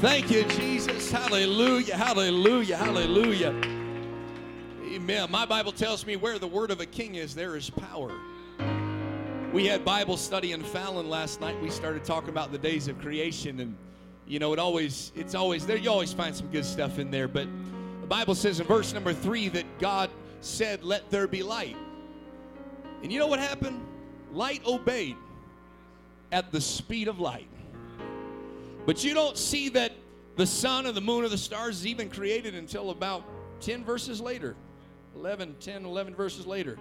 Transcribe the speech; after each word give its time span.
Thank 0.00 0.30
you, 0.30 0.44
Jesus. 0.44 1.10
Hallelujah, 1.10 1.96
hallelujah, 1.96 2.76
hallelujah. 2.76 3.54
Amen. 4.92 5.30
My 5.30 5.46
Bible 5.46 5.72
tells 5.72 6.04
me 6.04 6.16
where 6.16 6.38
the 6.38 6.46
word 6.46 6.70
of 6.70 6.82
a 6.82 6.86
king 6.86 7.14
is, 7.14 7.34
there 7.34 7.56
is 7.56 7.70
power. 7.70 8.12
We 9.54 9.64
had 9.64 9.86
Bible 9.86 10.18
study 10.18 10.52
in 10.52 10.62
Fallon 10.62 11.08
last 11.08 11.40
night. 11.40 11.58
We 11.62 11.70
started 11.70 12.04
talking 12.04 12.28
about 12.28 12.52
the 12.52 12.58
days 12.58 12.88
of 12.88 13.00
creation, 13.00 13.58
and 13.60 13.74
you 14.26 14.38
know, 14.38 14.52
it 14.52 14.58
always 14.58 15.12
it's 15.16 15.34
always 15.34 15.66
there. 15.66 15.78
You 15.78 15.90
always 15.90 16.12
find 16.12 16.36
some 16.36 16.48
good 16.48 16.66
stuff 16.66 16.98
in 16.98 17.10
there. 17.10 17.26
But 17.26 17.48
the 18.02 18.06
Bible 18.06 18.34
says 18.34 18.60
in 18.60 18.66
verse 18.66 18.92
number 18.92 19.14
three 19.14 19.48
that 19.48 19.64
God 19.78 20.10
said, 20.42 20.84
Let 20.84 21.10
there 21.10 21.26
be 21.26 21.42
light. 21.42 21.76
And 23.02 23.10
you 23.10 23.18
know 23.18 23.28
what 23.28 23.38
happened? 23.38 23.80
Light 24.30 24.60
obeyed 24.66 25.16
at 26.32 26.52
the 26.52 26.60
speed 26.60 27.08
of 27.08 27.18
light. 27.18 27.48
But 28.86 29.02
you 29.04 29.12
don't 29.14 29.36
see 29.36 29.68
that 29.70 29.92
the 30.36 30.46
sun 30.46 30.86
and 30.86 30.96
the 30.96 31.00
moon 31.00 31.24
or 31.24 31.28
the 31.28 31.36
stars 31.36 31.80
is 31.80 31.86
even 31.86 32.08
created 32.08 32.54
until 32.54 32.90
about 32.90 33.24
10 33.60 33.84
verses 33.84 34.20
later. 34.20 34.54
11, 35.16 35.56
10, 35.60 35.84
11 35.84 36.14
verses 36.14 36.46
later. 36.46 36.78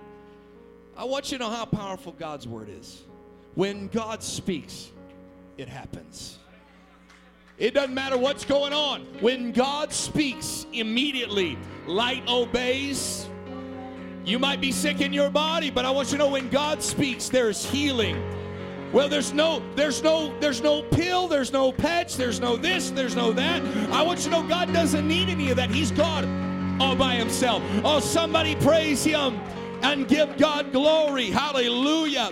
I 0.96 1.06
want 1.06 1.32
you 1.32 1.38
to 1.38 1.44
know 1.44 1.50
how 1.50 1.66
powerful 1.66 2.12
God's 2.14 2.48
word 2.48 2.70
is. 2.70 3.04
When 3.56 3.88
God 3.88 4.22
speaks, 4.22 4.92
it 5.58 5.68
happens. 5.68 6.38
It 7.58 7.74
doesn't 7.74 7.94
matter 7.94 8.18
what's 8.18 8.44
going 8.44 8.74
on. 8.74 9.02
When 9.22 9.52
God 9.52 9.94
speaks, 9.94 10.66
immediately 10.74 11.58
light 11.88 12.24
obeys. 12.28 13.28
You 14.26 14.40
might 14.40 14.60
be 14.60 14.72
sick 14.72 15.02
in 15.02 15.14
your 15.14 15.30
body, 15.30 15.72
but 15.72 15.86
I 15.86 15.92
want 15.92 16.12
you 16.12 16.18
to 16.18 16.26
know 16.26 16.30
when 16.32 16.50
God 16.50 16.84
speaks, 16.84 17.30
there's 17.30 17.66
healing. 17.66 18.22
Well, 18.92 19.10
there's 19.10 19.34
no, 19.34 19.62
there's 19.76 20.02
no, 20.02 20.38
there's 20.40 20.62
no 20.62 20.82
pill, 20.84 21.28
there's 21.28 21.52
no 21.52 21.72
patch, 21.72 22.16
there's 22.16 22.40
no 22.40 22.56
this, 22.56 22.92
there's 22.92 23.16
no 23.16 23.34
that. 23.34 23.62
I 23.92 24.02
want 24.02 24.20
you 24.20 24.26
to 24.26 24.42
know 24.42 24.48
God 24.48 24.72
doesn't 24.72 25.08
need 25.08 25.30
any 25.30 25.50
of 25.50 25.58
that. 25.58 25.70
He's 25.70 25.92
God 25.92 26.26
all 26.82 26.96
by 26.96 27.16
himself. 27.16 27.64
Oh, 27.84 28.00
somebody 28.00 28.56
praise 28.56 29.04
him 29.04 29.40
and 29.82 30.08
give 30.08 30.38
God 30.38 30.72
glory. 30.72 31.26
Hallelujah. 31.26 32.32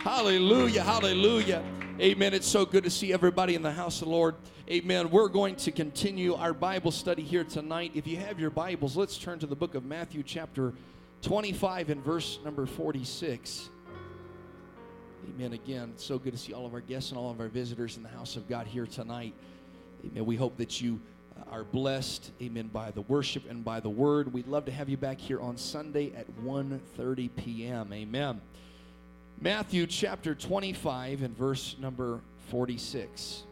Hallelujah. 0.00 0.82
Hallelujah. 0.82 1.62
Amen. 2.00 2.34
It's 2.34 2.46
so 2.46 2.66
good 2.66 2.84
to 2.84 2.90
see 2.90 3.12
everybody 3.12 3.54
in 3.54 3.62
the 3.62 3.72
house 3.72 4.02
of 4.02 4.08
the 4.08 4.14
Lord. 4.14 4.34
Amen. 4.70 5.10
We're 5.10 5.28
going 5.28 5.56
to 5.56 5.70
continue 5.70 6.34
our 6.34 6.52
Bible 6.52 6.90
study 6.90 7.22
here 7.22 7.44
tonight. 7.44 7.92
If 7.94 8.06
you 8.06 8.16
have 8.18 8.38
your 8.38 8.50
Bibles, 8.50 8.96
let's 8.96 9.16
turn 9.16 9.38
to 9.38 9.46
the 9.46 9.56
book 9.56 9.74
of 9.74 9.84
Matthew, 9.84 10.22
chapter 10.22 10.74
25, 11.22 11.90
and 11.90 12.04
verse 12.04 12.38
number 12.44 12.66
46. 12.66 13.70
Amen. 15.34 15.52
Again, 15.52 15.90
it's 15.94 16.04
so 16.04 16.18
good 16.18 16.32
to 16.32 16.38
see 16.38 16.52
all 16.52 16.66
of 16.66 16.74
our 16.74 16.80
guests 16.80 17.10
and 17.10 17.18
all 17.18 17.30
of 17.30 17.40
our 17.40 17.48
visitors 17.48 17.96
in 17.96 18.02
the 18.02 18.08
house 18.08 18.36
of 18.36 18.48
God 18.48 18.66
here 18.66 18.86
tonight. 18.86 19.34
Amen. 20.04 20.24
We 20.24 20.36
hope 20.36 20.56
that 20.58 20.80
you 20.80 21.00
uh, 21.36 21.50
are 21.50 21.64
blessed, 21.64 22.30
amen, 22.40 22.70
by 22.72 22.92
the 22.92 23.00
worship 23.02 23.50
and 23.50 23.64
by 23.64 23.80
the 23.80 23.90
word. 23.90 24.32
We'd 24.32 24.46
love 24.46 24.66
to 24.66 24.72
have 24.72 24.88
you 24.88 24.96
back 24.96 25.18
here 25.18 25.40
on 25.40 25.56
Sunday 25.56 26.12
at 26.14 26.26
1:30 26.44 27.30
p.m. 27.36 27.92
Amen. 27.92 28.40
Matthew 29.40 29.86
chapter 29.86 30.34
25 30.34 31.22
and 31.22 31.36
verse 31.36 31.76
number 31.78 32.20
46. 32.50 33.42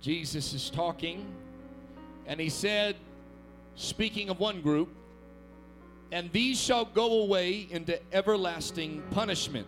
Jesus 0.00 0.52
is 0.52 0.68
talking, 0.68 1.26
and 2.26 2.38
he 2.38 2.50
said, 2.50 2.96
speaking 3.74 4.28
of 4.28 4.38
one 4.38 4.60
group, 4.60 4.94
and 6.14 6.30
these 6.30 6.60
shall 6.60 6.84
go 6.84 7.22
away 7.22 7.66
into 7.72 7.98
everlasting 8.14 9.02
punishment, 9.10 9.66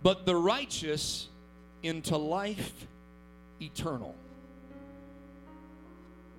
but 0.00 0.24
the 0.24 0.36
righteous 0.36 1.28
into 1.82 2.16
life 2.16 2.86
eternal. 3.60 4.14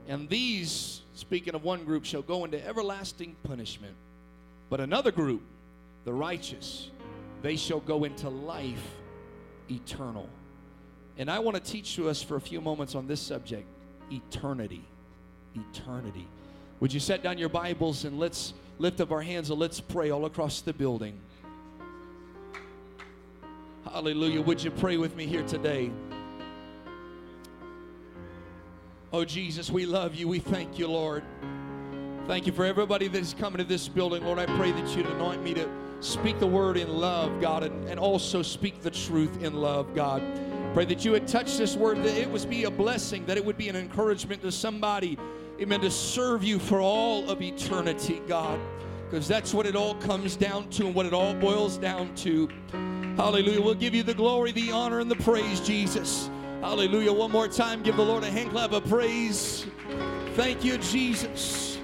And 0.07 0.29
these, 0.29 1.01
speaking 1.15 1.53
of 1.53 1.65
one 1.65 1.83
group, 1.83 2.05
shall 2.05 2.21
go 2.21 2.45
into 2.45 2.65
everlasting 2.65 3.35
punishment. 3.43 3.93
But 4.69 4.79
another 4.79 5.11
group, 5.11 5.41
the 6.05 6.13
righteous, 6.13 6.89
they 7.41 7.57
shall 7.57 7.81
go 7.81 8.05
into 8.05 8.29
life 8.29 8.95
eternal. 9.69 10.29
And 11.17 11.29
I 11.29 11.39
want 11.39 11.57
to 11.57 11.71
teach 11.71 11.97
to 11.97 12.07
us 12.07 12.23
for 12.23 12.37
a 12.37 12.41
few 12.41 12.61
moments 12.61 12.95
on 12.95 13.05
this 13.05 13.19
subject 13.19 13.67
eternity. 14.09 14.85
Eternity. 15.73 16.25
Would 16.79 16.93
you 16.93 17.01
set 17.01 17.21
down 17.21 17.37
your 17.37 17.49
Bibles 17.49 18.05
and 18.05 18.17
let's 18.17 18.53
lift 18.79 19.01
up 19.01 19.11
our 19.11 19.21
hands 19.21 19.49
and 19.49 19.59
let's 19.59 19.79
pray 19.79 20.09
all 20.09 20.25
across 20.25 20.61
the 20.61 20.73
building? 20.73 21.19
Hallelujah. 23.85 24.41
Would 24.41 24.63
you 24.63 24.71
pray 24.71 24.97
with 24.97 25.15
me 25.15 25.25
here 25.25 25.43
today? 25.43 25.91
Oh, 29.13 29.23
Jesus, 29.23 29.71
we 29.71 29.85
love 29.85 30.15
you. 30.15 30.27
We 30.27 30.39
thank 30.39 30.77
you, 30.77 30.87
Lord. 30.87 31.23
Thank 32.27 32.45
you 32.45 32.51
for 32.51 32.65
everybody 32.65 33.07
that 33.07 33.17
is 33.17 33.33
coming 33.33 33.59
to 33.59 33.63
this 33.63 33.87
building. 33.87 34.25
Lord, 34.25 34.37
I 34.37 34.45
pray 34.57 34.71
that 34.73 34.95
you'd 34.95 35.05
anoint 35.05 35.41
me 35.41 35.53
to 35.53 35.69
speak 36.01 36.39
the 36.39 36.47
word 36.47 36.75
in 36.75 36.89
love, 36.89 37.39
God, 37.39 37.63
and, 37.63 37.87
and 37.87 37.99
also 37.99 38.41
speak 38.41 38.81
the 38.81 38.91
truth 38.91 39.41
in 39.41 39.53
love, 39.53 39.95
God. 39.95 40.21
Pray 40.73 40.83
that 40.85 41.05
you 41.05 41.11
would 41.11 41.27
touch 41.27 41.57
this 41.57 41.77
word, 41.77 42.03
that 42.03 42.17
it 42.17 42.29
would 42.29 42.49
be 42.49 42.65
a 42.65 42.69
blessing, 42.69 43.25
that 43.25 43.37
it 43.37 43.45
would 43.45 43.57
be 43.57 43.69
an 43.69 43.77
encouragement 43.77 44.41
to 44.41 44.51
somebody, 44.51 45.17
amen, 45.59 45.81
to 45.81 45.91
serve 45.91 46.43
you 46.43 46.59
for 46.59 46.79
all 46.79 47.29
of 47.29 47.41
eternity, 47.41 48.21
God. 48.27 48.59
Because 49.09 49.27
that's 49.27 49.53
what 49.53 49.65
it 49.65 49.75
all 49.75 49.95
comes 49.95 50.35
down 50.35 50.69
to 50.71 50.85
and 50.85 50.93
what 50.93 51.05
it 51.05 51.13
all 51.13 51.33
boils 51.33 51.77
down 51.77 52.13
to. 52.15 52.49
Hallelujah. 53.15 53.61
We'll 53.61 53.73
give 53.73 53.95
you 53.95 54.03
the 54.03 54.13
glory, 54.13 54.51
the 54.51 54.71
honor, 54.71 54.99
and 54.99 55.09
the 55.09 55.15
praise, 55.15 55.61
Jesus. 55.61 56.29
Hallelujah. 56.61 57.13
One 57.13 57.31
more 57.31 57.47
time, 57.47 57.83
give 57.83 57.95
the 57.95 58.03
Lord 58.03 58.23
a 58.23 58.29
hand 58.29 58.51
clap 58.51 58.73
of 58.73 58.87
praise. 58.87 59.65
Thank 60.35 60.63
you, 60.63 60.77
Jesus. 60.77 61.79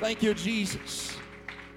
Thank 0.00 0.22
you, 0.22 0.34
Jesus. 0.34 1.16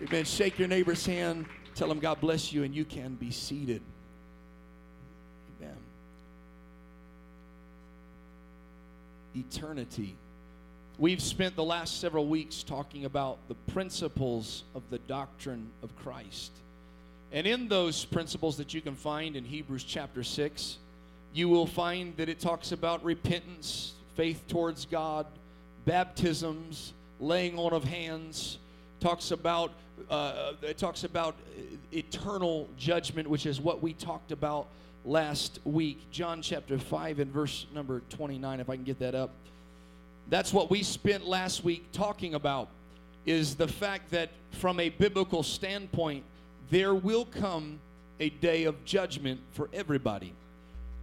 Amen. 0.01 0.25
Shake 0.25 0.57
your 0.57 0.67
neighbor's 0.67 1.05
hand. 1.05 1.45
Tell 1.75 1.91
him 1.91 1.99
God 1.99 2.19
bless 2.19 2.51
you, 2.51 2.63
and 2.63 2.73
you 2.75 2.83
can 2.83 3.15
be 3.15 3.31
seated. 3.31 3.81
Amen. 5.61 5.77
Eternity. 9.35 10.17
We've 10.99 11.21
spent 11.21 11.55
the 11.55 11.63
last 11.63 12.01
several 12.01 12.27
weeks 12.27 12.61
talking 12.61 13.05
about 13.05 13.37
the 13.47 13.55
principles 13.71 14.65
of 14.75 14.83
the 14.89 14.97
doctrine 14.97 15.69
of 15.81 15.95
Christ. 15.95 16.51
And 17.31 17.47
in 17.47 17.69
those 17.69 18.03
principles 18.03 18.57
that 18.57 18.73
you 18.73 18.81
can 18.81 18.95
find 18.95 19.37
in 19.37 19.45
Hebrews 19.45 19.85
chapter 19.85 20.25
6, 20.25 20.77
you 21.33 21.47
will 21.47 21.67
find 21.67 22.17
that 22.17 22.27
it 22.27 22.41
talks 22.41 22.73
about 22.73 23.01
repentance, 23.05 23.93
faith 24.17 24.43
towards 24.49 24.85
God, 24.85 25.25
baptisms, 25.85 26.91
laying 27.21 27.57
on 27.57 27.71
of 27.71 27.85
hands, 27.85 28.57
talks 28.99 29.31
about 29.31 29.71
uh, 30.09 30.51
it 30.61 30.77
talks 30.77 31.05
about 31.05 31.35
eternal 31.93 32.67
judgment, 32.77 33.29
which 33.29 33.45
is 33.45 33.61
what 33.61 33.81
we 33.81 33.93
talked 33.93 34.33
about 34.33 34.67
last 35.05 35.59
week. 35.63 36.11
John 36.11 36.41
chapter 36.41 36.77
5 36.77 37.19
and 37.19 37.31
verse 37.31 37.67
number 37.73 38.01
29, 38.09 38.59
if 38.59 38.69
I 38.69 38.75
can 38.75 38.83
get 38.83 38.99
that 38.99 39.15
up. 39.15 39.31
That's 40.29 40.53
what 40.53 40.69
we 40.69 40.83
spent 40.83 41.25
last 41.25 41.63
week 41.63 41.91
talking 41.91 42.35
about 42.35 42.69
is 43.25 43.55
the 43.55 43.67
fact 43.67 44.11
that 44.11 44.29
from 44.51 44.79
a 44.79 44.89
biblical 44.89 45.41
standpoint, 45.41 46.23
there 46.69 46.93
will 46.93 47.25
come 47.25 47.79
a 48.19 48.29
day 48.29 48.65
of 48.65 48.83
judgment 48.85 49.39
for 49.51 49.69
everybody. 49.73 50.33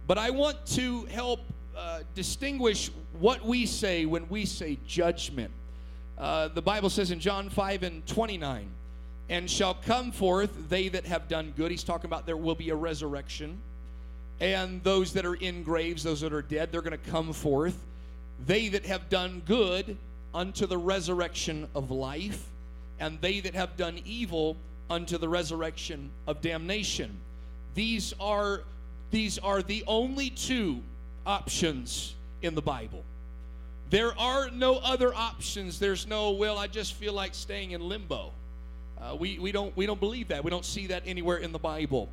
But 0.07 0.17
I 0.17 0.29
want 0.29 0.65
to 0.67 1.03
help 1.05 1.41
uh, 1.75 2.01
distinguish 2.15 2.89
what 3.19 3.45
we 3.45 3.65
say 3.65 4.05
when 4.05 4.29
we 4.29 4.45
say 4.45 4.77
judgment. 4.87 5.51
Uh, 6.17 6.47
the 6.47 6.61
Bible 6.61 6.89
says 6.89 7.11
in 7.11 7.19
John 7.19 7.49
5 7.49 7.83
and 7.83 8.07
29, 8.07 8.67
and 9.29 9.51
shall 9.51 9.73
come 9.73 10.11
forth 10.13 10.69
they 10.69 10.87
that 10.87 11.05
have 11.05 11.27
done 11.27 11.53
good. 11.57 11.69
He's 11.69 11.83
talking 11.83 12.05
about 12.05 12.25
there 12.25 12.37
will 12.37 12.55
be 12.55 12.69
a 12.69 12.75
resurrection. 12.75 13.57
And 14.39 14.81
those 14.83 15.11
that 15.13 15.25
are 15.25 15.35
in 15.35 15.63
graves, 15.63 16.03
those 16.03 16.21
that 16.21 16.31
are 16.31 16.41
dead, 16.41 16.71
they're 16.71 16.81
going 16.81 16.97
to 16.97 17.09
come 17.09 17.33
forth. 17.33 17.77
They 18.45 18.69
that 18.69 18.85
have 18.85 19.09
done 19.09 19.41
good 19.45 19.97
unto 20.33 20.67
the 20.67 20.77
resurrection 20.77 21.67
of 21.73 21.91
life, 21.91 22.45
and 22.99 23.19
they 23.21 23.39
that 23.39 23.55
have 23.55 23.75
done 23.77 23.99
evil 24.05 24.55
unto 24.89 25.17
the 25.17 25.27
resurrection 25.27 26.09
of 26.27 26.41
damnation. 26.41 27.17
These 27.75 28.13
are 28.19 28.61
these 29.11 29.37
are 29.39 29.61
the 29.61 29.83
only 29.87 30.29
two 30.29 30.81
options 31.25 32.15
in 32.41 32.55
the 32.55 32.61
Bible. 32.61 33.03
There 33.89 34.17
are 34.19 34.49
no 34.49 34.75
other 34.77 35.13
options. 35.13 35.79
There's 35.79 36.07
no, 36.07 36.31
well, 36.31 36.57
I 36.57 36.67
just 36.67 36.93
feel 36.93 37.13
like 37.13 37.33
staying 37.33 37.71
in 37.71 37.81
limbo. 37.81 38.31
Uh, 38.99 39.15
we, 39.15 39.39
we, 39.39 39.51
don't, 39.51 39.75
we 39.77 39.85
don't 39.85 39.99
believe 39.99 40.27
that. 40.29 40.43
We 40.43 40.51
don't 40.51 40.65
see 40.65 40.87
that 40.87 41.03
anywhere 41.05 41.37
in 41.37 41.51
the 41.53 41.59
Bible. 41.59 42.09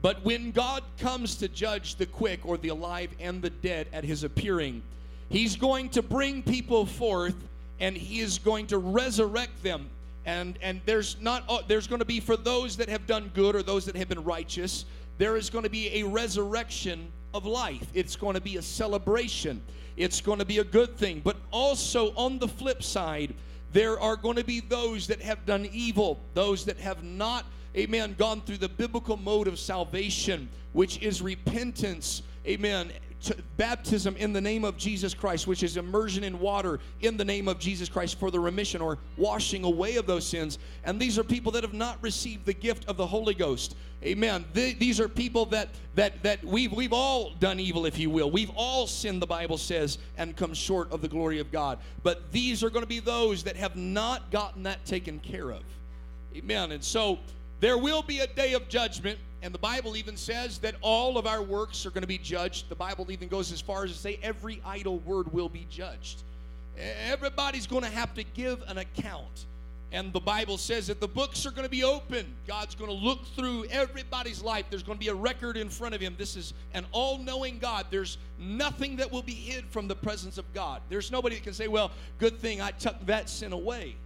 But 0.00 0.24
when 0.24 0.50
God 0.50 0.82
comes 0.98 1.36
to 1.36 1.48
judge 1.48 1.94
the 1.94 2.06
quick 2.06 2.40
or 2.44 2.56
the 2.56 2.68
alive 2.68 3.10
and 3.20 3.40
the 3.40 3.50
dead 3.50 3.86
at 3.92 4.02
his 4.02 4.24
appearing, 4.24 4.82
he's 5.32 5.56
going 5.56 5.88
to 5.90 6.02
bring 6.02 6.42
people 6.42 6.86
forth 6.86 7.34
and 7.80 7.96
he 7.96 8.20
is 8.20 8.38
going 8.38 8.68
to 8.68 8.78
resurrect 8.78 9.62
them. 9.62 9.88
And, 10.24 10.56
and 10.62 10.80
there's 10.86 11.20
not 11.20 11.42
uh, 11.48 11.62
there's 11.66 11.88
going 11.88 11.98
to 11.98 12.04
be 12.04 12.20
for 12.20 12.36
those 12.36 12.76
that 12.76 12.88
have 12.88 13.08
done 13.08 13.32
good 13.34 13.56
or 13.56 13.62
those 13.64 13.84
that 13.86 13.96
have 13.96 14.08
been 14.08 14.22
righteous 14.22 14.84
there 15.18 15.36
is 15.36 15.50
going 15.50 15.64
to 15.64 15.70
be 15.70 16.00
a 16.00 16.02
resurrection 16.02 17.06
of 17.34 17.46
life. 17.46 17.86
It's 17.94 18.16
going 18.16 18.34
to 18.34 18.40
be 18.40 18.56
a 18.56 18.62
celebration. 18.62 19.62
It's 19.96 20.20
going 20.20 20.38
to 20.38 20.44
be 20.44 20.58
a 20.58 20.64
good 20.64 20.96
thing. 20.96 21.20
But 21.22 21.36
also 21.50 22.14
on 22.16 22.38
the 22.38 22.48
flip 22.48 22.82
side, 22.82 23.34
there 23.72 24.00
are 24.00 24.16
going 24.16 24.36
to 24.36 24.44
be 24.44 24.60
those 24.60 25.06
that 25.06 25.20
have 25.22 25.46
done 25.46 25.68
evil, 25.72 26.20
those 26.34 26.64
that 26.64 26.78
have 26.78 27.02
not, 27.04 27.46
amen, 27.76 28.16
gone 28.18 28.40
through 28.40 28.58
the 28.58 28.68
biblical 28.68 29.16
mode 29.16 29.48
of 29.48 29.58
salvation, 29.58 30.48
which 30.72 31.00
is 31.00 31.22
repentance, 31.22 32.22
amen, 32.46 32.90
baptism 33.56 34.16
in 34.16 34.32
the 34.32 34.40
name 34.40 34.64
of 34.64 34.76
Jesus 34.76 35.14
Christ, 35.14 35.46
which 35.46 35.62
is 35.62 35.76
immersion 35.76 36.24
in 36.24 36.38
water 36.38 36.80
in 37.00 37.16
the 37.16 37.24
name 37.24 37.48
of 37.48 37.58
Jesus 37.58 37.88
Christ 37.88 38.18
for 38.18 38.30
the 38.30 38.40
remission 38.40 38.80
or 38.80 38.98
washing 39.16 39.64
away 39.64 39.96
of 39.96 40.06
those 40.06 40.26
sins. 40.26 40.58
And 40.84 41.00
these 41.00 41.18
are 41.18 41.24
people 41.24 41.52
that 41.52 41.62
have 41.62 41.74
not 41.74 41.98
received 42.02 42.46
the 42.46 42.52
gift 42.52 42.84
of 42.88 42.96
the 42.96 43.06
Holy 43.06 43.34
Ghost. 43.34 43.76
Amen. 44.04 44.44
these 44.52 44.98
are 44.98 45.08
people 45.08 45.46
that 45.46 45.68
that 45.94 46.24
that 46.24 46.42
we've 46.42 46.72
we've 46.72 46.92
all 46.92 47.34
done 47.38 47.60
evil, 47.60 47.86
if 47.86 47.98
you 47.98 48.10
will. 48.10 48.32
We've 48.32 48.50
all 48.56 48.88
sinned, 48.88 49.22
the 49.22 49.28
Bible 49.28 49.56
says, 49.56 49.98
and 50.18 50.36
come 50.36 50.54
short 50.54 50.90
of 50.90 51.02
the 51.02 51.08
glory 51.08 51.38
of 51.38 51.52
God. 51.52 51.78
But 52.02 52.32
these 52.32 52.64
are 52.64 52.70
going 52.70 52.82
to 52.82 52.88
be 52.88 52.98
those 52.98 53.44
that 53.44 53.56
have 53.56 53.76
not 53.76 54.32
gotten 54.32 54.64
that 54.64 54.84
taken 54.84 55.20
care 55.20 55.50
of. 55.50 55.62
Amen. 56.34 56.72
And 56.72 56.82
so 56.82 57.20
there 57.60 57.78
will 57.78 58.02
be 58.02 58.20
a 58.20 58.26
day 58.26 58.54
of 58.54 58.68
judgment 58.68 59.20
and 59.42 59.52
the 59.52 59.58
Bible 59.58 59.96
even 59.96 60.16
says 60.16 60.58
that 60.58 60.76
all 60.80 61.18
of 61.18 61.26
our 61.26 61.42
works 61.42 61.84
are 61.84 61.90
going 61.90 62.02
to 62.02 62.08
be 62.08 62.18
judged. 62.18 62.68
The 62.68 62.76
Bible 62.76 63.10
even 63.10 63.28
goes 63.28 63.50
as 63.50 63.60
far 63.60 63.84
as 63.84 63.92
to 63.92 63.98
say 63.98 64.18
every 64.22 64.62
idle 64.64 64.98
word 65.00 65.32
will 65.32 65.48
be 65.48 65.66
judged. 65.68 66.22
Everybody's 66.78 67.66
going 67.66 67.82
to 67.82 67.90
have 67.90 68.14
to 68.14 68.22
give 68.22 68.62
an 68.68 68.78
account. 68.78 69.46
And 69.90 70.10
the 70.12 70.20
Bible 70.20 70.56
says 70.56 70.86
that 70.86 71.00
the 71.00 71.08
books 71.08 71.44
are 71.44 71.50
going 71.50 71.64
to 71.64 71.70
be 71.70 71.84
open. 71.84 72.24
God's 72.46 72.74
going 72.74 72.88
to 72.88 72.96
look 72.96 73.26
through 73.36 73.66
everybody's 73.66 74.42
life. 74.42 74.64
There's 74.70 74.82
going 74.82 74.96
to 74.96 75.04
be 75.04 75.10
a 75.10 75.14
record 75.14 75.58
in 75.58 75.68
front 75.68 75.94
of 75.94 76.00
Him. 76.00 76.14
This 76.16 76.34
is 76.34 76.54
an 76.72 76.86
all 76.92 77.18
knowing 77.18 77.58
God. 77.58 77.86
There's 77.90 78.16
nothing 78.38 78.96
that 78.96 79.12
will 79.12 79.22
be 79.22 79.34
hid 79.34 79.66
from 79.66 79.88
the 79.88 79.94
presence 79.94 80.38
of 80.38 80.50
God. 80.54 80.80
There's 80.88 81.10
nobody 81.10 81.34
that 81.34 81.44
can 81.44 81.52
say, 81.52 81.68
well, 81.68 81.90
good 82.18 82.38
thing 82.38 82.62
I 82.62 82.70
tucked 82.70 83.06
that 83.08 83.28
sin 83.28 83.52
away. 83.52 83.96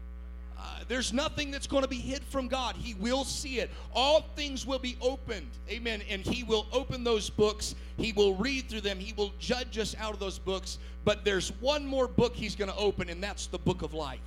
Uh, 0.59 0.81
there's 0.89 1.13
nothing 1.13 1.51
that's 1.51 1.67
going 1.67 1.83
to 1.83 1.89
be 1.89 1.99
hid 1.99 2.23
from 2.25 2.49
God. 2.49 2.77
He 2.77 2.95
will 2.95 3.25
see 3.25 3.59
it. 3.59 3.71
All 3.95 4.23
things 4.37 4.67
will 4.67 4.79
be 4.79 4.97
opened. 5.01 5.51
Amen. 5.69 6.03
And 6.09 6.23
He 6.23 6.45
will 6.45 6.67
open 6.73 7.05
those 7.05 7.29
books. 7.29 7.75
He 7.99 8.13
will 8.13 8.35
read 8.37 8.69
through 8.69 8.81
them. 8.81 8.99
He 8.99 9.13
will 9.13 9.33
judge 9.39 9.79
us 9.79 9.95
out 9.99 10.15
of 10.15 10.19
those 10.19 10.39
books. 10.39 10.79
But 11.05 11.25
there's 11.25 11.51
one 11.61 11.87
more 11.87 12.09
book 12.09 12.35
He's 12.35 12.57
going 12.57 12.71
to 12.71 12.77
open, 12.77 13.09
and 13.09 13.23
that's 13.23 13.47
the 13.49 13.59
book 13.59 13.83
of 13.83 13.93
life. 13.93 14.21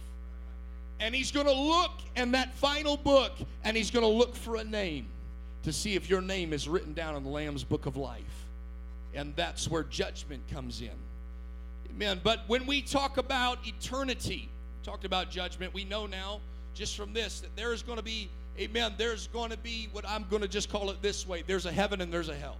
And 1.00 1.16
He's 1.16 1.31
going 1.31 1.48
to 1.48 1.54
look 1.54 1.92
in 2.16 2.32
that 2.34 2.54
final 2.56 2.98
book, 2.98 3.32
and 3.64 3.75
He's 3.75 3.90
going 3.90 4.06
to 4.06 4.12
look 4.12 4.36
for 4.36 4.58
a 4.58 4.64
name 4.64 5.08
to 5.64 5.74
see 5.74 5.96
if 5.96 6.10
your 6.10 6.22
name 6.22 6.54
is 6.54 6.70
written 6.70 6.94
down 6.94 7.16
in 7.16 7.24
the 7.24 7.30
Lamb's 7.30 7.64
book 7.64 7.86
of 7.86 7.98
life. 7.98 8.24
And 9.14 9.36
that's 9.36 9.68
where 9.68 9.84
judgment 9.84 10.44
comes 10.52 10.82
in. 10.82 10.92
Amen. 11.90 12.22
But 12.24 12.42
when 12.48 12.66
we 12.66 12.82
talk 12.82 13.18
about 13.18 13.58
eternity, 13.68 14.50
talked 14.89 15.06
about 15.06 15.30
judgment. 15.30 15.71
We 15.71 15.83
know 15.83 16.07
now, 16.07 16.39
just 16.74 16.97
from 16.97 17.13
this, 17.13 17.41
that 17.41 17.56
there 17.56 17.74
is 17.74 17.83
going 17.83 17.97
to 17.97 18.03
be, 18.03 18.27
amen, 18.57 18.95
there's 18.97 19.27
going 19.27 19.51
to 19.51 19.57
be 19.57 19.88
what 19.91 20.03
I'm 20.09 20.25
going 20.31 20.41
to 20.41 20.47
just 20.47 20.71
call 20.71 20.89
it 20.89 21.00
this 21.00 21.27
way 21.27 21.44
there's 21.45 21.68
a 21.68 21.71
heaven 21.71 22.01
and 22.01 22.12
there's 22.12 22.30
a 22.30 22.36
hell. 22.36 22.57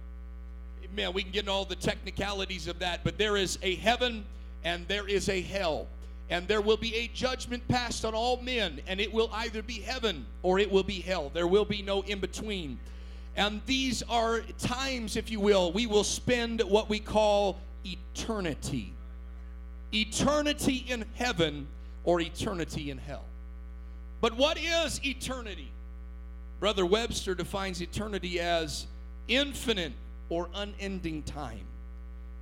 Amen. 0.84 1.12
We 1.12 1.24
can 1.24 1.32
get 1.32 1.40
into 1.40 1.50
all 1.50 1.64
the 1.64 1.74
technicalities 1.74 2.68
of 2.68 2.78
that, 2.78 3.02
but 3.02 3.18
there 3.18 3.36
is 3.36 3.58
a 3.62 3.74
heaven 3.74 4.24
and 4.62 4.86
there 4.86 5.08
is 5.08 5.28
a 5.28 5.40
hell. 5.40 5.88
And 6.28 6.46
there 6.46 6.60
will 6.60 6.76
be 6.76 6.94
a 6.94 7.08
judgment 7.08 7.66
passed 7.66 8.04
on 8.04 8.14
all 8.14 8.40
men, 8.40 8.80
and 8.86 9.00
it 9.00 9.12
will 9.12 9.30
either 9.32 9.60
be 9.60 9.80
heaven 9.80 10.24
or 10.44 10.60
it 10.60 10.70
will 10.70 10.84
be 10.84 11.00
hell. 11.00 11.32
There 11.34 11.48
will 11.48 11.64
be 11.64 11.82
no 11.82 12.02
in 12.02 12.20
between. 12.20 12.78
And 13.34 13.60
these 13.66 14.04
are 14.04 14.42
times, 14.60 15.16
if 15.16 15.32
you 15.32 15.40
will, 15.40 15.72
we 15.72 15.88
will 15.88 16.04
spend 16.04 16.60
what 16.60 16.88
we 16.88 17.00
call 17.00 17.58
eternity. 17.84 18.92
Eternity 19.92 20.84
in 20.88 21.04
heaven 21.16 21.66
or 22.10 22.20
eternity 22.20 22.90
in 22.90 22.98
hell. 22.98 23.22
But 24.20 24.36
what 24.36 24.58
is 24.58 25.00
eternity? 25.06 25.70
Brother 26.58 26.84
Webster 26.84 27.36
defines 27.36 27.80
eternity 27.80 28.40
as 28.40 28.88
infinite 29.28 29.92
or 30.28 30.48
unending 30.56 31.22
time, 31.22 31.64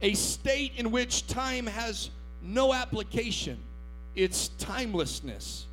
a 0.00 0.14
state 0.14 0.72
in 0.78 0.90
which 0.90 1.26
time 1.26 1.66
has 1.66 2.08
no 2.42 2.72
application, 2.72 3.58
it's 4.14 4.48
timelessness. 4.58 5.66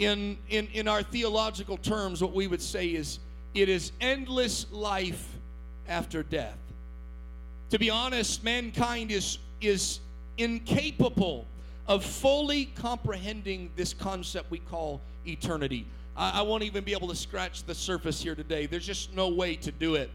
In, 0.00 0.36
in, 0.48 0.66
in 0.72 0.88
our 0.88 1.04
theological 1.04 1.76
terms, 1.76 2.20
what 2.20 2.32
we 2.32 2.48
would 2.48 2.62
say 2.62 2.88
is 2.88 3.20
it 3.54 3.68
is 3.68 3.92
endless 4.00 4.66
life 4.72 5.36
after 5.86 6.24
death. 6.24 6.58
To 7.70 7.78
be 7.78 7.90
honest, 7.90 8.42
mankind 8.42 9.12
is, 9.12 9.38
is 9.60 10.00
incapable 10.36 11.46
of 11.90 12.04
fully 12.04 12.66
comprehending 12.66 13.68
this 13.74 13.92
concept 13.92 14.48
we 14.48 14.60
call 14.60 15.00
eternity. 15.26 15.84
I, 16.16 16.38
I, 16.38 16.42
won't 16.42 16.62
even 16.62 16.84
be 16.84 16.92
able 16.92 17.08
to 17.08 17.16
scratch 17.16 17.64
the 17.64 17.74
surface 17.74 18.22
here 18.22 18.36
today. 18.36 18.66
There's 18.66 18.86
just 18.86 19.12
no 19.12 19.28
way 19.28 19.56
to 19.56 19.72
do 19.72 19.96
it. 19.96 20.08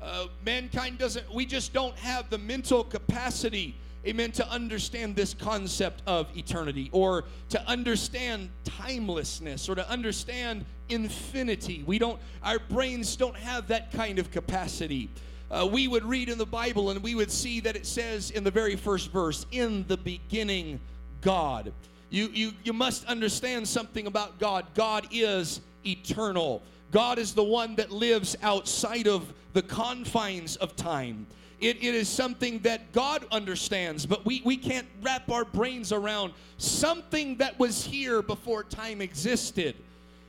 Uh, 0.00 0.28
mankind 0.46 0.96
doesn't, 0.96 1.30
we 1.32 1.44
just 1.44 1.74
don't 1.74 1.94
have 1.96 2.30
the 2.30 2.38
mental 2.38 2.82
capacity, 2.82 3.76
amen, 4.06 4.32
to 4.32 4.48
understand 4.48 5.14
this 5.14 5.34
concept 5.34 6.00
of 6.06 6.26
eternity 6.34 6.88
or 6.90 7.24
to 7.50 7.68
understand 7.68 8.48
timelessness 8.64 9.68
or 9.68 9.74
to 9.74 9.86
understand 9.90 10.64
infinity. 10.88 11.84
We 11.86 11.98
don't, 11.98 12.18
our 12.42 12.58
brains 12.58 13.14
don't 13.14 13.36
have 13.36 13.68
that 13.68 13.92
kind 13.92 14.18
of 14.18 14.30
capacity. 14.30 15.10
Uh, 15.50 15.68
we 15.70 15.86
would 15.86 16.06
read 16.06 16.30
in 16.30 16.38
the 16.38 16.46
Bible 16.46 16.88
and 16.88 17.02
we 17.02 17.14
would 17.14 17.30
see 17.30 17.60
that 17.60 17.76
it 17.76 17.84
says 17.84 18.30
in 18.30 18.42
the 18.42 18.50
very 18.50 18.74
first 18.74 19.12
verse, 19.12 19.44
in 19.52 19.84
the 19.86 19.98
beginning 19.98 20.80
God. 21.20 21.72
You, 22.10 22.28
you, 22.32 22.52
you 22.64 22.72
must 22.72 23.04
understand 23.06 23.66
something 23.68 24.06
about 24.06 24.38
God. 24.38 24.66
God 24.74 25.06
is 25.10 25.60
eternal. 25.86 26.62
God 26.90 27.18
is 27.18 27.34
the 27.34 27.44
one 27.44 27.76
that 27.76 27.90
lives 27.90 28.36
outside 28.42 29.06
of 29.06 29.32
the 29.52 29.62
confines 29.62 30.56
of 30.56 30.76
time. 30.76 31.26
It, 31.60 31.76
it 31.76 31.94
is 31.94 32.08
something 32.08 32.58
that 32.60 32.92
God 32.92 33.26
understands, 33.30 34.06
but 34.06 34.24
we, 34.24 34.40
we 34.44 34.56
can't 34.56 34.86
wrap 35.02 35.30
our 35.30 35.44
brains 35.44 35.92
around 35.92 36.32
something 36.56 37.36
that 37.36 37.58
was 37.58 37.84
here 37.84 38.22
before 38.22 38.64
time 38.64 39.02
existed. 39.02 39.76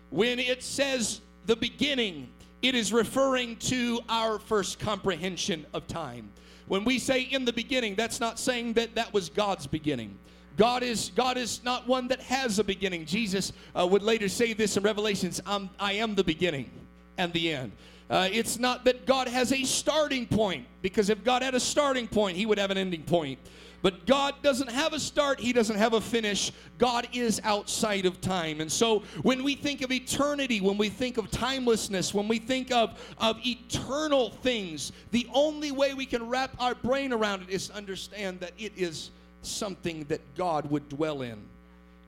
When 0.10 0.40
it 0.40 0.62
says 0.62 1.22
the 1.46 1.56
beginning, 1.56 2.28
it 2.62 2.76
is 2.76 2.92
referring 2.92 3.56
to 3.58 4.02
our 4.10 4.40
first 4.40 4.78
comprehension 4.78 5.66
of 5.74 5.88
time. 5.88 6.30
When 6.68 6.84
we 6.84 7.00
say 7.00 7.22
in 7.22 7.46
the 7.46 7.54
beginning, 7.54 7.96
that's 7.96 8.20
not 8.20 8.38
saying 8.38 8.74
that 8.74 8.96
that 8.96 9.14
was 9.14 9.30
God's 9.30 9.68
beginning. 9.68 10.18
God 10.58 10.84
is 10.84 11.12
God 11.16 11.38
is 11.38 11.64
not 11.64 11.88
one 11.88 12.08
that 12.10 12.20
has 12.22 12.60
a 12.60 12.64
beginning. 12.64 13.06
Jesus 13.06 13.54
uh, 13.76 13.88
would 13.90 14.04
later 14.04 14.28
say 14.28 14.54
this 14.54 14.78
in 14.78 14.84
Revelations: 14.84 15.42
I'm, 15.46 15.70
"I 15.80 15.94
am 15.94 16.16
the 16.16 16.24
beginning 16.24 16.70
and 17.18 17.32
the 17.34 17.54
end." 17.54 17.72
Uh, 18.10 18.28
it's 18.30 18.60
not 18.60 18.84
that 18.84 19.06
God 19.06 19.30
has 19.30 19.54
a 19.54 19.64
starting 19.64 20.26
point, 20.26 20.66
because 20.82 21.10
if 21.10 21.24
God 21.24 21.42
had 21.42 21.56
a 21.56 21.60
starting 21.60 22.08
point, 22.08 22.36
He 22.36 22.46
would 22.46 22.58
have 22.58 22.70
an 22.70 22.78
ending 22.78 23.04
point. 23.04 23.40
But 23.82 24.06
God 24.06 24.36
doesn't 24.44 24.70
have 24.70 24.94
a 24.94 25.00
start, 25.00 25.40
He 25.40 25.54
doesn't 25.54 25.78
have 25.78 25.94
a 25.94 26.02
finish. 26.02 26.52
God 26.78 27.08
is 27.14 27.42
outside 27.44 28.06
of 28.06 28.22
time. 28.22 28.62
And 28.62 28.72
so 28.72 29.00
when 29.24 29.44
we 29.44 29.56
think 29.56 29.82
of 29.82 29.92
eternity, 29.92 30.62
when 30.62 30.78
we 30.78 30.90
think 30.90 31.18
of 31.18 31.32
timelessness, 31.32 32.14
when 32.14 32.28
we 32.28 32.38
think 32.38 32.72
of, 32.72 33.00
of 33.18 33.40
eternal 33.46 34.30
things, 34.30 34.92
the 35.12 35.28
only 35.34 35.72
way 35.72 35.94
we 35.94 36.06
can 36.06 36.28
wrap 36.28 36.56
our 36.60 36.76
brain 36.76 37.14
around 37.14 37.44
it 37.44 37.50
is 37.50 37.70
to 37.70 37.76
understand 37.76 38.40
that 38.42 38.52
it 38.58 38.74
is 38.76 39.12
something 39.42 40.06
that 40.06 40.22
God 40.36 40.70
would 40.70 40.88
dwell 40.90 41.22
in. 41.22 41.38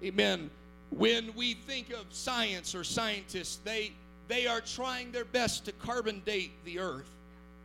Amen. 0.03 0.49
When 0.91 1.33
we 1.35 1.55
think 1.55 1.91
of 1.91 2.05
science 2.11 2.75
or 2.75 2.83
scientists, 2.83 3.59
they 3.63 3.93
they 4.27 4.47
are 4.47 4.61
trying 4.61 5.11
their 5.11 5.25
best 5.25 5.65
to 5.65 5.71
carbon 5.73 6.21
date 6.25 6.51
the 6.65 6.79
earth. 6.79 7.09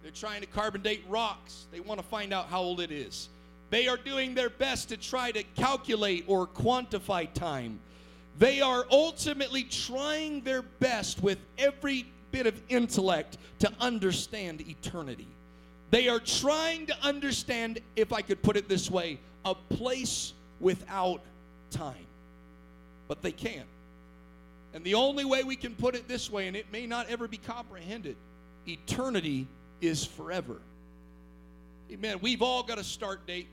They're 0.03 0.11
trying 0.11 0.41
to 0.41 0.47
carbon 0.47 0.83
date 0.83 1.05
rocks. 1.09 1.67
They 1.71 1.81
want 1.81 2.01
to 2.01 2.07
find 2.07 2.33
out 2.33 2.49
how 2.49 2.61
old 2.61 2.81
it 2.81 2.91
is. 2.91 3.29
They 3.71 3.87
are 3.87 3.97
doing 3.97 4.35
their 4.35 4.51
best 4.51 4.89
to 4.89 4.97
try 4.97 5.31
to 5.33 5.43
calculate 5.43 6.25
or 6.27 6.47
quantify 6.47 7.33
time. 7.33 7.79
They 8.39 8.61
are 8.61 8.87
ultimately 8.91 9.65
trying 9.65 10.43
their 10.43 10.63
best 10.63 11.23
with 11.23 11.39
every 11.59 12.07
bit 12.31 12.47
of 12.47 12.61
intellect 12.69 13.37
to 13.59 13.73
understand 13.81 14.61
eternity. 14.61 15.29
They 15.91 16.09
are 16.09 16.21
trying 16.21 16.87
to 16.87 16.97
understand, 17.03 17.81
if 17.97 18.13
I 18.13 18.23
could 18.23 18.43
put 18.43 18.57
it 18.57 18.69
this 18.69 18.91
way, 18.91 19.19
a 19.45 19.55
place 19.55 20.35
without 20.61 21.23
time. 21.71 22.07
But 23.07 23.23
they 23.23 23.33
can't. 23.33 23.69
And 24.75 24.85
the 24.85 24.95
only 24.95 25.25
way 25.25 25.45
we 25.45 25.57
can 25.57 25.75
put 25.75 25.95
it 25.95 26.09
this 26.09 26.31
way, 26.31 26.47
and 26.47 26.57
it 26.57 26.71
may 26.71 26.87
not 26.87 27.09
ever 27.09 27.27
be 27.27 27.39
comprehended, 27.39 28.17
eternity 28.67 29.47
is 29.81 30.05
forever. 30.05 30.61
Amen. 31.91 32.19
We've 32.21 32.43
all 32.43 32.63
got 32.63 32.79
a 32.79 32.85
start 32.85 33.27
date. 33.27 33.49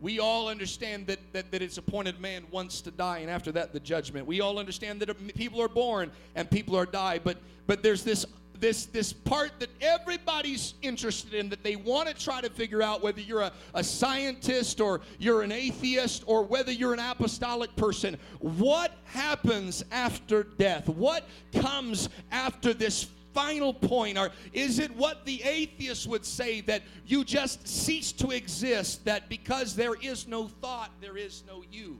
We 0.00 0.20
all 0.20 0.48
understand 0.48 1.08
that, 1.08 1.18
that, 1.32 1.50
that 1.50 1.60
it's 1.60 1.76
appointed 1.76 2.20
man 2.20 2.44
wants 2.50 2.80
to 2.82 2.90
die, 2.90 3.18
and 3.18 3.30
after 3.30 3.52
that, 3.52 3.72
the 3.72 3.80
judgment. 3.80 4.26
We 4.26 4.40
all 4.40 4.58
understand 4.58 5.00
that 5.00 5.34
people 5.34 5.60
are 5.60 5.68
born 5.68 6.12
and 6.34 6.50
people 6.50 6.76
are 6.76 6.86
die, 6.86 7.20
but, 7.22 7.36
but 7.66 7.82
there's 7.82 8.04
this 8.04 8.24
this 8.60 8.86
this 8.86 9.12
part 9.12 9.52
that 9.60 9.70
everybody's 9.80 10.74
interested 10.82 11.34
in 11.34 11.48
that 11.48 11.62
they 11.62 11.76
want 11.76 12.08
to 12.08 12.14
try 12.14 12.40
to 12.40 12.50
figure 12.50 12.82
out 12.82 13.02
whether 13.02 13.20
you're 13.20 13.42
a, 13.42 13.52
a 13.74 13.84
scientist 13.84 14.80
or 14.80 15.00
you're 15.18 15.42
an 15.42 15.52
atheist 15.52 16.24
or 16.26 16.44
whether 16.44 16.72
you're 16.72 16.92
an 16.92 17.00
apostolic 17.00 17.74
person. 17.76 18.16
What 18.40 18.96
happens 19.04 19.84
after 19.90 20.42
death? 20.42 20.88
What 20.88 21.28
comes 21.52 22.08
after 22.30 22.74
this 22.74 23.08
final 23.34 23.72
point? 23.72 24.18
Or 24.18 24.30
is 24.52 24.78
it 24.78 24.94
what 24.96 25.24
the 25.24 25.42
atheist 25.42 26.06
would 26.06 26.24
say 26.24 26.60
that 26.62 26.82
you 27.06 27.24
just 27.24 27.66
cease 27.66 28.12
to 28.12 28.30
exist 28.30 29.04
that 29.04 29.28
because 29.28 29.76
there 29.76 29.94
is 29.94 30.26
no 30.26 30.48
thought 30.48 30.90
there 31.00 31.16
is 31.16 31.44
no 31.46 31.62
you? 31.70 31.98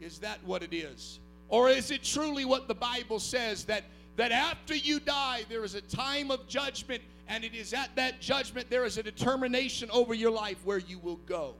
Is 0.00 0.18
that 0.20 0.38
what 0.44 0.62
it 0.62 0.72
is? 0.72 1.18
Or 1.48 1.68
is 1.68 1.90
it 1.90 2.04
truly 2.04 2.44
what 2.44 2.68
the 2.68 2.74
bible 2.74 3.18
says 3.18 3.64
that 3.64 3.84
that 4.16 4.32
after 4.32 4.74
you 4.74 5.00
die, 5.00 5.44
there 5.48 5.64
is 5.64 5.74
a 5.74 5.80
time 5.80 6.30
of 6.30 6.46
judgment, 6.48 7.02
and 7.28 7.44
it 7.44 7.54
is 7.54 7.72
at 7.72 7.94
that 7.96 8.20
judgment 8.20 8.68
there 8.70 8.84
is 8.84 8.98
a 8.98 9.02
determination 9.02 9.90
over 9.90 10.14
your 10.14 10.30
life 10.30 10.58
where 10.64 10.78
you 10.78 10.98
will 10.98 11.20
go. 11.26 11.54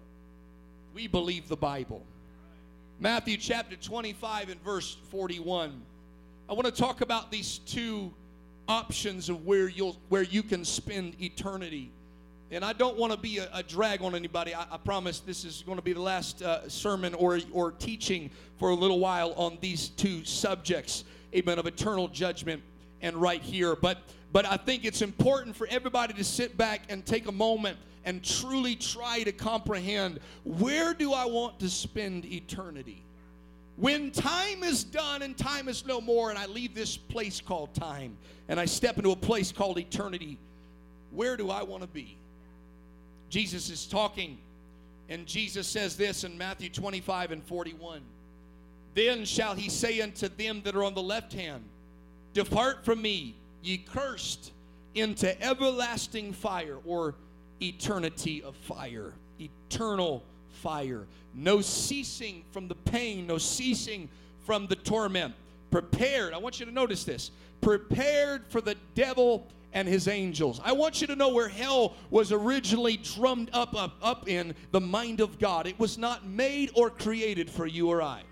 We 0.94 1.06
believe 1.06 1.48
the 1.48 1.56
Bible. 1.56 2.04
Matthew 2.98 3.36
chapter 3.36 3.76
25 3.76 4.50
and 4.50 4.62
verse 4.62 4.96
41. 5.10 5.80
I 6.48 6.52
want 6.52 6.66
to 6.66 6.72
talk 6.72 7.00
about 7.00 7.30
these 7.30 7.58
two 7.58 8.12
options 8.68 9.28
of 9.28 9.46
where 9.46 9.68
you'll 9.68 9.96
where 10.08 10.22
you 10.22 10.42
can 10.42 10.64
spend 10.64 11.20
eternity. 11.20 11.90
And 12.52 12.64
I 12.64 12.72
don't 12.72 12.96
want 12.96 13.12
to 13.12 13.18
be 13.18 13.38
a, 13.38 13.48
a 13.54 13.62
drag 13.62 14.02
on 14.02 14.14
anybody. 14.14 14.54
I, 14.54 14.66
I, 14.72 14.76
promise 14.76 15.20
this 15.20 15.44
is 15.44 15.62
going 15.64 15.78
to 15.78 15.82
be 15.82 15.92
the 15.92 16.02
last 16.02 16.42
uh, 16.42 16.68
sermon 16.68 17.14
or, 17.14 17.38
or 17.52 17.70
teaching 17.70 18.28
for 18.58 18.70
a 18.70 18.74
little 18.74 18.98
while 18.98 19.32
on 19.34 19.56
these 19.60 19.90
two 19.90 20.24
subjects 20.24 21.04
amen, 21.34 21.58
of 21.58 21.66
eternal 21.66 22.08
judgment 22.08 22.62
and 23.02 23.16
right 23.16 23.42
here. 23.42 23.76
But 23.76 23.98
but 24.32 24.46
I 24.46 24.56
think 24.56 24.84
it's 24.84 25.02
important 25.02 25.56
for 25.56 25.66
everybody 25.68 26.14
to 26.14 26.24
sit 26.24 26.56
back 26.56 26.82
and 26.88 27.04
take 27.04 27.26
a 27.26 27.32
moment 27.32 27.76
and 28.04 28.24
truly 28.24 28.76
try 28.76 29.22
to 29.22 29.32
comprehend 29.32 30.20
where 30.44 30.94
do 30.94 31.12
I 31.12 31.26
want 31.26 31.58
to 31.60 31.68
spend 31.68 32.24
eternity? 32.24 33.02
When 33.76 34.10
time 34.10 34.62
is 34.62 34.84
done 34.84 35.22
and 35.22 35.36
time 35.36 35.68
is 35.68 35.86
no 35.86 36.00
more, 36.00 36.30
and 36.30 36.38
I 36.38 36.46
leave 36.46 36.74
this 36.74 36.96
place 36.96 37.40
called 37.40 37.74
time 37.74 38.16
and 38.48 38.60
I 38.60 38.66
step 38.66 38.98
into 38.98 39.10
a 39.10 39.16
place 39.16 39.52
called 39.52 39.78
eternity, 39.78 40.38
where 41.12 41.36
do 41.36 41.50
I 41.50 41.62
want 41.62 41.82
to 41.82 41.88
be? 41.88 42.16
Jesus 43.30 43.70
is 43.70 43.86
talking, 43.86 44.38
and 45.08 45.26
Jesus 45.26 45.66
says 45.66 45.96
this 45.96 46.24
in 46.24 46.36
Matthew 46.36 46.68
25 46.68 47.30
and 47.32 47.44
41. 47.44 48.02
Then 48.94 49.24
shall 49.24 49.54
he 49.54 49.68
say 49.68 50.00
unto 50.00 50.28
them 50.28 50.62
that 50.64 50.74
are 50.74 50.84
on 50.84 50.94
the 50.94 51.02
left 51.02 51.32
hand, 51.32 51.64
Depart 52.32 52.84
from 52.84 53.02
me, 53.02 53.36
ye 53.62 53.78
cursed, 53.78 54.52
into 54.94 55.40
everlasting 55.42 56.32
fire 56.32 56.78
or 56.84 57.14
eternity 57.62 58.42
of 58.42 58.56
fire. 58.56 59.12
Eternal 59.38 60.22
fire. 60.62 61.06
No 61.34 61.60
ceasing 61.60 62.44
from 62.50 62.68
the 62.68 62.74
pain, 62.74 63.26
no 63.26 63.38
ceasing 63.38 64.08
from 64.44 64.66
the 64.66 64.76
torment. 64.76 65.34
Prepared, 65.70 66.34
I 66.34 66.38
want 66.38 66.58
you 66.58 66.66
to 66.66 66.72
notice 66.72 67.04
this 67.04 67.30
prepared 67.60 68.42
for 68.48 68.60
the 68.60 68.74
devil 68.94 69.46
and 69.72 69.86
his 69.86 70.08
angels. 70.08 70.60
I 70.64 70.72
want 70.72 71.00
you 71.00 71.06
to 71.06 71.16
know 71.16 71.28
where 71.28 71.48
hell 71.48 71.94
was 72.10 72.32
originally 72.32 72.96
drummed 72.96 73.50
up, 73.52 73.74
up, 73.74 73.96
up 74.02 74.28
in 74.28 74.54
the 74.72 74.80
mind 74.80 75.20
of 75.20 75.38
God. 75.38 75.66
It 75.66 75.78
was 75.78 75.96
not 75.96 76.26
made 76.26 76.70
or 76.74 76.90
created 76.90 77.48
for 77.48 77.66
you 77.66 77.88
or 77.88 78.02
I. 78.02 78.22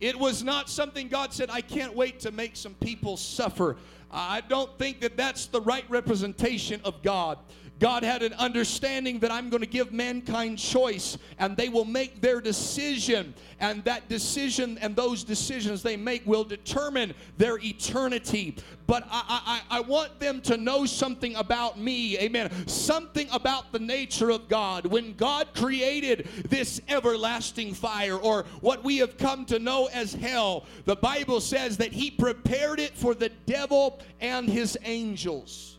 It 0.00 0.18
was 0.18 0.44
not 0.44 0.68
something 0.68 1.08
God 1.08 1.32
said, 1.32 1.50
I 1.50 1.60
can't 1.60 1.94
wait 1.94 2.20
to 2.20 2.30
make 2.30 2.56
some 2.56 2.74
people 2.74 3.16
suffer. 3.16 3.76
I 4.10 4.40
don't 4.42 4.76
think 4.78 5.00
that 5.00 5.16
that's 5.16 5.46
the 5.46 5.60
right 5.60 5.84
representation 5.88 6.80
of 6.84 7.02
God. 7.02 7.38
God 7.78 8.02
had 8.02 8.22
an 8.22 8.32
understanding 8.34 9.20
that 9.20 9.30
I'm 9.30 9.50
going 9.50 9.62
to 9.62 9.68
give 9.68 9.92
mankind 9.92 10.58
choice 10.58 11.16
and 11.38 11.56
they 11.56 11.68
will 11.68 11.84
make 11.84 12.20
their 12.20 12.40
decision. 12.40 13.34
And 13.60 13.84
that 13.84 14.08
decision 14.08 14.78
and 14.78 14.96
those 14.96 15.24
decisions 15.24 15.82
they 15.82 15.96
make 15.96 16.26
will 16.26 16.44
determine 16.44 17.14
their 17.36 17.58
eternity. 17.58 18.56
But 18.86 19.04
I, 19.10 19.60
I, 19.70 19.78
I 19.78 19.80
want 19.80 20.18
them 20.18 20.40
to 20.42 20.56
know 20.56 20.86
something 20.86 21.36
about 21.36 21.78
me. 21.78 22.18
Amen. 22.18 22.50
Something 22.66 23.28
about 23.32 23.70
the 23.70 23.78
nature 23.78 24.30
of 24.30 24.48
God. 24.48 24.86
When 24.86 25.12
God 25.14 25.48
created 25.54 26.26
this 26.48 26.80
everlasting 26.88 27.74
fire, 27.74 28.16
or 28.16 28.44
what 28.60 28.82
we 28.82 28.96
have 28.98 29.18
come 29.18 29.44
to 29.46 29.58
know 29.58 29.88
as 29.92 30.14
hell, 30.14 30.64
the 30.86 30.96
Bible 30.96 31.40
says 31.40 31.76
that 31.76 31.92
He 31.92 32.10
prepared 32.10 32.80
it 32.80 32.96
for 32.96 33.14
the 33.14 33.28
devil 33.46 34.00
and 34.20 34.48
his 34.48 34.76
angels. 34.84 35.77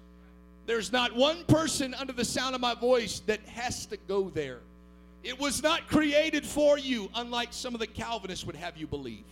There's 0.69 0.91
not 0.91 1.15
one 1.15 1.45
person 1.45 1.95
under 1.95 2.13
the 2.13 2.23
sound 2.23 2.53
of 2.53 2.61
my 2.61 2.75
voice 2.75 3.21
that 3.21 3.39
has 3.47 3.87
to 3.87 3.97
go 3.97 4.29
there. 4.29 4.59
It 5.23 5.39
was 5.39 5.63
not 5.63 5.87
created 5.87 6.45
for 6.45 6.77
you, 6.77 7.09
unlike 7.15 7.53
some 7.53 7.73
of 7.73 7.79
the 7.79 7.87
Calvinists 7.87 8.45
would 8.45 8.55
have 8.55 8.77
you 8.77 8.85
believe. 8.85 9.23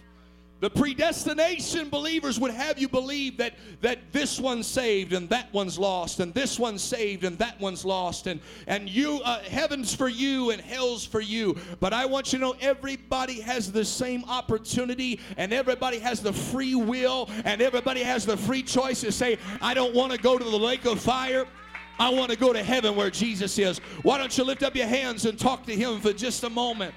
The 0.59 0.69
predestination 0.71 1.89
believers 1.89 2.39
would 2.39 2.49
have 2.49 2.79
you 2.79 2.87
believe 2.87 3.37
that, 3.37 3.53
that 3.81 4.11
this 4.11 4.39
one's 4.39 4.65
saved 4.65 5.13
and 5.13 5.29
that 5.29 5.53
one's 5.53 5.77
lost, 5.77 6.19
and 6.19 6.33
this 6.33 6.57
one's 6.57 6.81
saved 6.81 7.23
and 7.23 7.37
that 7.37 7.59
one's 7.59 7.85
lost, 7.85 8.25
and, 8.25 8.41
and 8.65 8.89
you 8.89 9.21
uh, 9.23 9.39
heaven's 9.43 9.93
for 9.93 10.09
you 10.09 10.49
and 10.49 10.59
hell's 10.59 11.05
for 11.05 11.21
you. 11.21 11.55
But 11.79 11.93
I 11.93 12.07
want 12.07 12.33
you 12.33 12.39
to 12.39 12.45
know 12.45 12.55
everybody 12.59 13.39
has 13.41 13.71
the 13.71 13.85
same 13.85 14.23
opportunity, 14.25 15.19
and 15.37 15.53
everybody 15.53 15.99
has 15.99 16.21
the 16.21 16.33
free 16.33 16.73
will, 16.73 17.29
and 17.45 17.61
everybody 17.61 18.01
has 18.01 18.25
the 18.25 18.37
free 18.37 18.63
choice 18.63 19.01
to 19.01 19.11
say, 19.11 19.37
I 19.61 19.75
don't 19.75 19.93
want 19.93 20.11
to 20.11 20.17
go 20.17 20.39
to 20.39 20.43
the 20.43 20.57
lake 20.57 20.85
of 20.85 20.99
fire. 20.99 21.45
I 21.99 22.09
want 22.09 22.31
to 22.31 22.37
go 22.37 22.53
to 22.53 22.63
heaven 22.63 22.95
where 22.95 23.09
Jesus 23.09 23.57
is. 23.57 23.79
Why 24.03 24.17
don't 24.17 24.35
you 24.37 24.43
lift 24.43 24.63
up 24.63 24.75
your 24.75 24.87
hands 24.87 25.25
and 25.25 25.37
talk 25.37 25.65
to 25.65 25.75
Him 25.75 25.99
for 25.99 26.13
just 26.13 26.43
a 26.43 26.49
moment? 26.49 26.93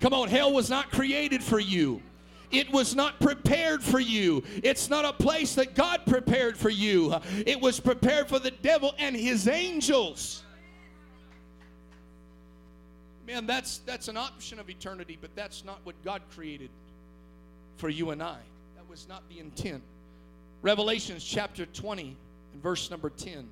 Come 0.00 0.14
on, 0.14 0.28
hell 0.28 0.52
was 0.52 0.70
not 0.70 0.90
created 0.90 1.42
for 1.42 1.58
you. 1.58 2.02
It 2.50 2.72
was 2.72 2.94
not 2.94 3.20
prepared 3.20 3.82
for 3.82 4.00
you. 4.00 4.42
It's 4.62 4.88
not 4.88 5.04
a 5.04 5.12
place 5.12 5.54
that 5.56 5.74
God 5.74 6.00
prepared 6.06 6.56
for 6.56 6.70
you. 6.70 7.14
It 7.46 7.60
was 7.60 7.78
prepared 7.78 8.28
for 8.28 8.38
the 8.38 8.50
devil 8.50 8.94
and 8.98 9.14
his 9.14 9.48
angels. 9.48 10.42
Man, 13.26 13.46
that's 13.46 13.78
that's 13.78 14.08
an 14.08 14.16
option 14.16 14.58
of 14.58 14.70
eternity, 14.70 15.18
but 15.20 15.30
that's 15.36 15.62
not 15.62 15.80
what 15.84 16.02
God 16.02 16.22
created 16.34 16.70
for 17.76 17.90
you 17.90 18.10
and 18.10 18.22
I. 18.22 18.38
That 18.76 18.88
was 18.88 19.06
not 19.06 19.28
the 19.28 19.38
intent. 19.38 19.82
Revelations 20.62 21.22
chapter 21.22 21.66
20 21.66 22.16
and 22.54 22.62
verse 22.62 22.90
number 22.90 23.10
10. 23.10 23.46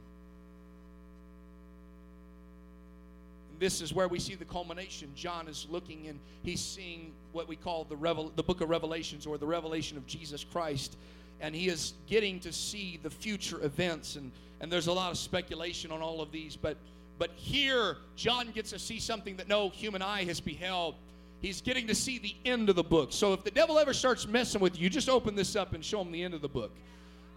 This 3.59 3.81
is 3.81 3.93
where 3.93 4.09
we 4.09 4.19
see 4.19 4.35
the 4.35 4.45
culmination. 4.45 5.11
John 5.15 5.49
is 5.49 5.67
looking 5.71 6.09
and 6.09 6.19
he's 6.43 6.61
seeing 6.61 7.13
what 7.33 7.49
we 7.49 7.57
call 7.57 7.85
the, 7.85 7.97
Revel- 7.97 8.33
the 8.35 8.43
book 8.43 8.61
of 8.61 8.69
Revelations 8.69 9.27
or 9.27 9.39
the 9.39 9.47
revelation 9.47 9.97
of 9.97 10.07
Jesus 10.07 10.45
Christ. 10.45 10.97
And 11.41 11.55
he 11.55 11.69
is 11.69 11.95
getting 12.07 12.41
to 12.41 12.53
see 12.53 12.99
the 13.03 13.11
future 13.11 13.63
events. 13.65 14.17
And, 14.17 14.33
and 14.61 14.73
there's 14.73 14.87
a 14.87 14.93
lot 14.93 15.11
of 15.11 15.19
speculation 15.19 15.91
on 15.91 16.01
all 16.01 16.21
of 16.21 16.33
these. 16.33 16.57
But, 16.57 16.77
but 17.19 17.31
here, 17.37 17.99
John 18.17 18.51
gets 18.53 18.71
to 18.71 18.79
see 18.79 18.99
something 18.99 19.37
that 19.37 19.49
no 19.49 19.69
human 19.69 20.03
eye 20.03 20.25
has 20.25 20.41
beheld. 20.41 20.95
He's 21.43 21.61
getting 21.61 21.87
to 21.89 21.95
see 21.95 22.19
the 22.19 22.35
end 22.45 22.71
of 22.71 22.77
the 22.77 22.85
book. 22.85 23.13
So 23.13 23.33
if 23.35 23.45
the 23.45 23.51
devil 23.51 23.79
ever 23.79 23.93
starts 23.93 24.27
messing 24.27 24.61
with 24.61 24.81
you, 24.81 24.89
just 24.89 25.09
open 25.09 25.35
this 25.35 25.57
up 25.57 25.75
and 25.75 25.85
show 25.85 26.01
him 26.01 26.11
the 26.11 26.23
end 26.23 26.33
of 26.33 26.41
the 26.41 26.49
book. 26.49 26.73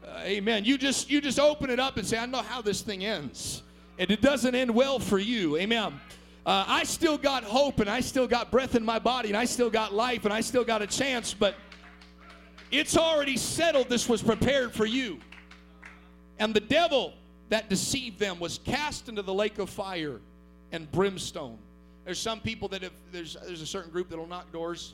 Uh, 0.05 0.21
amen. 0.23 0.63
You 0.63 0.77
just 0.77 1.09
you 1.09 1.19
just 1.19 1.39
open 1.39 1.69
it 1.69 1.79
up 1.79 1.97
and 1.97 2.07
say, 2.07 2.17
I 2.17 2.25
know 2.25 2.41
how 2.41 2.61
this 2.61 2.81
thing 2.81 3.03
ends 3.03 3.63
and 3.99 4.09
it 4.09 4.21
doesn't 4.21 4.55
end 4.55 4.73
well 4.73 4.97
for 4.97 5.19
you. 5.19 5.57
Amen. 5.57 5.99
Uh, 6.45 6.63
I 6.67 6.83
still 6.85 7.17
got 7.17 7.43
hope 7.43 7.81
and 7.81 7.89
I 7.89 7.99
still 7.99 8.27
got 8.27 8.49
breath 8.49 8.73
in 8.73 8.83
my 8.83 8.97
body 8.97 9.27
and 9.27 9.37
I 9.37 9.45
still 9.45 9.69
got 9.69 9.93
life 9.93 10.23
and 10.23 10.33
I 10.33 10.39
still 10.41 10.63
got 10.63 10.81
a 10.81 10.87
chance, 10.87 11.33
but 11.33 11.55
it's 12.71 12.97
already 12.97 13.35
settled 13.35 13.89
this 13.89 14.07
was 14.07 14.23
prepared 14.23 14.73
for 14.73 14.85
you. 14.85 15.19
And 16.39 16.53
the 16.53 16.61
devil 16.61 17.13
that 17.49 17.69
deceived 17.69 18.19
them 18.19 18.39
was 18.39 18.59
cast 18.59 19.09
into 19.09 19.21
the 19.21 19.33
lake 19.33 19.59
of 19.59 19.69
fire 19.69 20.21
and 20.71 20.89
brimstone. 20.91 21.57
There's 22.05 22.19
some 22.19 22.39
people 22.39 22.69
that 22.69 22.81
have, 22.83 22.93
there's, 23.11 23.35
there's 23.45 23.61
a 23.61 23.67
certain 23.67 23.91
group 23.91 24.09
that'll 24.09 24.27
knock 24.27 24.51
doors 24.53 24.93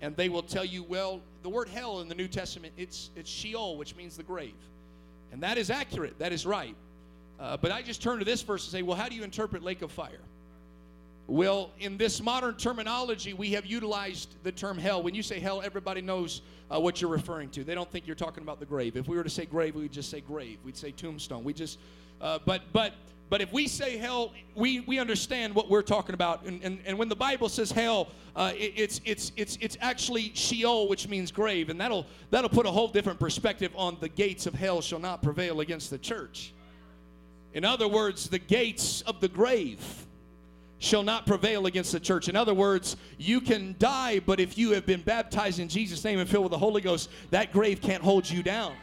and 0.00 0.16
they 0.16 0.28
will 0.28 0.42
tell 0.42 0.64
you, 0.64 0.82
well, 0.82 1.20
the 1.44 1.48
word 1.48 1.68
hell 1.68 2.00
in 2.00 2.08
the 2.08 2.14
New 2.14 2.26
Testament, 2.26 2.72
it's, 2.76 3.10
it's 3.14 3.30
Sheol, 3.30 3.76
which 3.76 3.94
means 3.94 4.16
the 4.16 4.24
grave. 4.24 4.56
And 5.30 5.40
that 5.44 5.58
is 5.58 5.70
accurate, 5.70 6.18
that 6.18 6.32
is 6.32 6.44
right. 6.44 6.74
Uh, 7.42 7.56
but 7.56 7.72
I 7.72 7.82
just 7.82 8.00
turn 8.00 8.20
to 8.20 8.24
this 8.24 8.40
verse 8.40 8.64
and 8.66 8.70
say, 8.70 8.82
well, 8.82 8.96
how 8.96 9.08
do 9.08 9.16
you 9.16 9.24
interpret 9.24 9.64
lake 9.64 9.82
of 9.82 9.90
fire? 9.90 10.20
Well, 11.26 11.72
in 11.80 11.96
this 11.96 12.22
modern 12.22 12.54
terminology, 12.56 13.32
we 13.32 13.50
have 13.54 13.66
utilized 13.66 14.36
the 14.44 14.52
term 14.52 14.78
hell. 14.78 15.02
When 15.02 15.12
you 15.12 15.24
say 15.24 15.40
hell, 15.40 15.60
everybody 15.60 16.02
knows 16.02 16.42
uh, 16.70 16.78
what 16.78 17.00
you're 17.00 17.10
referring 17.10 17.50
to. 17.50 17.64
They 17.64 17.74
don't 17.74 17.90
think 17.90 18.06
you're 18.06 18.14
talking 18.14 18.44
about 18.44 18.60
the 18.60 18.66
grave. 18.66 18.96
If 18.96 19.08
we 19.08 19.16
were 19.16 19.24
to 19.24 19.30
say 19.30 19.44
grave, 19.44 19.74
we'd 19.74 19.90
just 19.90 20.08
say 20.08 20.20
grave. 20.20 20.58
We'd 20.64 20.76
say 20.76 20.92
tombstone. 20.92 21.42
We 21.42 21.52
just, 21.52 21.80
uh, 22.20 22.38
but 22.44 22.62
but 22.72 22.92
But 23.28 23.40
if 23.40 23.52
we 23.52 23.66
say 23.66 23.96
hell, 23.96 24.32
we, 24.54 24.80
we 24.80 25.00
understand 25.00 25.54
what 25.54 25.68
we're 25.68 25.82
talking 25.96 26.14
about. 26.14 26.44
And, 26.44 26.62
and, 26.62 26.78
and 26.84 26.96
when 26.96 27.08
the 27.08 27.16
Bible 27.16 27.48
says 27.48 27.72
hell, 27.72 28.08
uh, 28.36 28.52
it, 28.54 28.74
it's, 28.76 29.00
it's, 29.04 29.32
it's, 29.36 29.58
it's 29.60 29.76
actually 29.80 30.32
Sheol, 30.34 30.86
which 30.88 31.08
means 31.08 31.32
grave. 31.32 31.70
And 31.70 31.80
that'll, 31.80 32.06
that'll 32.30 32.50
put 32.50 32.66
a 32.66 32.70
whole 32.70 32.88
different 32.88 33.18
perspective 33.18 33.72
on 33.74 33.96
the 34.00 34.08
gates 34.08 34.46
of 34.46 34.54
hell 34.54 34.80
shall 34.80 35.00
not 35.00 35.22
prevail 35.22 35.60
against 35.60 35.90
the 35.90 35.98
church. 35.98 36.52
In 37.54 37.64
other 37.64 37.88
words, 37.88 38.28
the 38.28 38.38
gates 38.38 39.02
of 39.02 39.20
the 39.20 39.28
grave 39.28 39.80
shall 40.78 41.02
not 41.02 41.26
prevail 41.26 41.66
against 41.66 41.92
the 41.92 42.00
church. 42.00 42.28
In 42.28 42.34
other 42.34 42.54
words, 42.54 42.96
you 43.18 43.40
can 43.40 43.76
die, 43.78 44.18
but 44.20 44.40
if 44.40 44.58
you 44.58 44.72
have 44.72 44.86
been 44.86 45.02
baptized 45.02 45.60
in 45.60 45.68
Jesus' 45.68 46.02
name 46.02 46.18
and 46.18 46.28
filled 46.28 46.44
with 46.44 46.52
the 46.52 46.58
Holy 46.58 46.80
Ghost, 46.80 47.10
that 47.30 47.52
grave 47.52 47.80
can't 47.80 48.02
hold 48.02 48.28
you 48.28 48.42
down. 48.42 48.74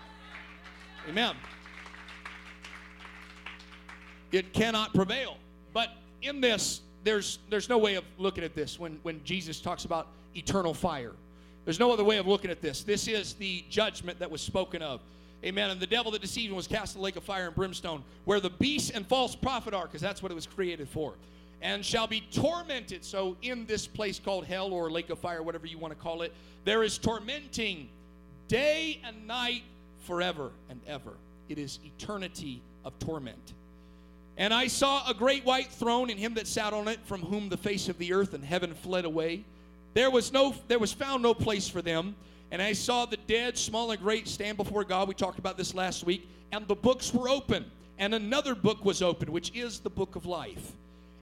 Amen 1.10 1.36
it 4.32 4.54
cannot 4.54 4.94
prevail. 4.94 5.38
But 5.74 5.90
in 6.22 6.42
this, 6.42 6.82
there's 7.04 7.40
there's 7.50 7.70
no 7.70 7.78
way 7.78 7.96
of 7.96 8.04
looking 8.18 8.44
at 8.44 8.56
this 8.56 8.80
when, 8.80 9.00
when 9.04 9.24
Jesus 9.24 9.60
talks 9.60 9.86
about 9.86 10.08
eternal 10.36 10.74
fire. 10.74 11.14
There's 11.66 11.80
no 11.80 11.92
other 11.92 12.04
way 12.04 12.18
of 12.18 12.28
looking 12.28 12.52
at 12.52 12.62
this. 12.62 12.84
This 12.84 13.08
is 13.08 13.34
the 13.34 13.64
judgment 13.70 14.20
that 14.20 14.30
was 14.30 14.42
spoken 14.42 14.82
of. 14.82 15.02
Amen. 15.44 15.70
And 15.70 15.80
the 15.80 15.88
devil 15.88 16.12
that 16.12 16.22
deceived 16.22 16.50
him 16.50 16.56
was 16.56 16.68
cast 16.68 16.96
in 16.96 17.00
the 17.00 17.04
lake 17.06 17.16
of 17.16 17.24
fire 17.24 17.48
and 17.48 17.56
brimstone, 17.56 18.04
where 18.26 18.40
the 18.40 18.50
beast 18.50 18.92
and 18.94 19.08
false 19.08 19.36
prophet 19.36 19.74
are, 19.74 19.86
because 19.86 20.02
that's 20.02 20.22
what 20.22 20.32
it 20.32 20.36
was 20.36 20.46
created 20.46 20.90
for, 20.90 21.14
and 21.62 21.86
shall 21.86 22.08
be 22.08 22.22
tormented. 22.32 23.06
So, 23.06 23.38
in 23.42 23.66
this 23.66 23.88
place 23.88 24.20
called 24.20 24.46
hell 24.46 24.74
or 24.74 24.92
lake 24.92 25.10
of 25.10 25.20
fire, 25.20 25.42
whatever 25.42 25.66
you 25.66 25.78
want 25.78 25.94
to 25.94 26.00
call 26.00 26.24
it, 26.24 26.34
there 26.66 26.84
is 26.84 26.98
tormenting 26.98 27.88
day 28.50 29.00
and 29.06 29.28
night 29.28 29.64
forever 30.06 30.52
and 30.70 30.82
ever. 30.88 31.14
It 31.48 31.58
is 31.58 31.80
eternity 31.86 32.62
of 32.84 32.98
torment. 33.00 33.54
And 34.38 34.54
I 34.54 34.68
saw 34.68 35.10
a 35.10 35.14
great 35.14 35.44
white 35.46 35.70
throne 35.70 36.10
and 36.10 36.20
him 36.20 36.34
that 36.36 36.48
sat 36.48 36.74
on 36.74 36.88
it, 36.88 37.00
from 37.06 37.22
whom 37.22 37.50
the 37.50 37.58
face 37.58 37.90
of 37.90 37.98
the 37.98 38.14
earth 38.14 38.34
and 38.34 38.44
heaven 38.44 38.74
fled 38.74 39.06
away. 39.06 39.44
There 39.94 40.10
was 40.10 40.32
no 40.32 40.54
there 40.68 40.80
was 40.80 40.94
found 40.94 41.24
no 41.24 41.34
place 41.34 41.68
for 41.68 41.82
them. 41.82 42.16
And 42.52 42.62
I 42.62 42.74
saw 42.74 43.06
the 43.06 43.18
dead, 43.18 43.58
small 43.58 43.92
and 43.92 44.02
great, 44.02 44.28
stand 44.28 44.58
before 44.58 44.84
God. 44.84 45.08
We 45.08 45.14
talked 45.14 45.40
about 45.40 45.58
this 45.58 45.74
last 45.74 46.06
week. 46.06 46.28
And 46.52 46.68
the 46.68 46.76
books 46.76 47.14
were 47.14 47.30
open. 47.30 47.66
And 47.98 48.16
another 48.16 48.56
book 48.56 48.84
was 48.84 49.02
opened, 49.02 49.30
which 49.30 49.52
is 49.56 49.80
the 49.80 49.90
book 49.90 50.16
of 50.16 50.26
life. 50.26 50.72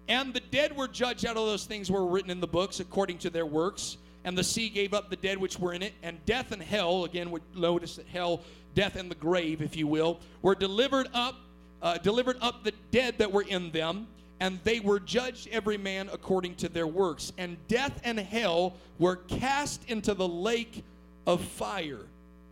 And 0.08 0.34
the 0.34 0.40
dead 0.40 0.76
were 0.76 0.88
judged 0.88 1.26
out 1.26 1.36
of 1.36 1.46
those 1.46 1.66
things 1.66 1.92
were 1.92 2.06
written 2.06 2.32
in 2.32 2.40
the 2.40 2.48
books 2.48 2.80
according 2.80 3.18
to 3.20 3.30
their 3.30 3.46
works. 3.46 3.98
And 4.24 4.38
the 4.38 4.44
sea 4.44 4.70
gave 4.70 4.94
up 4.94 5.10
the 5.10 5.16
dead 5.16 5.38
which 5.38 5.60
were 5.60 5.74
in 5.74 5.82
it. 5.82 5.94
And 6.04 6.24
death 6.26 6.52
and 6.52 6.62
hell, 6.62 7.04
again, 7.04 7.32
we 7.32 7.42
notice 7.56 7.98
that 7.98 8.08
hell, 8.08 8.42
death 8.76 8.96
and 8.96 9.12
the 9.12 9.16
grave, 9.16 9.62
if 9.62 9.76
you 9.76 9.88
will, 9.88 10.20
were 10.42 10.56
delivered 10.56 11.10
up 11.14 11.36
uh, 11.82 11.98
delivered 11.98 12.38
up 12.42 12.64
the 12.64 12.74
dead 12.92 13.18
that 13.18 13.32
were 13.32 13.44
in 13.44 13.72
them, 13.72 14.08
and 14.40 14.60
they 14.64 14.80
were 14.80 15.00
judged 15.00 15.48
every 15.52 15.78
man 15.78 16.10
according 16.12 16.56
to 16.56 16.70
their 16.70 16.88
works. 16.88 17.34
And 17.38 17.58
death 17.68 18.00
and 18.04 18.20
hell 18.20 18.74
were 19.00 19.16
cast 19.16 19.90
into 19.90 20.14
the 20.14 20.28
lake 20.28 20.84
of 21.28 21.44
fire. 21.44 22.00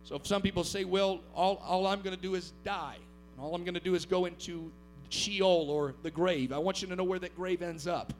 So 0.04 0.14
if 0.14 0.26
some 0.26 0.42
people 0.42 0.62
say, 0.62 0.84
well, 0.84 1.20
all, 1.34 1.60
all 1.66 1.86
I'm 1.88 2.02
going 2.02 2.14
to 2.14 2.22
do 2.22 2.36
is 2.36 2.52
die, 2.62 2.98
and 3.32 3.44
all 3.44 3.56
I'm 3.56 3.64
going 3.64 3.74
to 3.74 3.80
do 3.80 3.96
is 3.96 4.04
go 4.04 4.26
into 4.26 4.70
Sheol 5.08 5.68
or 5.68 5.94
the 6.04 6.10
grave, 6.10 6.52
I 6.52 6.58
want 6.58 6.80
you 6.80 6.86
to 6.88 6.94
know 6.94 7.02
where 7.02 7.18
that 7.18 7.34
grave 7.34 7.62
ends 7.62 7.88
up. 7.88 8.12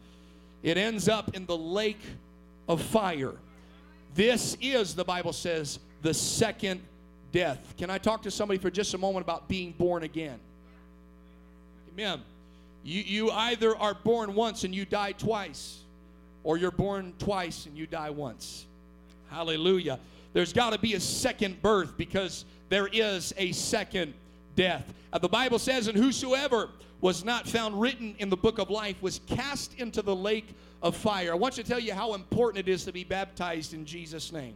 It 0.64 0.76
ends 0.76 1.08
up 1.08 1.36
in 1.36 1.46
the 1.46 1.56
lake 1.56 2.00
of 2.68 2.82
fire. 2.82 3.34
This 4.14 4.56
is, 4.60 4.96
the 4.96 5.04
Bible 5.04 5.32
says, 5.32 5.78
the 6.02 6.14
second 6.14 6.80
death. 7.30 7.74
Can 7.76 7.90
I 7.90 7.98
talk 7.98 8.22
to 8.22 8.30
somebody 8.30 8.58
for 8.58 8.70
just 8.70 8.94
a 8.94 8.98
moment 8.98 9.24
about 9.24 9.46
being 9.46 9.72
born 9.72 10.02
again? 10.02 10.40
Amen. 11.92 12.22
You, 12.82 13.02
you 13.02 13.30
either 13.30 13.76
are 13.76 13.94
born 13.94 14.34
once 14.34 14.64
and 14.64 14.74
you 14.74 14.84
die 14.84 15.12
twice, 15.12 15.80
or 16.44 16.56
you're 16.56 16.70
born 16.70 17.12
twice 17.18 17.66
and 17.66 17.76
you 17.76 17.86
die 17.86 18.10
once. 18.10 18.66
Hallelujah. 19.28 19.98
There's 20.36 20.52
got 20.52 20.74
to 20.74 20.78
be 20.78 20.92
a 20.92 21.00
second 21.00 21.62
birth 21.62 21.96
because 21.96 22.44
there 22.68 22.88
is 22.92 23.32
a 23.38 23.52
second 23.52 24.12
death. 24.54 24.92
Uh, 25.10 25.16
the 25.16 25.30
Bible 25.30 25.58
says, 25.58 25.88
And 25.88 25.96
whosoever 25.96 26.68
was 27.00 27.24
not 27.24 27.48
found 27.48 27.80
written 27.80 28.14
in 28.18 28.28
the 28.28 28.36
book 28.36 28.58
of 28.58 28.68
life 28.68 29.00
was 29.00 29.22
cast 29.26 29.72
into 29.78 30.02
the 30.02 30.14
lake 30.14 30.54
of 30.82 30.94
fire. 30.94 31.32
I 31.32 31.36
want 31.36 31.56
you 31.56 31.62
to 31.62 31.68
tell 31.70 31.80
you 31.80 31.94
how 31.94 32.12
important 32.12 32.68
it 32.68 32.70
is 32.70 32.84
to 32.84 32.92
be 32.92 33.02
baptized 33.02 33.72
in 33.72 33.86
Jesus' 33.86 34.30
name. 34.30 34.52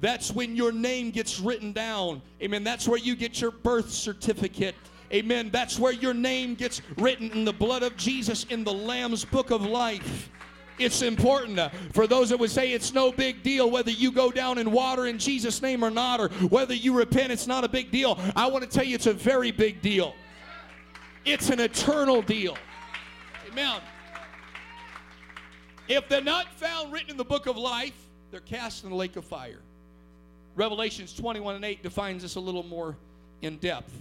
That's 0.00 0.32
when 0.32 0.56
your 0.56 0.72
name 0.72 1.10
gets 1.10 1.40
written 1.40 1.72
down. 1.74 2.22
Amen. 2.40 2.64
That's 2.64 2.88
where 2.88 2.98
you 2.98 3.16
get 3.16 3.38
your 3.38 3.50
birth 3.50 3.90
certificate. 3.90 4.76
Amen. 5.12 5.50
That's 5.52 5.78
where 5.78 5.92
your 5.92 6.14
name 6.14 6.54
gets 6.54 6.80
written 6.96 7.30
in 7.32 7.44
the 7.44 7.52
blood 7.52 7.82
of 7.82 7.98
Jesus 7.98 8.44
in 8.44 8.64
the 8.64 8.72
Lamb's 8.72 9.26
book 9.26 9.50
of 9.50 9.60
life. 9.60 10.30
It's 10.78 11.02
important 11.02 11.58
uh, 11.58 11.70
for 11.92 12.06
those 12.06 12.28
that 12.28 12.38
would 12.38 12.50
say 12.50 12.72
it's 12.72 12.92
no 12.92 13.10
big 13.10 13.42
deal 13.42 13.70
whether 13.70 13.90
you 13.90 14.12
go 14.12 14.30
down 14.30 14.58
in 14.58 14.70
water 14.70 15.06
in 15.06 15.18
Jesus' 15.18 15.62
name 15.62 15.82
or 15.82 15.90
not, 15.90 16.20
or 16.20 16.28
whether 16.48 16.74
you 16.74 16.92
repent, 16.92 17.32
it's 17.32 17.46
not 17.46 17.64
a 17.64 17.68
big 17.68 17.90
deal. 17.90 18.18
I 18.34 18.46
want 18.46 18.62
to 18.64 18.70
tell 18.70 18.84
you 18.84 18.94
it's 18.94 19.06
a 19.06 19.14
very 19.14 19.50
big 19.50 19.80
deal. 19.80 20.14
It's 21.24 21.50
an 21.50 21.60
eternal 21.60 22.22
deal. 22.22 22.56
Amen. 23.50 23.80
If 25.88 26.08
they're 26.08 26.20
not 26.20 26.52
found 26.54 26.92
written 26.92 27.10
in 27.10 27.16
the 27.16 27.24
book 27.24 27.46
of 27.46 27.56
life, 27.56 27.94
they're 28.30 28.40
cast 28.40 28.84
in 28.84 28.90
the 28.90 28.96
lake 28.96 29.16
of 29.16 29.24
fire. 29.24 29.60
Revelations 30.56 31.12
21 31.14 31.56
and 31.56 31.64
8 31.64 31.82
defines 31.82 32.22
this 32.22 32.34
a 32.34 32.40
little 32.40 32.62
more 32.64 32.96
in 33.42 33.56
depth. 33.58 33.92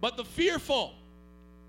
But 0.00 0.16
the 0.16 0.24
fearful 0.24 0.94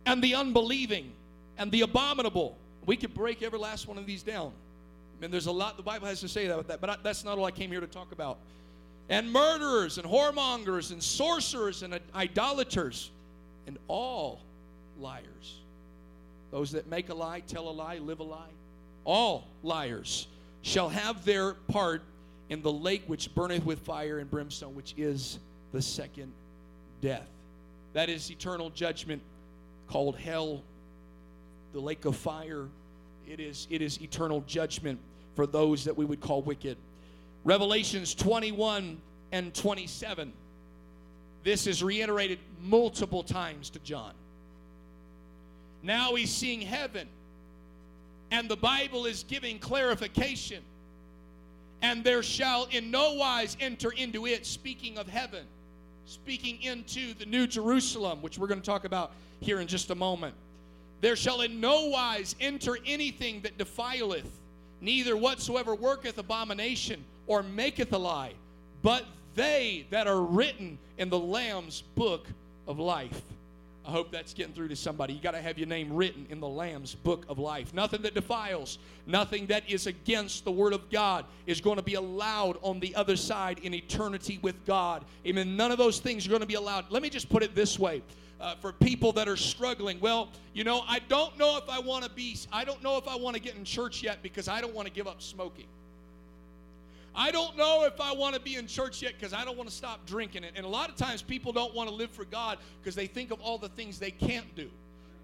and 0.05 0.23
the 0.23 0.35
unbelieving 0.35 1.11
and 1.57 1.71
the 1.71 1.81
abominable, 1.81 2.57
we 2.87 2.97
could 2.97 3.13
break 3.13 3.43
every 3.43 3.59
last 3.59 3.87
one 3.87 3.99
of 3.99 4.07
these 4.07 4.23
down. 4.23 4.51
Mean, 5.21 5.31
there's 5.31 5.47
a 5.47 5.51
lot 5.51 5.77
the 5.77 5.83
Bible 5.83 6.07
has 6.07 6.19
to 6.21 6.27
say 6.27 6.45
about 6.47 6.67
that, 6.67 6.81
but 6.81 6.89
I, 6.89 6.95
that's 7.03 7.23
not 7.23 7.37
all 7.37 7.45
I 7.45 7.51
came 7.51 7.71
here 7.71 7.81
to 7.81 7.87
talk 7.87 8.11
about. 8.11 8.37
And 9.09 9.31
murderers 9.31 9.97
and 9.97 10.07
whoremongers 10.07 10.91
and 10.91 11.01
sorcerers 11.01 11.81
and 11.81 11.99
idolaters 12.13 13.11
and 13.65 13.77
all 13.87 14.41
liars. 14.99 15.59
Those 16.51 16.71
that 16.71 16.87
make 16.87 17.09
a 17.09 17.13
lie, 17.13 17.41
tell 17.41 17.67
a 17.67 17.71
lie, 17.71 17.97
live 17.97 18.19
a 18.19 18.23
lie. 18.23 18.49
All 19.05 19.47
liars 19.63 20.27
shall 20.61 20.89
have 20.89 21.25
their 21.25 21.53
part 21.53 22.03
in 22.49 22.61
the 22.61 22.71
lake 22.71 23.03
which 23.07 23.33
burneth 23.33 23.65
with 23.65 23.79
fire 23.79 24.19
and 24.19 24.29
brimstone, 24.29 24.75
which 24.75 24.93
is 24.97 25.39
the 25.73 25.81
second 25.81 26.31
death. 27.01 27.27
That 27.93 28.09
is 28.09 28.29
eternal 28.29 28.69
judgment 28.69 29.21
called 29.87 30.17
hell, 30.17 30.61
the 31.73 31.79
lake 31.79 32.05
of 32.05 32.15
fire. 32.15 32.67
It 33.27 33.39
is, 33.39 33.67
it 33.69 33.81
is 33.81 34.01
eternal 34.01 34.41
judgment 34.47 34.99
for 35.35 35.45
those 35.45 35.85
that 35.85 35.95
we 35.95 36.05
would 36.05 36.21
call 36.21 36.41
wicked. 36.41 36.77
Revelations 37.43 38.15
21 38.15 38.97
and 39.31 39.53
27. 39.53 40.33
This 41.43 41.67
is 41.67 41.83
reiterated 41.83 42.39
multiple 42.61 43.23
times 43.23 43.69
to 43.71 43.79
John. 43.79 44.13
Now 45.83 46.15
he's 46.15 46.33
seeing 46.33 46.61
heaven, 46.61 47.07
and 48.31 48.49
the 48.49 48.57
Bible 48.57 49.05
is 49.05 49.23
giving 49.23 49.59
clarification. 49.59 50.63
And 51.81 52.03
there 52.03 52.23
shall 52.23 52.65
in 52.71 52.89
no 52.89 53.13
wise 53.13 53.55
enter 53.59 53.91
into 53.91 54.25
it, 54.25 54.45
speaking 54.45 54.97
of 54.97 55.07
heaven 55.07 55.45
speaking 56.07 56.61
into 56.61 57.13
the 57.15 57.25
New 57.25 57.45
Jerusalem, 57.45 58.21
which 58.21 58.37
we're 58.37 58.47
going 58.47 58.61
to 58.61 58.65
talk 58.65 58.85
about 58.85 59.11
here 59.41 59.59
in 59.59 59.67
just 59.67 59.91
a 59.91 59.95
moment. 59.95 60.33
There 61.01 61.15
shall 61.15 61.41
in 61.41 61.59
no 61.59 61.87
wise 61.87 62.35
enter 62.39 62.77
anything 62.85 63.41
that 63.41 63.57
defileth, 63.57 64.27
neither 64.81 65.15
whatsoever 65.15 65.75
worketh 65.75 66.17
abomination 66.17 67.03
or 67.27 67.43
maketh 67.43 67.93
a 67.93 67.97
lie, 67.97 68.33
but 68.81 69.05
they 69.35 69.85
that 69.91 70.07
are 70.07 70.21
written 70.21 70.77
in 70.97 71.09
the 71.09 71.19
Lamb's 71.19 71.83
book 71.95 72.27
of 72.67 72.79
life. 72.79 73.21
I 73.85 73.91
hope 73.91 74.11
that's 74.11 74.33
getting 74.33 74.53
through 74.53 74.67
to 74.67 74.75
somebody. 74.75 75.13
You 75.13 75.21
got 75.21 75.31
to 75.31 75.41
have 75.41 75.57
your 75.57 75.67
name 75.67 75.93
written 75.93 76.27
in 76.29 76.41
the 76.41 76.47
Lamb's 76.47 76.93
book 76.93 77.25
of 77.29 77.39
life. 77.39 77.73
Nothing 77.73 78.01
that 78.01 78.13
defiles, 78.13 78.79
nothing 79.05 79.45
that 79.47 79.63
is 79.69 79.87
against 79.87 80.43
the 80.43 80.51
Word 80.51 80.73
of 80.73 80.89
God 80.89 81.23
is 81.45 81.61
going 81.61 81.77
to 81.77 81.81
be 81.81 81.93
allowed 81.93 82.57
on 82.61 82.81
the 82.81 82.93
other 82.95 83.15
side 83.15 83.59
in 83.59 83.73
eternity 83.73 84.39
with 84.41 84.65
God. 84.65 85.05
Amen. 85.25 85.55
None 85.55 85.71
of 85.71 85.77
those 85.77 85.99
things 85.99 86.25
are 86.27 86.29
going 86.29 86.41
to 86.41 86.47
be 86.47 86.55
allowed. 86.55 86.91
Let 86.91 87.01
me 87.01 87.09
just 87.09 87.29
put 87.29 87.43
it 87.43 87.55
this 87.55 87.79
way. 87.79 88.01
Uh, 88.39 88.53
for 88.55 88.71
people 88.71 89.11
that 89.11 89.27
are 89.27 89.35
struggling, 89.35 89.99
well, 89.99 90.29
you 90.53 90.63
know, 90.63 90.83
I 90.87 90.99
don't 90.99 91.35
know 91.39 91.57
if 91.57 91.67
I 91.67 91.79
want 91.79 92.03
to 92.03 92.09
be, 92.11 92.37
I 92.53 92.65
don't 92.65 92.83
know 92.83 92.97
if 92.97 93.07
I 93.07 93.15
want 93.15 93.35
to 93.35 93.41
get 93.41 93.55
in 93.55 93.63
church 93.63 94.03
yet 94.03 94.21
because 94.21 94.47
I 94.47 94.61
don't 94.61 94.75
want 94.75 94.87
to 94.87 94.93
give 94.93 95.07
up 95.07 95.23
smoking. 95.23 95.65
I 97.17 97.31
don't 97.31 97.57
know 97.57 97.83
if 97.85 97.99
I 97.99 98.13
want 98.13 98.35
to 98.35 98.41
be 98.41 98.57
in 98.57 98.67
church 98.67 99.01
yet 99.01 99.13
because 99.19 99.33
I 99.33 99.43
don't 99.43 99.57
want 99.57 99.67
to 99.67 99.75
stop 99.75 100.05
drinking 100.05 100.43
it. 100.43 100.53
And 100.55 100.63
a 100.67 100.69
lot 100.69 100.87
of 100.89 100.95
times 100.95 101.23
people 101.23 101.51
don't 101.51 101.73
want 101.73 101.89
to 101.89 101.95
live 101.95 102.11
for 102.11 102.25
God 102.25 102.59
because 102.79 102.93
they 102.93 103.07
think 103.07 103.31
of 103.31 103.41
all 103.41 103.57
the 103.57 103.69
things 103.69 103.97
they 103.97 104.11
can't 104.11 104.55
do. 104.55 104.69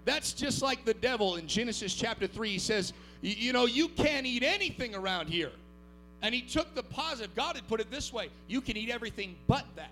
That's 0.04 0.32
just 0.32 0.60
like 0.60 0.84
the 0.84 0.94
devil 0.94 1.36
in 1.36 1.46
Genesis 1.46 1.94
chapter 1.94 2.26
3. 2.26 2.50
He 2.50 2.58
says, 2.58 2.92
You 3.22 3.52
know, 3.52 3.66
you 3.66 3.88
can't 3.88 4.26
eat 4.26 4.42
anything 4.42 4.96
around 4.96 5.28
here. 5.28 5.52
And 6.20 6.34
he 6.34 6.42
took 6.42 6.74
the 6.74 6.82
positive. 6.82 7.36
God 7.36 7.54
had 7.54 7.68
put 7.68 7.80
it 7.80 7.90
this 7.92 8.12
way 8.12 8.28
you 8.48 8.60
can 8.60 8.76
eat 8.76 8.90
everything 8.90 9.36
but 9.46 9.64
that. 9.76 9.90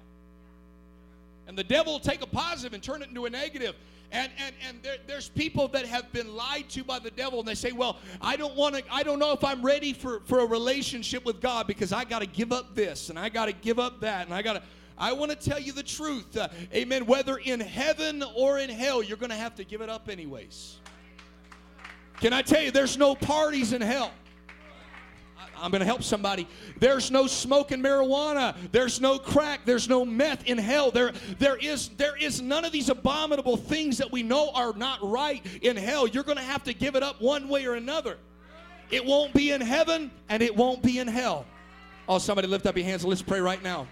And 1.47 1.59
the 1.59 1.65
devil 1.65 1.95
will 1.95 2.01
take 2.01 2.23
a 2.23 2.27
positive 2.27 2.73
and 2.73 2.83
turn 2.83 3.03
it 3.03 3.09
into 3.09 3.27
a 3.27 3.31
negative. 3.31 3.75
And, 4.13 4.31
and, 4.39 4.55
and 4.69 4.83
there, 4.83 4.97
there's 5.07 5.31
people 5.31 5.69
that 5.69 5.87
have 5.87 6.13
been 6.13 6.37
lied 6.37 6.69
to 6.71 6.85
by 6.85 6.99
the 6.99 7.11
devil, 7.11 7.39
and 7.39 7.49
they 7.49 7.55
say, 7.55 7.73
Well, 7.73 7.99
I 8.21 8.37
don't 8.37 8.55
want 8.55 8.77
to, 8.77 8.83
I 8.93 9.03
don't 9.03 9.19
know 9.19 9.33
if 9.33 9.43
I'm 9.43 9.63
ready 9.63 9.95
for, 9.95 10.21
for 10.21 10.41
a 10.41 10.47
relationship 10.47 11.25
with 11.25 11.41
God 11.41 11.67
because 11.67 11.93
I 11.93 12.05
got 12.05 12.21
to 12.21 12.27
give 12.27 12.53
up 12.53 12.75
this 12.75 13.09
and 13.09 13.19
I 13.19 13.31
got 13.31 13.47
to 13.47 13.53
give 13.53 13.79
up 13.79 14.01
that 14.01 14.27
and 14.27 14.35
I 14.35 14.43
got 14.43 14.55
to. 14.55 14.63
I 14.99 15.13
want 15.15 15.31
to 15.31 15.37
tell 15.37 15.59
you 15.59 15.73
the 15.73 15.83
truth. 15.83 16.37
Uh, 16.37 16.49
amen. 16.75 17.07
Whether 17.07 17.39
in 17.39 17.59
heaven 17.59 18.23
or 18.37 18.59
in 18.59 18.69
hell, 18.69 19.03
you're 19.03 19.17
going 19.17 19.31
to 19.31 19.37
have 19.37 19.55
to 19.57 19.65
give 19.65 19.81
it 19.81 19.89
up 19.89 20.09
anyways. 20.11 20.77
Can 22.21 22.33
I 22.33 22.43
tell 22.43 22.63
you, 22.63 22.71
there's 22.71 22.99
no 22.99 23.15
parties 23.15 23.73
in 23.73 23.81
hell. 23.81 24.13
I'm 25.63 25.71
going 25.71 25.81
to 25.81 25.87
help 25.87 26.03
somebody. 26.03 26.49
There's 26.79 27.11
no 27.11 27.27
smoking 27.27 27.81
marijuana. 27.81 28.57
There's 28.73 29.01
no 29.01 29.19
crack. 29.19 29.61
There's 29.65 29.89
no 29.89 30.05
meth 30.05 30.45
in 30.47 30.59
hell. 30.59 30.91
There, 30.91 31.13
there 31.39 31.57
is, 31.57 31.91
there 31.91 32.17
is 32.17 32.43
none 32.43 32.65
of 32.65 32.73
these 32.73 32.89
abominable 32.89 33.57
things 33.57 33.99
that 33.99 34.11
we 34.11 34.23
know 34.23 34.51
are 34.55 34.73
not 34.75 34.99
right 35.03 35.45
in 35.63 35.77
hell. 35.77 36.07
You're 36.07 36.25
going 36.25 36.39
to 36.39 36.45
have 36.45 36.65
to 36.65 36.75
give 36.75 36.97
it 36.97 37.03
up 37.03 37.21
one 37.21 37.49
way 37.49 37.67
or 37.67 37.75
another. 37.75 38.19
It 38.91 39.05
won't 39.05 39.33
be 39.33 39.53
in 39.53 39.61
heaven 39.61 40.11
and 40.29 40.43
it 40.43 40.55
won't 40.55 40.83
be 40.83 40.99
in 40.99 41.09
hell. 41.09 41.47
Oh, 42.09 42.19
somebody 42.19 42.49
lift 42.49 42.67
up 42.67 42.77
your 42.77 42.85
hands 42.85 43.05
and 43.05 43.11
let's 43.11 43.23
pray 43.23 43.41
right 43.41 43.63
now. 43.63 43.87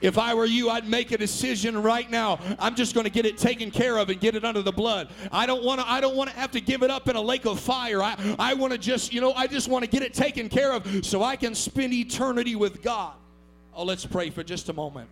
If 0.00 0.16
I 0.16 0.34
were 0.34 0.44
you, 0.44 0.70
I'd 0.70 0.88
make 0.88 1.10
a 1.12 1.18
decision 1.18 1.82
right 1.82 2.08
now. 2.10 2.38
I'm 2.58 2.74
just 2.74 2.94
going 2.94 3.04
to 3.04 3.10
get 3.10 3.26
it 3.26 3.36
taken 3.36 3.70
care 3.70 3.98
of 3.98 4.10
and 4.10 4.20
get 4.20 4.36
it 4.36 4.44
under 4.44 4.62
the 4.62 4.72
blood. 4.72 5.08
I 5.32 5.46
don't 5.46 5.64
want 5.64 5.80
to 5.80 5.90
I 5.90 6.00
don't 6.00 6.16
want 6.16 6.30
to 6.30 6.36
have 6.36 6.52
to 6.52 6.60
give 6.60 6.82
it 6.82 6.90
up 6.90 7.08
in 7.08 7.16
a 7.16 7.20
lake 7.20 7.46
of 7.46 7.58
fire. 7.58 8.02
I 8.02 8.16
I 8.38 8.54
want 8.54 8.72
to 8.72 8.78
just, 8.78 9.12
you 9.12 9.20
know, 9.20 9.32
I 9.32 9.46
just 9.46 9.68
want 9.68 9.84
to 9.84 9.90
get 9.90 10.02
it 10.02 10.14
taken 10.14 10.48
care 10.48 10.72
of 10.72 11.04
so 11.04 11.22
I 11.22 11.36
can 11.36 11.54
spend 11.54 11.92
eternity 11.92 12.54
with 12.54 12.82
God. 12.82 13.14
Oh, 13.74 13.84
let's 13.84 14.06
pray 14.06 14.30
for 14.30 14.42
just 14.42 14.68
a 14.68 14.72
moment. 14.72 15.08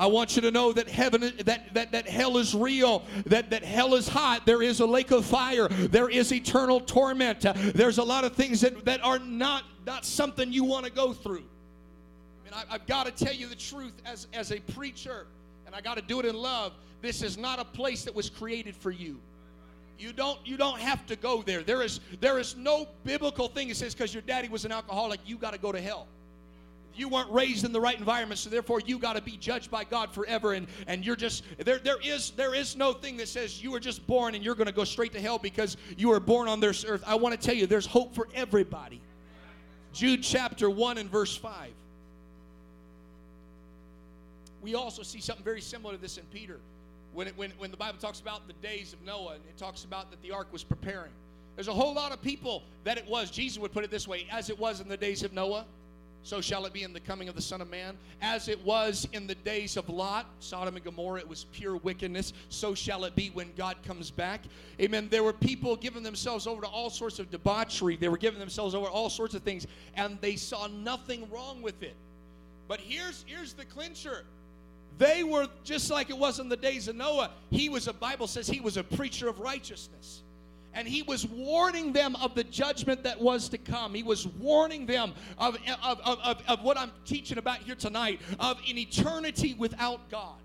I 0.00 0.06
want 0.06 0.34
you 0.34 0.40
to 0.42 0.50
know 0.50 0.72
that 0.72 0.88
heaven, 0.88 1.20
that, 1.44 1.74
that, 1.74 1.92
that 1.92 2.08
hell 2.08 2.38
is 2.38 2.54
real, 2.54 3.04
that, 3.26 3.50
that 3.50 3.62
hell 3.62 3.94
is 3.94 4.08
hot. 4.08 4.46
There 4.46 4.62
is 4.62 4.80
a 4.80 4.86
lake 4.86 5.10
of 5.10 5.26
fire. 5.26 5.68
There 5.68 6.08
is 6.08 6.32
eternal 6.32 6.80
torment. 6.80 7.44
There's 7.74 7.98
a 7.98 8.02
lot 8.02 8.24
of 8.24 8.34
things 8.34 8.62
that, 8.62 8.86
that 8.86 9.04
are 9.04 9.18
not, 9.18 9.64
not 9.84 10.06
something 10.06 10.54
you 10.54 10.64
want 10.64 10.86
to 10.86 10.90
go 10.90 11.12
through. 11.12 11.44
And 12.50 12.60
I, 12.68 12.74
I've 12.74 12.86
got 12.86 13.06
to 13.06 13.24
tell 13.24 13.34
you 13.34 13.46
the 13.46 13.54
truth 13.54 13.92
as, 14.04 14.26
as 14.32 14.50
a 14.50 14.58
preacher, 14.58 15.26
and 15.66 15.74
I 15.74 15.80
got 15.80 15.96
to 15.96 16.02
do 16.02 16.18
it 16.18 16.26
in 16.26 16.34
love. 16.34 16.72
This 17.00 17.22
is 17.22 17.38
not 17.38 17.60
a 17.60 17.64
place 17.64 18.04
that 18.04 18.14
was 18.14 18.28
created 18.28 18.74
for 18.74 18.90
you. 18.90 19.20
You 19.98 20.12
don't 20.12 20.38
you 20.46 20.56
don't 20.56 20.80
have 20.80 21.04
to 21.06 21.16
go 21.16 21.42
there. 21.42 21.62
There 21.62 21.82
is 21.82 22.00
there 22.20 22.38
is 22.38 22.56
no 22.56 22.88
biblical 23.04 23.48
thing 23.48 23.68
that 23.68 23.76
says 23.76 23.94
because 23.94 24.14
your 24.14 24.22
daddy 24.22 24.48
was 24.48 24.64
an 24.64 24.72
alcoholic, 24.72 25.20
you 25.26 25.36
got 25.36 25.52
to 25.52 25.58
go 25.58 25.72
to 25.72 25.80
hell. 25.80 26.06
You 26.94 27.08
weren't 27.08 27.30
raised 27.30 27.64
in 27.64 27.72
the 27.72 27.80
right 27.80 27.96
environment, 27.98 28.40
so 28.40 28.50
therefore 28.50 28.80
you 28.80 28.98
got 28.98 29.14
to 29.14 29.22
be 29.22 29.36
judged 29.36 29.70
by 29.70 29.84
God 29.84 30.12
forever. 30.12 30.54
And, 30.54 30.66
and 30.86 31.04
you're 31.04 31.16
just 31.16 31.44
there. 31.58 31.78
There 31.78 31.98
is 32.02 32.30
there 32.32 32.54
is 32.54 32.76
no 32.76 32.92
thing 32.92 33.16
that 33.18 33.28
says 33.28 33.62
you 33.62 33.70
were 33.70 33.80
just 33.80 34.06
born 34.06 34.34
and 34.34 34.42
you're 34.42 34.54
going 34.54 34.66
to 34.66 34.72
go 34.72 34.84
straight 34.84 35.12
to 35.12 35.20
hell 35.20 35.38
because 35.38 35.76
you 35.96 36.08
were 36.08 36.20
born 36.20 36.48
on 36.48 36.60
this 36.60 36.84
earth. 36.84 37.04
I 37.06 37.14
want 37.14 37.38
to 37.38 37.46
tell 37.46 37.54
you, 37.54 37.66
there's 37.66 37.86
hope 37.86 38.14
for 38.14 38.26
everybody. 38.34 39.00
Jude 39.92 40.22
chapter 40.22 40.68
one 40.68 40.98
and 40.98 41.10
verse 41.10 41.36
five 41.36 41.72
we 44.62 44.74
also 44.74 45.02
see 45.02 45.20
something 45.20 45.44
very 45.44 45.60
similar 45.60 45.94
to 45.94 46.00
this 46.00 46.18
in 46.18 46.24
Peter. 46.32 46.58
When, 47.12 47.26
it, 47.26 47.36
when, 47.36 47.50
when 47.58 47.70
the 47.70 47.76
Bible 47.76 47.98
talks 47.98 48.20
about 48.20 48.46
the 48.46 48.52
days 48.54 48.92
of 48.92 49.02
Noah, 49.02 49.34
and 49.34 49.44
it 49.48 49.56
talks 49.56 49.84
about 49.84 50.10
that 50.10 50.22
the 50.22 50.30
ark 50.30 50.46
was 50.52 50.62
preparing. 50.62 51.10
There's 51.56 51.68
a 51.68 51.72
whole 51.72 51.92
lot 51.92 52.12
of 52.12 52.22
people 52.22 52.62
that 52.84 52.98
it 52.98 53.06
was. 53.06 53.30
Jesus 53.30 53.58
would 53.58 53.72
put 53.72 53.84
it 53.84 53.90
this 53.90 54.06
way 54.06 54.26
as 54.30 54.48
it 54.48 54.58
was 54.58 54.80
in 54.80 54.88
the 54.88 54.96
days 54.96 55.24
of 55.24 55.32
Noah, 55.32 55.64
so 56.22 56.40
shall 56.40 56.66
it 56.66 56.72
be 56.72 56.82
in 56.82 56.92
the 56.92 57.00
coming 57.00 57.28
of 57.28 57.34
the 57.34 57.42
Son 57.42 57.60
of 57.60 57.70
Man. 57.70 57.96
As 58.20 58.48
it 58.48 58.62
was 58.64 59.08
in 59.12 59.26
the 59.26 59.34
days 59.34 59.76
of 59.76 59.88
Lot, 59.88 60.26
Sodom 60.38 60.76
and 60.76 60.84
Gomorrah, 60.84 61.20
it 61.20 61.28
was 61.28 61.46
pure 61.52 61.76
wickedness. 61.76 62.32
So 62.50 62.74
shall 62.74 63.04
it 63.04 63.16
be 63.16 63.30
when 63.30 63.50
God 63.56 63.76
comes 63.84 64.10
back. 64.10 64.42
Amen. 64.80 65.08
There 65.10 65.24
were 65.24 65.32
people 65.32 65.76
giving 65.76 66.02
themselves 66.02 66.46
over 66.46 66.60
to 66.60 66.68
all 66.68 66.90
sorts 66.90 67.18
of 67.18 67.30
debauchery, 67.30 67.96
they 67.96 68.08
were 68.08 68.18
giving 68.18 68.38
themselves 68.38 68.74
over 68.74 68.86
all 68.86 69.10
sorts 69.10 69.34
of 69.34 69.42
things, 69.42 69.66
and 69.94 70.18
they 70.20 70.36
saw 70.36 70.66
nothing 70.66 71.28
wrong 71.30 71.62
with 71.62 71.82
it. 71.82 71.96
But 72.68 72.80
here's, 72.80 73.24
here's 73.26 73.54
the 73.54 73.64
clincher 73.64 74.24
they 74.98 75.24
were 75.24 75.48
just 75.64 75.90
like 75.90 76.10
it 76.10 76.18
was 76.18 76.40
in 76.40 76.48
the 76.48 76.56
days 76.56 76.88
of 76.88 76.96
Noah. 76.96 77.30
He 77.50 77.68
was 77.68 77.88
a, 77.88 77.92
Bible 77.92 78.26
says 78.26 78.46
he 78.48 78.60
was 78.60 78.76
a 78.76 78.84
preacher 78.84 79.28
of 79.28 79.40
righteousness. 79.40 80.22
And 80.72 80.86
he 80.86 81.02
was 81.02 81.26
warning 81.26 81.92
them 81.92 82.14
of 82.16 82.34
the 82.34 82.44
judgment 82.44 83.02
that 83.02 83.20
was 83.20 83.48
to 83.48 83.58
come. 83.58 83.92
He 83.92 84.04
was 84.04 84.26
warning 84.26 84.86
them 84.86 85.14
of, 85.36 85.56
of, 85.82 86.00
of, 86.00 86.42
of, 86.46 86.62
what 86.62 86.78
I'm 86.78 86.92
teaching 87.04 87.38
about 87.38 87.58
here 87.58 87.74
tonight, 87.74 88.20
of 88.38 88.58
an 88.68 88.78
eternity 88.78 89.54
without 89.54 90.08
God. 90.10 90.36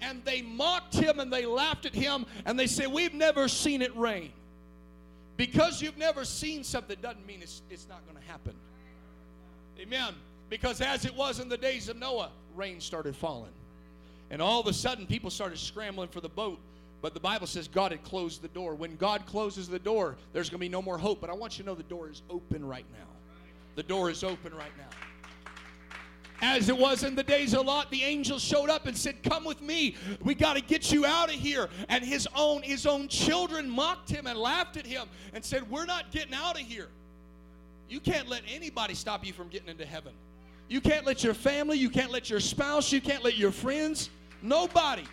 And 0.00 0.24
they 0.24 0.40
mocked 0.40 0.94
him 0.94 1.18
and 1.18 1.30
they 1.30 1.44
laughed 1.44 1.84
at 1.84 1.94
him 1.94 2.24
and 2.46 2.58
they 2.58 2.66
said, 2.66 2.90
We've 2.90 3.12
never 3.12 3.48
seen 3.48 3.82
it 3.82 3.94
rain. 3.96 4.32
Because 5.36 5.82
you've 5.82 5.98
never 5.98 6.24
seen 6.24 6.64
something 6.64 6.96
doesn't 7.00 7.26
mean 7.26 7.40
it's, 7.42 7.62
it's 7.70 7.88
not 7.88 8.04
going 8.06 8.18
to 8.18 8.30
happen. 8.30 8.54
Amen. 9.78 10.14
Because 10.48 10.80
as 10.80 11.04
it 11.04 11.14
was 11.14 11.38
in 11.38 11.48
the 11.48 11.56
days 11.56 11.88
of 11.88 11.96
Noah, 11.96 12.30
rain 12.58 12.80
started 12.80 13.16
falling. 13.16 13.52
And 14.30 14.42
all 14.42 14.60
of 14.60 14.66
a 14.66 14.72
sudden, 14.72 15.06
people 15.06 15.30
started 15.30 15.58
scrambling 15.58 16.08
for 16.08 16.20
the 16.20 16.28
boat. 16.28 16.58
But 17.00 17.14
the 17.14 17.20
Bible 17.20 17.46
says 17.46 17.68
God 17.68 17.92
had 17.92 18.02
closed 18.02 18.42
the 18.42 18.48
door. 18.48 18.74
When 18.74 18.96
God 18.96 19.24
closes 19.24 19.68
the 19.68 19.78
door, 19.78 20.16
there's 20.32 20.50
going 20.50 20.58
to 20.58 20.64
be 20.64 20.68
no 20.68 20.82
more 20.82 20.98
hope. 20.98 21.20
But 21.20 21.30
I 21.30 21.32
want 21.32 21.56
you 21.56 21.64
to 21.64 21.70
know 21.70 21.74
the 21.76 21.84
door 21.84 22.10
is 22.10 22.22
open 22.28 22.66
right 22.66 22.84
now. 22.92 23.06
The 23.76 23.84
door 23.84 24.10
is 24.10 24.24
open 24.24 24.52
right 24.52 24.72
now. 24.76 24.88
As 26.40 26.68
it 26.68 26.76
was 26.76 27.04
in 27.04 27.14
the 27.14 27.22
days 27.22 27.54
of 27.54 27.66
Lot, 27.66 27.90
the 27.90 28.02
angels 28.02 28.42
showed 28.42 28.68
up 28.68 28.86
and 28.86 28.96
said, 28.96 29.22
"Come 29.22 29.44
with 29.44 29.60
me. 29.60 29.96
We 30.22 30.34
got 30.34 30.54
to 30.54 30.60
get 30.60 30.92
you 30.92 31.04
out 31.04 31.28
of 31.28 31.34
here." 31.34 31.68
And 31.88 32.04
his 32.04 32.28
own 32.34 32.62
his 32.62 32.86
own 32.86 33.08
children 33.08 33.68
mocked 33.68 34.10
him 34.10 34.26
and 34.26 34.38
laughed 34.38 34.76
at 34.76 34.86
him 34.86 35.08
and 35.32 35.44
said, 35.44 35.68
"We're 35.70 35.86
not 35.86 36.12
getting 36.12 36.34
out 36.34 36.60
of 36.60 36.66
here. 36.66 36.88
You 37.88 37.98
can't 37.98 38.28
let 38.28 38.42
anybody 38.48 38.94
stop 38.94 39.24
you 39.26 39.32
from 39.32 39.48
getting 39.48 39.68
into 39.68 39.86
heaven." 39.86 40.12
You 40.68 40.80
can't 40.82 41.06
let 41.06 41.24
your 41.24 41.34
family, 41.34 41.78
you 41.78 41.88
can't 41.88 42.10
let 42.10 42.28
your 42.28 42.40
spouse, 42.40 42.92
you 42.92 43.00
can't 43.00 43.24
let 43.24 43.38
your 43.38 43.50
friends, 43.50 44.10
nobody, 44.42 45.04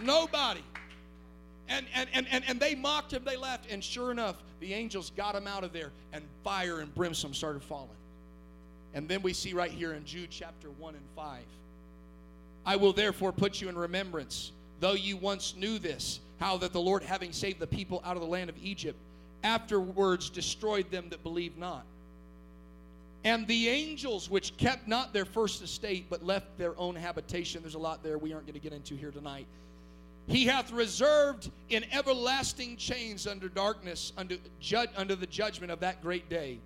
nobody. 0.00 0.62
And, 1.68 1.86
and, 1.94 2.08
and, 2.12 2.26
and, 2.30 2.44
and 2.48 2.58
they 2.58 2.74
mocked 2.74 3.12
him, 3.12 3.22
they 3.24 3.36
laughed, 3.36 3.70
and 3.70 3.82
sure 3.82 4.10
enough, 4.10 4.42
the 4.58 4.74
angels 4.74 5.12
got 5.16 5.36
him 5.36 5.46
out 5.46 5.62
of 5.62 5.72
there, 5.72 5.92
and 6.12 6.24
fire 6.42 6.80
and 6.80 6.92
brimstone 6.94 7.32
started 7.32 7.62
falling. 7.62 7.88
And 8.92 9.08
then 9.08 9.22
we 9.22 9.32
see 9.32 9.52
right 9.52 9.70
here 9.70 9.92
in 9.92 10.04
Jude 10.04 10.30
chapter 10.30 10.68
1 10.70 10.94
and 10.94 11.04
5 11.14 11.38
I 12.66 12.76
will 12.76 12.92
therefore 12.92 13.32
put 13.32 13.60
you 13.60 13.68
in 13.68 13.78
remembrance, 13.78 14.52
though 14.80 14.92
you 14.92 15.16
once 15.16 15.54
knew 15.56 15.78
this, 15.78 16.20
how 16.40 16.58
that 16.58 16.72
the 16.72 16.80
Lord, 16.80 17.02
having 17.02 17.32
saved 17.32 17.58
the 17.58 17.66
people 17.66 18.02
out 18.04 18.16
of 18.16 18.22
the 18.22 18.28
land 18.28 18.50
of 18.50 18.56
Egypt, 18.62 18.98
afterwards 19.42 20.28
destroyed 20.28 20.90
them 20.90 21.08
that 21.08 21.22
believed 21.22 21.56
not 21.56 21.84
and 23.24 23.46
the 23.46 23.68
angels 23.68 24.30
which 24.30 24.56
kept 24.56 24.88
not 24.88 25.12
their 25.12 25.24
first 25.24 25.62
estate, 25.62 26.06
but 26.08 26.24
left 26.24 26.56
their 26.56 26.78
own 26.78 26.94
habitation. 26.96 27.62
There's 27.62 27.74
a 27.74 27.78
lot 27.78 28.02
there 28.02 28.18
we 28.18 28.32
aren't 28.32 28.46
going 28.46 28.54
to 28.54 28.60
get 28.60 28.72
into 28.72 28.94
here 28.94 29.10
tonight. 29.10 29.46
He 30.26 30.46
hath 30.46 30.70
reserved 30.70 31.50
in 31.68 31.84
everlasting 31.92 32.76
chains 32.76 33.26
under 33.26 33.48
darkness, 33.48 34.12
under, 34.16 34.36
ju- 34.60 34.86
under 34.96 35.16
the 35.16 35.26
judgment 35.26 35.72
of 35.72 35.80
that 35.80 36.02
great 36.02 36.28
day. 36.30 36.58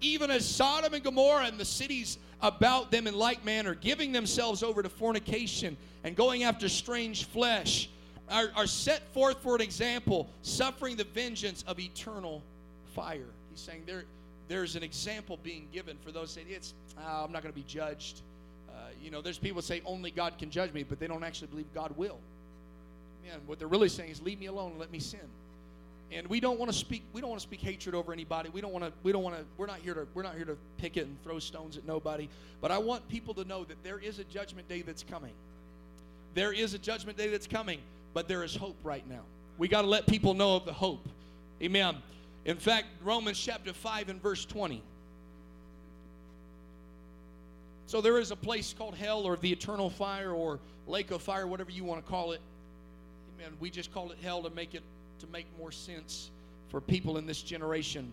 Even 0.00 0.30
as 0.30 0.46
Sodom 0.46 0.92
and 0.92 1.02
Gomorrah 1.02 1.46
and 1.46 1.58
the 1.58 1.64
cities 1.64 2.18
about 2.42 2.90
them 2.90 3.06
in 3.06 3.14
like 3.14 3.44
manner, 3.44 3.74
giving 3.74 4.12
themselves 4.12 4.62
over 4.62 4.82
to 4.82 4.88
fornication 4.88 5.76
and 6.04 6.14
going 6.14 6.42
after 6.42 6.68
strange 6.68 7.24
flesh, 7.24 7.88
are, 8.28 8.50
are 8.54 8.66
set 8.66 9.02
forth 9.14 9.38
for 9.38 9.54
an 9.54 9.62
example, 9.62 10.28
suffering 10.42 10.96
the 10.96 11.04
vengeance 11.04 11.64
of 11.66 11.78
eternal 11.78 12.42
fire. 12.94 13.28
He's 13.50 13.60
saying 13.60 13.84
there 13.86 14.04
there's 14.48 14.76
an 14.76 14.82
example 14.82 15.38
being 15.42 15.68
given 15.72 15.96
for 15.98 16.12
those 16.12 16.30
saying 16.30 16.46
it's 16.50 16.74
oh, 16.98 17.24
I'm 17.24 17.32
not 17.32 17.42
going 17.42 17.52
to 17.52 17.58
be 17.58 17.66
judged. 17.66 18.22
Uh, 18.68 18.88
you 19.02 19.10
know, 19.10 19.20
there's 19.22 19.38
people 19.38 19.62
say 19.62 19.82
only 19.84 20.10
God 20.10 20.38
can 20.38 20.50
judge 20.50 20.72
me, 20.72 20.82
but 20.82 21.00
they 21.00 21.06
don't 21.06 21.24
actually 21.24 21.48
believe 21.48 21.66
God 21.74 21.96
will. 21.96 22.18
Man, 23.26 23.40
what 23.46 23.58
they're 23.58 23.68
really 23.68 23.88
saying 23.88 24.10
is 24.10 24.22
leave 24.22 24.38
me 24.38 24.46
alone 24.46 24.72
and 24.72 24.80
let 24.80 24.92
me 24.92 24.98
sin. 24.98 25.20
And 26.12 26.26
we 26.28 26.38
don't 26.38 26.58
want 26.58 26.70
to 26.70 26.76
speak. 26.76 27.02
We 27.12 27.20
don't 27.20 27.30
want 27.30 27.40
to 27.40 27.46
speak 27.46 27.60
hatred 27.60 27.94
over 27.94 28.12
anybody. 28.12 28.48
We 28.50 28.60
don't 28.60 28.72
want 28.72 28.84
to. 28.84 28.92
We 29.02 29.10
don't 29.10 29.24
want 29.24 29.36
to. 29.36 29.44
We're 29.56 29.66
not 29.66 29.78
here 29.78 29.94
to. 29.94 30.06
We're 30.14 30.22
not 30.22 30.36
here 30.36 30.44
to 30.44 30.56
pick 30.78 30.96
it 30.96 31.06
and 31.06 31.20
throw 31.24 31.40
stones 31.40 31.76
at 31.76 31.84
nobody. 31.84 32.28
But 32.60 32.70
I 32.70 32.78
want 32.78 33.08
people 33.08 33.34
to 33.34 33.44
know 33.44 33.64
that 33.64 33.82
there 33.82 33.98
is 33.98 34.20
a 34.20 34.24
judgment 34.24 34.68
day 34.68 34.82
that's 34.82 35.02
coming. 35.02 35.32
There 36.34 36.52
is 36.52 36.74
a 36.74 36.78
judgment 36.78 37.18
day 37.18 37.28
that's 37.28 37.46
coming, 37.46 37.80
but 38.14 38.28
there 38.28 38.44
is 38.44 38.54
hope 38.54 38.76
right 38.84 39.08
now. 39.08 39.22
We 39.58 39.68
got 39.68 39.82
to 39.82 39.88
let 39.88 40.06
people 40.06 40.34
know 40.34 40.54
of 40.54 40.64
the 40.64 40.72
hope. 40.72 41.08
Amen. 41.62 41.96
In 42.46 42.56
fact, 42.56 42.86
Romans 43.02 43.38
chapter 43.38 43.72
5 43.72 44.08
and 44.08 44.22
verse 44.22 44.44
20. 44.44 44.80
So 47.86 48.00
there 48.00 48.18
is 48.18 48.30
a 48.30 48.36
place 48.36 48.72
called 48.72 48.94
hell 48.94 49.24
or 49.24 49.36
the 49.36 49.50
eternal 49.50 49.90
fire 49.90 50.30
or 50.30 50.60
lake 50.86 51.10
of 51.10 51.22
fire, 51.22 51.48
whatever 51.48 51.72
you 51.72 51.82
want 51.82 52.04
to 52.04 52.08
call 52.08 52.32
it. 52.32 52.40
Amen. 53.34 53.52
We 53.58 53.68
just 53.68 53.92
call 53.92 54.12
it 54.12 54.18
hell 54.22 54.44
to 54.44 54.50
make 54.50 54.74
it 54.74 54.82
to 55.18 55.26
make 55.26 55.46
more 55.58 55.72
sense 55.72 56.30
for 56.68 56.80
people 56.80 57.18
in 57.18 57.26
this 57.26 57.42
generation. 57.42 58.12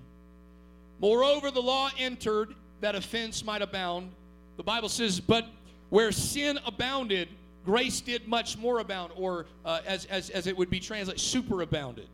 Moreover, 0.99 1.51
the 1.51 1.61
law 1.61 1.89
entered 1.99 2.55
that 2.81 2.95
offense 2.95 3.45
might 3.45 3.61
abound. 3.61 4.11
The 4.57 4.63
Bible 4.63 4.89
says, 4.89 5.19
but 5.19 5.45
where 5.89 6.11
sin 6.11 6.57
abounded, 6.65 7.29
grace 7.65 8.01
did 8.01 8.27
much 8.27 8.57
more 8.57 8.79
abound, 8.79 9.11
or 9.15 9.45
uh, 9.63 9.81
as, 9.85 10.05
as, 10.05 10.29
as 10.31 10.47
it 10.47 10.57
would 10.57 10.69
be 10.69 10.79
translated, 10.79 11.21
superabounded. 11.21 12.07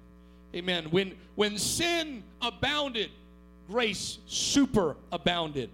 Amen. 0.56 0.86
When, 0.92 1.16
when 1.36 1.58
sin 1.58 2.24
abounded, 2.42 3.12
grace 3.70 4.18
superabounded. 4.28 5.70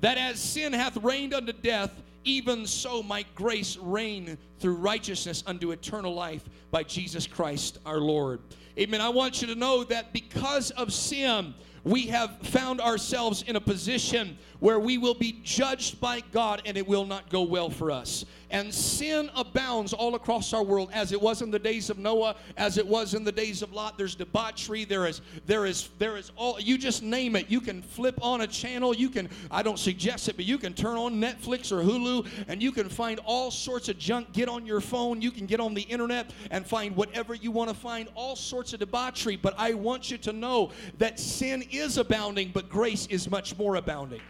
That 0.00 0.18
as 0.18 0.40
sin 0.40 0.72
hath 0.72 0.96
reigned 0.96 1.34
unto 1.34 1.52
death, 1.52 1.92
even 2.24 2.66
so 2.66 3.02
might 3.02 3.34
grace 3.34 3.76
reign 3.76 4.36
through 4.58 4.74
righteousness 4.74 5.42
unto 5.46 5.70
eternal 5.70 6.14
life 6.14 6.44
by 6.70 6.82
Jesus 6.82 7.26
Christ 7.26 7.78
our 7.86 7.98
Lord. 7.98 8.40
Amen. 8.78 9.00
I 9.00 9.08
want 9.08 9.40
you 9.40 9.48
to 9.48 9.54
know 9.54 9.84
that 9.84 10.12
because 10.12 10.70
of 10.72 10.92
sin, 10.92 11.54
we 11.84 12.06
have 12.06 12.36
found 12.38 12.80
ourselves 12.80 13.42
in 13.42 13.56
a 13.56 13.60
position 13.60 14.38
where 14.60 14.78
we 14.78 14.98
will 14.98 15.14
be 15.14 15.40
judged 15.42 16.00
by 16.00 16.22
God 16.32 16.62
and 16.64 16.76
it 16.76 16.86
will 16.86 17.06
not 17.06 17.28
go 17.30 17.42
well 17.42 17.70
for 17.70 17.90
us. 17.90 18.24
And 18.50 18.74
sin 18.74 19.30
abounds 19.36 19.92
all 19.92 20.16
across 20.16 20.52
our 20.52 20.62
world 20.62 20.90
as 20.92 21.12
it 21.12 21.20
was 21.20 21.40
in 21.40 21.50
the 21.50 21.58
days 21.58 21.88
of 21.88 21.98
Noah, 21.98 22.34
as 22.56 22.78
it 22.78 22.86
was 22.86 23.14
in 23.14 23.22
the 23.22 23.32
days 23.32 23.62
of 23.62 23.72
Lot. 23.72 23.96
There's 23.96 24.16
debauchery, 24.16 24.84
there 24.84 25.06
is 25.06 25.20
there 25.46 25.66
is 25.66 25.88
there 25.98 26.16
is 26.16 26.32
all 26.36 26.58
you 26.60 26.76
just 26.76 27.02
name 27.02 27.36
it. 27.36 27.48
You 27.48 27.60
can 27.60 27.80
flip 27.80 28.18
on 28.22 28.40
a 28.40 28.46
channel, 28.46 28.94
you 28.94 29.08
can 29.08 29.28
I 29.50 29.62
don't 29.62 29.78
suggest 29.78 30.28
it, 30.28 30.36
but 30.36 30.44
you 30.44 30.58
can 30.58 30.74
turn 30.74 30.96
on 30.96 31.14
Netflix 31.14 31.70
or 31.70 31.82
Hulu 31.82 32.26
and 32.48 32.60
you 32.60 32.72
can 32.72 32.88
find 32.88 33.20
all 33.24 33.52
sorts 33.52 33.88
of 33.88 33.98
junk. 33.98 34.32
Get 34.32 34.48
on 34.48 34.66
your 34.66 34.80
phone, 34.80 35.22
you 35.22 35.30
can 35.30 35.46
get 35.46 35.60
on 35.60 35.72
the 35.72 35.82
internet 35.82 36.32
and 36.50 36.66
find 36.66 36.96
whatever 36.96 37.34
you 37.34 37.52
want 37.52 37.70
to 37.70 37.76
find, 37.76 38.08
all 38.16 38.34
sorts 38.34 38.72
of 38.72 38.80
debauchery. 38.80 39.36
But 39.36 39.54
I 39.58 39.74
want 39.74 40.10
you 40.10 40.18
to 40.18 40.32
know 40.32 40.72
that 40.98 41.20
sin 41.20 41.62
is 41.70 41.98
abounding, 41.98 42.50
but 42.52 42.68
grace 42.68 43.06
is 43.06 43.30
much 43.30 43.56
more 43.56 43.76
abounding. 43.76 44.20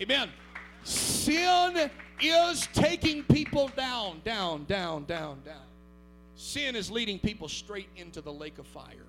Amen. 0.00 0.30
Sin 0.82 1.90
is 2.22 2.68
taking 2.72 3.22
people 3.24 3.68
down, 3.76 4.20
down, 4.24 4.64
down, 4.64 5.04
down, 5.04 5.40
down. 5.44 5.56
Sin 6.36 6.74
is 6.74 6.90
leading 6.90 7.18
people 7.18 7.48
straight 7.48 7.88
into 7.96 8.22
the 8.22 8.32
lake 8.32 8.58
of 8.58 8.66
fire. 8.66 9.06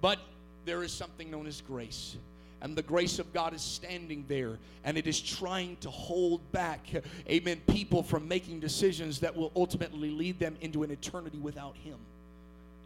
But 0.00 0.20
there 0.64 0.82
is 0.84 0.92
something 0.92 1.30
known 1.30 1.46
as 1.46 1.60
grace. 1.60 2.16
And 2.62 2.76
the 2.76 2.82
grace 2.82 3.18
of 3.18 3.32
God 3.32 3.52
is 3.52 3.62
standing 3.62 4.24
there 4.28 4.58
and 4.84 4.96
it 4.96 5.06
is 5.06 5.20
trying 5.20 5.76
to 5.78 5.90
hold 5.90 6.40
back, 6.52 6.80
amen, 7.28 7.60
people 7.68 8.02
from 8.02 8.26
making 8.26 8.60
decisions 8.60 9.20
that 9.20 9.36
will 9.36 9.52
ultimately 9.54 10.10
lead 10.10 10.38
them 10.38 10.56
into 10.60 10.82
an 10.82 10.90
eternity 10.90 11.38
without 11.38 11.76
Him. 11.76 11.98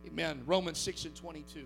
Amen. 0.07 0.43
Romans 0.47 0.79
6 0.79 1.05
and 1.05 1.15
22. 1.15 1.65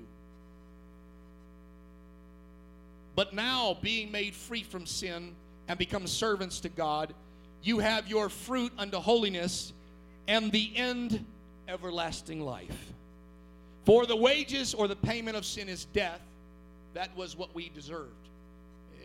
But 3.17 3.33
now, 3.33 3.79
being 3.81 4.11
made 4.11 4.35
free 4.35 4.65
from 4.65 4.87
sin, 4.87 5.35
and 5.69 5.79
become 5.79 6.07
servants 6.07 6.61
to 6.61 6.69
God. 6.69 7.15
You 7.63 7.79
have 7.79 8.09
your 8.09 8.29
fruit 8.29 8.73
unto 8.79 8.99
holiness, 8.99 9.73
and 10.29 10.53
the 10.53 10.73
end 10.77 11.25
everlasting 11.69 12.41
life. 12.41 12.93
For 13.85 14.07
the 14.07 14.17
wages 14.17 14.75
or 14.75 14.89
the 14.89 14.97
payment 14.97 15.37
of 15.37 15.45
sin 15.45 15.69
is 15.69 15.85
death. 15.87 16.21
That 16.95 17.15
was 17.17 17.37
what 17.37 17.55
we 17.55 17.69
deserved. 17.69 18.24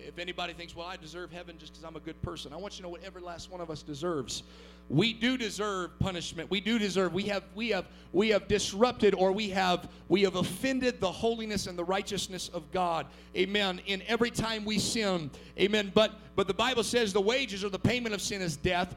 If 0.07 0.19
anybody 0.19 0.53
thinks, 0.53 0.75
well, 0.75 0.87
I 0.87 0.97
deserve 0.97 1.31
heaven 1.31 1.57
just 1.57 1.73
because 1.73 1.85
I'm 1.85 1.95
a 1.95 1.99
good 1.99 2.21
person, 2.21 2.53
I 2.53 2.57
want 2.57 2.73
you 2.73 2.77
to 2.77 2.83
know 2.83 2.89
what 2.89 3.03
every 3.03 3.21
last 3.21 3.51
one 3.51 3.61
of 3.61 3.69
us 3.69 3.83
deserves. 3.83 4.43
We 4.89 5.13
do 5.13 5.37
deserve 5.37 5.97
punishment. 5.99 6.49
We 6.49 6.61
do 6.61 6.79
deserve 6.79 7.13
we 7.13 7.23
have 7.23 7.43
we 7.53 7.69
have 7.69 7.85
we 8.11 8.29
have 8.29 8.47
disrupted 8.47 9.13
or 9.13 9.31
we 9.31 9.49
have 9.51 9.87
we 10.07 10.23
have 10.23 10.35
offended 10.35 10.99
the 10.99 11.11
holiness 11.11 11.67
and 11.67 11.77
the 11.77 11.83
righteousness 11.83 12.49
of 12.49 12.71
god. 12.71 13.05
Amen. 13.35 13.81
In 13.85 14.01
every 14.07 14.31
time 14.31 14.65
we 14.65 14.79
sin. 14.79 15.29
Amen. 15.59 15.91
But 15.93 16.13
but 16.35 16.47
the 16.47 16.55
bible 16.55 16.83
says 16.83 17.13
the 17.13 17.21
wages 17.21 17.63
or 17.63 17.69
the 17.69 17.77
payment 17.77 18.15
of 18.15 18.21
sin 18.21 18.41
is 18.41 18.57
death 18.57 18.95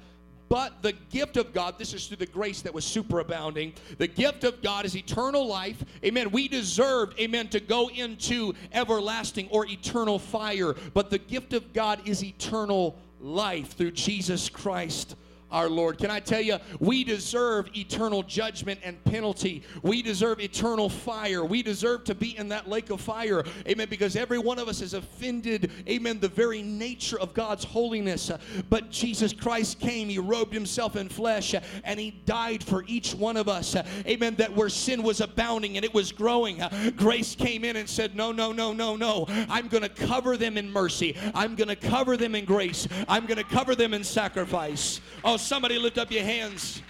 but 0.52 0.82
the 0.82 0.92
gift 1.08 1.38
of 1.38 1.54
God, 1.54 1.78
this 1.78 1.94
is 1.94 2.06
through 2.06 2.18
the 2.18 2.26
grace 2.26 2.60
that 2.60 2.74
was 2.74 2.84
superabounding. 2.84 3.72
The 3.96 4.06
gift 4.06 4.44
of 4.44 4.60
God 4.60 4.84
is 4.84 4.94
eternal 4.94 5.46
life. 5.46 5.82
Amen. 6.04 6.30
We 6.30 6.46
deserved, 6.46 7.18
amen, 7.18 7.48
to 7.48 7.58
go 7.58 7.88
into 7.88 8.52
everlasting 8.70 9.48
or 9.48 9.64
eternal 9.64 10.18
fire. 10.18 10.74
But 10.92 11.08
the 11.08 11.16
gift 11.16 11.54
of 11.54 11.72
God 11.72 12.06
is 12.06 12.22
eternal 12.22 12.98
life 13.18 13.78
through 13.78 13.92
Jesus 13.92 14.50
Christ 14.50 15.16
our 15.52 15.68
Lord. 15.68 15.98
Can 15.98 16.10
I 16.10 16.20
tell 16.20 16.40
you, 16.40 16.58
we 16.80 17.04
deserve 17.04 17.68
eternal 17.76 18.22
judgment 18.22 18.80
and 18.82 19.02
penalty. 19.04 19.62
We 19.82 20.02
deserve 20.02 20.40
eternal 20.40 20.88
fire. 20.88 21.44
We 21.44 21.62
deserve 21.62 22.04
to 22.04 22.14
be 22.14 22.36
in 22.36 22.48
that 22.48 22.68
lake 22.68 22.90
of 22.90 23.00
fire. 23.00 23.44
Amen. 23.68 23.88
Because 23.88 24.16
every 24.16 24.38
one 24.38 24.58
of 24.58 24.68
us 24.68 24.80
has 24.80 24.94
offended, 24.94 25.70
amen, 25.88 26.20
the 26.20 26.28
very 26.28 26.62
nature 26.62 27.20
of 27.20 27.34
God's 27.34 27.64
holiness. 27.64 28.30
But 28.70 28.90
Jesus 28.90 29.32
Christ 29.32 29.78
came, 29.78 30.08
He 30.08 30.18
robed 30.18 30.54
Himself 30.54 30.96
in 30.96 31.08
flesh, 31.08 31.54
and 31.84 32.00
He 32.00 32.10
died 32.24 32.64
for 32.64 32.84
each 32.86 33.14
one 33.14 33.36
of 33.36 33.48
us. 33.48 33.76
Amen. 34.06 34.34
That 34.36 34.54
where 34.54 34.68
sin 34.68 35.02
was 35.02 35.20
abounding 35.20 35.76
and 35.76 35.84
it 35.84 35.92
was 35.92 36.12
growing, 36.12 36.62
grace 36.96 37.34
came 37.34 37.64
in 37.64 37.76
and 37.76 37.88
said, 37.88 38.16
No, 38.16 38.32
no, 38.32 38.52
no, 38.52 38.72
no, 38.72 38.96
no. 38.96 39.26
I'm 39.48 39.68
going 39.68 39.82
to 39.82 39.88
cover 39.88 40.36
them 40.36 40.56
in 40.56 40.70
mercy. 40.70 41.16
I'm 41.34 41.54
going 41.54 41.68
to 41.68 41.76
cover 41.76 42.16
them 42.16 42.34
in 42.34 42.44
grace. 42.44 42.88
I'm 43.08 43.26
going 43.26 43.38
to 43.38 43.44
cover 43.44 43.74
them 43.74 43.94
in 43.94 44.04
sacrifice. 44.04 45.00
Oh, 45.24 45.36
somebody 45.42 45.78
lift 45.78 45.98
up 45.98 46.10
your 46.10 46.24
hands. 46.24 46.82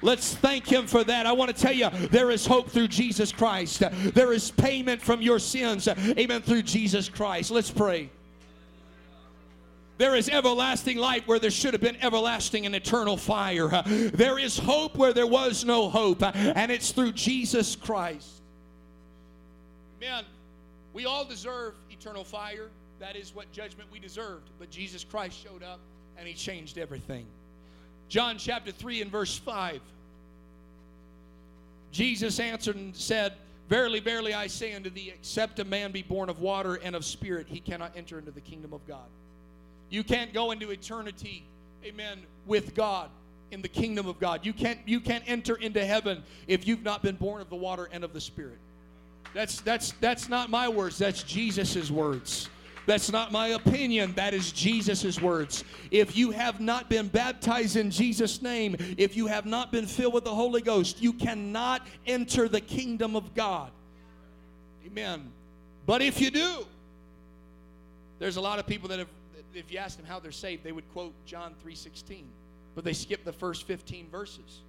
Let's 0.00 0.34
thank 0.34 0.66
Him 0.66 0.86
for 0.86 1.04
that. 1.04 1.26
I 1.26 1.32
want 1.32 1.54
to 1.54 1.62
tell 1.62 1.72
you, 1.72 1.88
there 2.10 2.30
is 2.30 2.44
hope 2.44 2.70
through 2.70 2.88
Jesus 2.88 3.30
Christ. 3.30 3.82
There 4.14 4.32
is 4.32 4.50
payment 4.50 5.00
from 5.00 5.22
your 5.22 5.38
sins. 5.38 5.86
Amen. 5.86 6.42
Through 6.42 6.62
Jesus 6.62 7.08
Christ. 7.08 7.50
Let's 7.50 7.70
pray. 7.70 8.10
There 9.98 10.16
is 10.16 10.28
everlasting 10.28 10.96
light 10.96 11.28
where 11.28 11.38
there 11.38 11.52
should 11.52 11.74
have 11.74 11.80
been 11.80 11.98
everlasting 12.02 12.66
and 12.66 12.74
eternal 12.74 13.16
fire. 13.16 13.68
There 13.86 14.38
is 14.40 14.58
hope 14.58 14.96
where 14.96 15.12
there 15.12 15.28
was 15.28 15.64
no 15.64 15.88
hope, 15.88 16.24
and 16.24 16.72
it's 16.72 16.90
through 16.90 17.12
Jesus 17.12 17.76
Christ. 17.76 18.40
Man, 20.00 20.24
we 20.92 21.06
all 21.06 21.24
deserve 21.24 21.74
eternal 21.90 22.24
fire. 22.24 22.70
That 22.98 23.14
is 23.14 23.32
what 23.32 23.52
judgment 23.52 23.88
we 23.92 24.00
deserved. 24.00 24.50
But 24.58 24.70
Jesus 24.70 25.04
Christ 25.04 25.38
showed 25.40 25.62
up 25.62 25.78
and 26.16 26.26
he 26.26 26.34
changed 26.34 26.78
everything. 26.78 27.26
John 28.12 28.36
chapter 28.36 28.70
3 28.70 29.00
and 29.00 29.10
verse 29.10 29.38
5. 29.38 29.80
Jesus 31.92 32.38
answered 32.40 32.76
and 32.76 32.94
said, 32.94 33.32
Verily, 33.70 34.00
verily, 34.00 34.34
I 34.34 34.48
say 34.48 34.74
unto 34.74 34.90
thee, 34.90 35.14
except 35.14 35.58
a 35.60 35.64
man 35.64 35.92
be 35.92 36.02
born 36.02 36.28
of 36.28 36.38
water 36.38 36.74
and 36.74 36.94
of 36.94 37.06
spirit, 37.06 37.46
he 37.48 37.58
cannot 37.58 37.92
enter 37.96 38.18
into 38.18 38.30
the 38.30 38.42
kingdom 38.42 38.74
of 38.74 38.86
God. 38.86 39.06
You 39.88 40.04
can't 40.04 40.34
go 40.34 40.50
into 40.50 40.72
eternity, 40.72 41.42
amen, 41.86 42.18
with 42.44 42.74
God 42.74 43.08
in 43.50 43.62
the 43.62 43.68
kingdom 43.68 44.06
of 44.06 44.20
God. 44.20 44.44
You 44.44 44.52
can't 44.52 44.80
you 44.84 45.00
can't 45.00 45.24
enter 45.26 45.54
into 45.56 45.82
heaven 45.82 46.22
if 46.46 46.66
you've 46.66 46.82
not 46.82 47.02
been 47.02 47.16
born 47.16 47.40
of 47.40 47.48
the 47.48 47.56
water 47.56 47.88
and 47.92 48.04
of 48.04 48.12
the 48.12 48.20
spirit. 48.20 48.58
That's 49.32 49.62
that's 49.62 49.92
that's 50.02 50.28
not 50.28 50.50
my 50.50 50.68
words, 50.68 50.98
that's 50.98 51.22
Jesus' 51.22 51.90
words. 51.90 52.50
That's 52.86 53.12
not 53.12 53.30
my 53.30 53.48
opinion. 53.48 54.12
That 54.14 54.34
is 54.34 54.50
Jesus' 54.52 55.20
words. 55.20 55.64
If 55.90 56.16
you 56.16 56.30
have 56.32 56.60
not 56.60 56.90
been 56.90 57.08
baptized 57.08 57.76
in 57.76 57.90
Jesus' 57.90 58.42
name, 58.42 58.76
if 58.98 59.16
you 59.16 59.26
have 59.28 59.46
not 59.46 59.70
been 59.70 59.86
filled 59.86 60.14
with 60.14 60.24
the 60.24 60.34
Holy 60.34 60.62
Ghost, 60.62 61.00
you 61.00 61.12
cannot 61.12 61.86
enter 62.06 62.48
the 62.48 62.60
kingdom 62.60 63.14
of 63.14 63.34
God. 63.34 63.70
Amen. 64.86 65.30
But 65.86 66.02
if 66.02 66.20
you 66.20 66.30
do, 66.30 66.66
there's 68.18 68.36
a 68.36 68.40
lot 68.40 68.58
of 68.58 68.66
people 68.66 68.88
that 68.88 68.98
have, 68.98 69.08
if 69.54 69.70
you 69.72 69.78
ask 69.78 69.96
them 69.96 70.06
how 70.06 70.18
they're 70.18 70.32
saved, 70.32 70.64
they 70.64 70.72
would 70.72 70.90
quote 70.92 71.14
John 71.24 71.54
3.16. 71.64 72.22
But 72.74 72.84
they 72.84 72.92
skip 72.92 73.24
the 73.24 73.32
first 73.32 73.66
15 73.66 74.08
verses. 74.10 74.60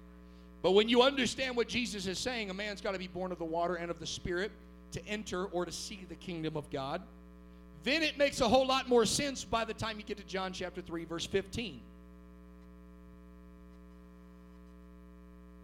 But 0.62 0.72
when 0.72 0.88
you 0.88 1.02
understand 1.02 1.56
what 1.56 1.68
Jesus 1.68 2.06
is 2.06 2.18
saying, 2.18 2.50
a 2.50 2.54
man's 2.54 2.80
got 2.80 2.92
to 2.92 2.98
be 2.98 3.08
born 3.08 3.32
of 3.32 3.38
the 3.38 3.44
water 3.44 3.74
and 3.74 3.90
of 3.90 3.98
the 3.98 4.06
Spirit 4.06 4.50
to 4.92 5.06
enter 5.06 5.46
or 5.46 5.64
to 5.64 5.72
see 5.72 6.06
the 6.08 6.14
kingdom 6.14 6.56
of 6.56 6.70
God 6.70 7.02
then 7.84 8.02
it 8.02 8.16
makes 8.16 8.40
a 8.40 8.48
whole 8.48 8.66
lot 8.66 8.88
more 8.88 9.04
sense 9.04 9.44
by 9.44 9.64
the 9.64 9.74
time 9.74 9.98
you 9.98 10.04
get 10.04 10.16
to 10.16 10.24
John 10.24 10.52
chapter 10.52 10.80
3, 10.80 11.04
verse 11.04 11.26
15. 11.26 11.80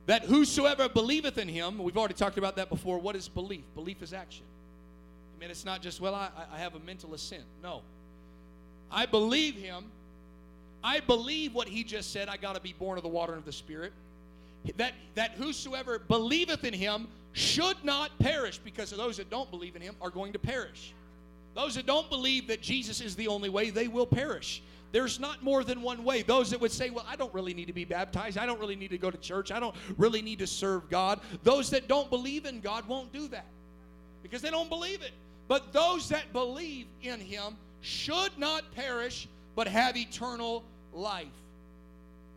That 0.06 0.24
whosoever 0.24 0.88
believeth 0.88 1.38
in 1.38 1.48
him, 1.48 1.78
we've 1.78 1.96
already 1.96 2.14
talked 2.14 2.36
about 2.36 2.56
that 2.56 2.68
before. 2.68 2.98
What 2.98 3.16
is 3.16 3.28
belief? 3.28 3.64
Belief 3.74 4.02
is 4.02 4.12
action. 4.12 4.44
I 5.36 5.40
mean, 5.40 5.50
it's 5.50 5.64
not 5.64 5.80
just, 5.80 6.00
well, 6.00 6.14
I, 6.14 6.28
I 6.52 6.58
have 6.58 6.74
a 6.74 6.80
mental 6.80 7.14
assent. 7.14 7.44
No. 7.62 7.82
I 8.90 9.06
believe 9.06 9.54
him. 9.54 9.86
I 10.84 11.00
believe 11.00 11.54
what 11.54 11.68
he 11.68 11.84
just 11.84 12.12
said. 12.12 12.28
I 12.28 12.36
got 12.36 12.54
to 12.54 12.60
be 12.60 12.74
born 12.78 12.98
of 12.98 13.02
the 13.02 13.08
water 13.08 13.32
and 13.32 13.38
of 13.38 13.46
the 13.46 13.52
Spirit. 13.52 13.92
That, 14.76 14.92
that 15.14 15.32
whosoever 15.32 15.98
believeth 15.98 16.64
in 16.64 16.74
him 16.74 17.08
should 17.32 17.82
not 17.82 18.10
perish, 18.18 18.58
because 18.58 18.90
those 18.90 19.16
that 19.16 19.30
don't 19.30 19.50
believe 19.50 19.76
in 19.76 19.80
him 19.80 19.94
are 20.02 20.10
going 20.10 20.32
to 20.34 20.38
perish. 20.38 20.92
Those 21.54 21.74
that 21.74 21.86
don't 21.86 22.08
believe 22.08 22.46
that 22.48 22.60
Jesus 22.60 23.00
is 23.00 23.16
the 23.16 23.28
only 23.28 23.48
way, 23.48 23.70
they 23.70 23.88
will 23.88 24.06
perish. 24.06 24.62
There's 24.92 25.20
not 25.20 25.42
more 25.42 25.62
than 25.62 25.82
one 25.82 26.02
way. 26.04 26.22
Those 26.22 26.50
that 26.50 26.60
would 26.60 26.72
say, 26.72 26.90
Well, 26.90 27.06
I 27.08 27.16
don't 27.16 27.32
really 27.32 27.54
need 27.54 27.66
to 27.66 27.72
be 27.72 27.84
baptized. 27.84 28.38
I 28.38 28.46
don't 28.46 28.58
really 28.58 28.76
need 28.76 28.90
to 28.90 28.98
go 28.98 29.10
to 29.10 29.18
church. 29.18 29.52
I 29.52 29.60
don't 29.60 29.74
really 29.96 30.22
need 30.22 30.40
to 30.40 30.46
serve 30.46 30.88
God. 30.90 31.20
Those 31.44 31.70
that 31.70 31.86
don't 31.86 32.10
believe 32.10 32.44
in 32.44 32.60
God 32.60 32.86
won't 32.88 33.12
do 33.12 33.28
that 33.28 33.46
because 34.22 34.42
they 34.42 34.50
don't 34.50 34.68
believe 34.68 35.02
it. 35.02 35.12
But 35.48 35.72
those 35.72 36.08
that 36.08 36.32
believe 36.32 36.86
in 37.02 37.20
Him 37.20 37.56
should 37.80 38.36
not 38.36 38.74
perish, 38.74 39.28
but 39.54 39.66
have 39.68 39.96
eternal 39.96 40.64
life. 40.92 41.26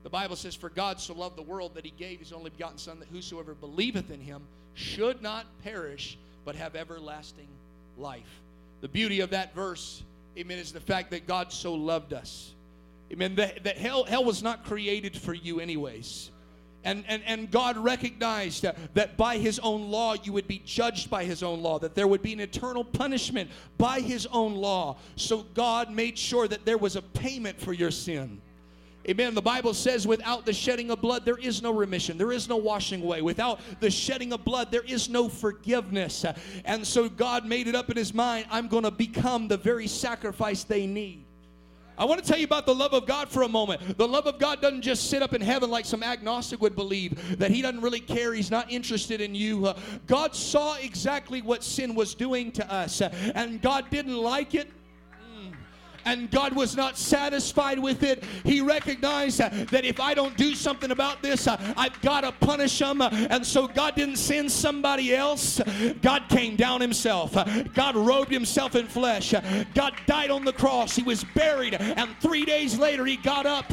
The 0.04 0.10
Bible 0.10 0.36
says, 0.36 0.56
For 0.56 0.70
God 0.70 1.00
so 1.00 1.14
loved 1.14 1.38
the 1.38 1.44
world 1.44 1.74
that 1.76 1.86
he 1.86 1.92
gave 1.92 2.20
his 2.20 2.34
only 2.34 2.50
begotten 2.50 2.78
Son, 2.78 3.00
that 3.00 3.08
whosoever 3.08 3.54
believeth 3.54 4.12
in 4.12 4.20
him 4.20 4.42
should 4.74 5.22
not 5.22 5.46
perish, 5.64 6.18
but 6.46 6.56
have 6.56 6.76
everlasting 6.76 7.48
life. 7.98 8.42
The 8.84 8.90
beauty 8.90 9.22
of 9.22 9.30
that 9.30 9.56
verse, 9.56 10.04
amen, 10.38 10.60
is 10.60 10.74
the 10.74 10.82
fact 10.82 11.12
that 11.12 11.26
God 11.26 11.54
so 11.54 11.74
loved 11.74 12.12
us. 12.12 12.54
Amen. 13.14 13.34
That, 13.36 13.64
that 13.64 13.78
hell, 13.78 14.04
hell 14.04 14.26
was 14.26 14.44
not 14.44 14.66
created 14.66 15.16
for 15.16 15.34
you, 15.34 15.62
anyways. 15.62 16.32
And, 16.84 17.06
and, 17.08 17.24
and 17.26 17.50
God 17.50 17.78
recognized 17.78 18.66
that 18.94 19.16
by 19.16 19.38
His 19.38 19.58
own 19.60 19.90
law 19.90 20.16
you 20.22 20.34
would 20.34 20.50
be 20.50 20.62
judged 20.66 21.10
by 21.10 21.24
His 21.24 21.44
own 21.44 21.64
law, 21.64 21.80
that 21.80 21.96
there 21.96 22.08
would 22.08 22.22
be 22.22 22.34
an 22.34 22.42
eternal 22.42 22.84
punishment 22.84 23.50
by 23.78 24.02
His 24.02 24.26
own 24.34 24.56
law. 24.56 24.98
So 25.16 25.44
God 25.54 25.90
made 25.90 26.18
sure 26.18 26.50
that 26.50 26.66
there 26.66 26.78
was 26.78 26.98
a 26.98 27.02
payment 27.02 27.62
for 27.62 27.72
your 27.72 27.92
sin. 27.92 28.42
Amen. 29.10 29.36
The 29.36 29.42
Bible 29.42 29.74
says, 29.74 30.08
without 30.08 30.46
the 30.46 30.54
shedding 30.54 30.90
of 30.90 31.02
blood, 31.02 31.26
there 31.26 31.38
is 31.38 31.62
no 31.62 31.74
remission. 31.74 32.18
There 32.18 32.32
is 32.32 32.48
no 32.48 32.56
washing 32.56 33.04
away. 33.04 33.22
Without 33.22 33.60
the 33.82 33.90
shedding 33.90 34.32
of 34.32 34.46
blood, 34.46 34.72
there 34.72 34.84
is 34.84 35.10
no 35.10 35.28
forgiveness. 35.28 36.26
And 36.64 36.88
so 36.88 37.10
God 37.10 37.46
made 37.46 37.68
it 37.68 37.76
up 37.76 37.90
in 37.90 37.98
His 37.98 38.14
mind 38.14 38.46
I'm 38.50 38.68
going 38.68 38.84
to 38.84 38.92
become 38.92 39.50
the 39.50 39.58
very 39.58 39.88
sacrifice 39.88 40.64
they 40.64 40.88
need. 40.88 41.26
I 41.96 42.06
want 42.06 42.24
to 42.24 42.28
tell 42.28 42.40
you 42.40 42.46
about 42.46 42.66
the 42.66 42.74
love 42.74 42.94
of 42.94 43.06
God 43.06 43.30
for 43.30 43.44
a 43.44 43.48
moment. 43.48 43.98
The 43.98 44.08
love 44.08 44.26
of 44.26 44.40
God 44.40 44.62
doesn't 44.62 44.82
just 44.82 45.10
sit 45.10 45.22
up 45.22 45.34
in 45.34 45.42
heaven 45.42 45.70
like 45.70 45.86
some 45.86 46.02
agnostic 46.02 46.60
would 46.62 46.76
believe, 46.76 47.38
that 47.38 47.52
He 47.52 47.62
doesn't 47.62 47.82
really 47.82 48.00
care, 48.00 48.34
He's 48.34 48.50
not 48.50 48.72
interested 48.72 49.22
in 49.22 49.36
you. 49.36 49.68
Uh, 49.68 49.78
God 50.08 50.34
saw 50.34 50.76
exactly 50.78 51.42
what 51.42 51.64
sin 51.64 51.94
was 51.94 52.16
doing 52.16 52.52
to 52.54 52.74
us, 52.74 53.02
uh, 53.02 53.14
and 53.36 53.62
God 53.62 53.92
didn't 53.92 54.18
like 54.18 54.56
it 54.56 54.72
and 56.06 56.30
God 56.32 56.56
was 56.56 56.76
not 56.76 56.98
satisfied 56.98 57.80
with 57.80 58.04
it. 58.04 58.24
He 58.44 58.62
recognized 58.62 59.40
that 59.40 59.86
if 59.86 60.00
I 60.00 60.14
don't 60.14 60.36
do 60.38 60.56
something 60.56 60.92
about 60.92 61.22
this, 61.22 61.48
uh, 61.48 61.74
I've 61.78 62.00
got 62.02 62.22
to 62.22 62.32
punish 62.32 62.80
them. 62.80 63.02
And 63.02 63.46
so 63.46 63.68
God 63.68 63.96
didn't 63.96 64.18
send 64.18 64.52
somebody 64.52 65.16
else. 65.16 65.62
God 66.02 66.24
came 66.30 66.56
down 66.56 66.82
himself. 66.82 67.34
God 67.74 67.96
robed 67.96 68.32
himself 68.32 68.76
in 68.76 68.88
flesh. 68.88 69.34
God 69.74 69.94
died 70.06 70.32
on 70.32 70.46
the 70.46 70.54
cross. 70.54 70.96
He 70.96 71.04
was 71.04 71.24
buried. 71.36 71.76
And 71.76 72.10
three 72.20 72.46
days 72.46 72.78
later, 72.78 73.06
he 73.06 73.18
got 73.18 73.46
up 73.46 73.72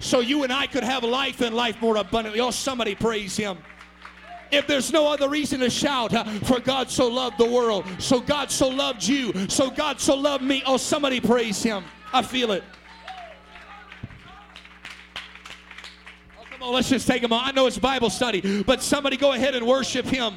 so 0.00 0.20
you 0.20 0.44
and 0.44 0.52
I 0.52 0.66
could 0.66 0.84
have 0.84 1.02
life 1.02 1.40
and 1.40 1.54
life 1.54 1.80
more 1.80 1.96
abundantly. 1.96 2.40
Oh, 2.40 2.50
somebody 2.50 2.94
praise 2.94 3.36
him. 3.36 3.58
If 4.50 4.66
there's 4.66 4.92
no 4.92 5.06
other 5.12 5.28
reason 5.28 5.60
to 5.60 5.70
shout, 5.70 6.14
uh, 6.14 6.24
for 6.44 6.60
God 6.60 6.90
so 6.90 7.08
loved 7.08 7.38
the 7.38 7.46
world, 7.46 7.84
so 7.98 8.20
God 8.20 8.50
so 8.50 8.68
loved 8.68 9.06
you, 9.06 9.48
so 9.48 9.70
God 9.70 10.00
so 10.00 10.14
loved 10.16 10.42
me. 10.42 10.62
Oh, 10.66 10.76
somebody 10.76 11.20
praise 11.20 11.62
Him. 11.62 11.84
I 12.12 12.22
feel 12.22 12.52
it. 12.52 12.64
Oh, 16.38 16.44
come 16.50 16.62
on, 16.62 16.72
let's 16.74 16.88
just 16.88 17.06
take 17.06 17.22
him 17.22 17.32
on. 17.32 17.44
I 17.44 17.52
know 17.52 17.66
it's 17.66 17.78
Bible 17.78 18.10
study, 18.10 18.62
but 18.62 18.82
somebody 18.82 19.16
go 19.16 19.32
ahead 19.32 19.54
and 19.54 19.66
worship 19.66 20.06
Him. 20.06 20.36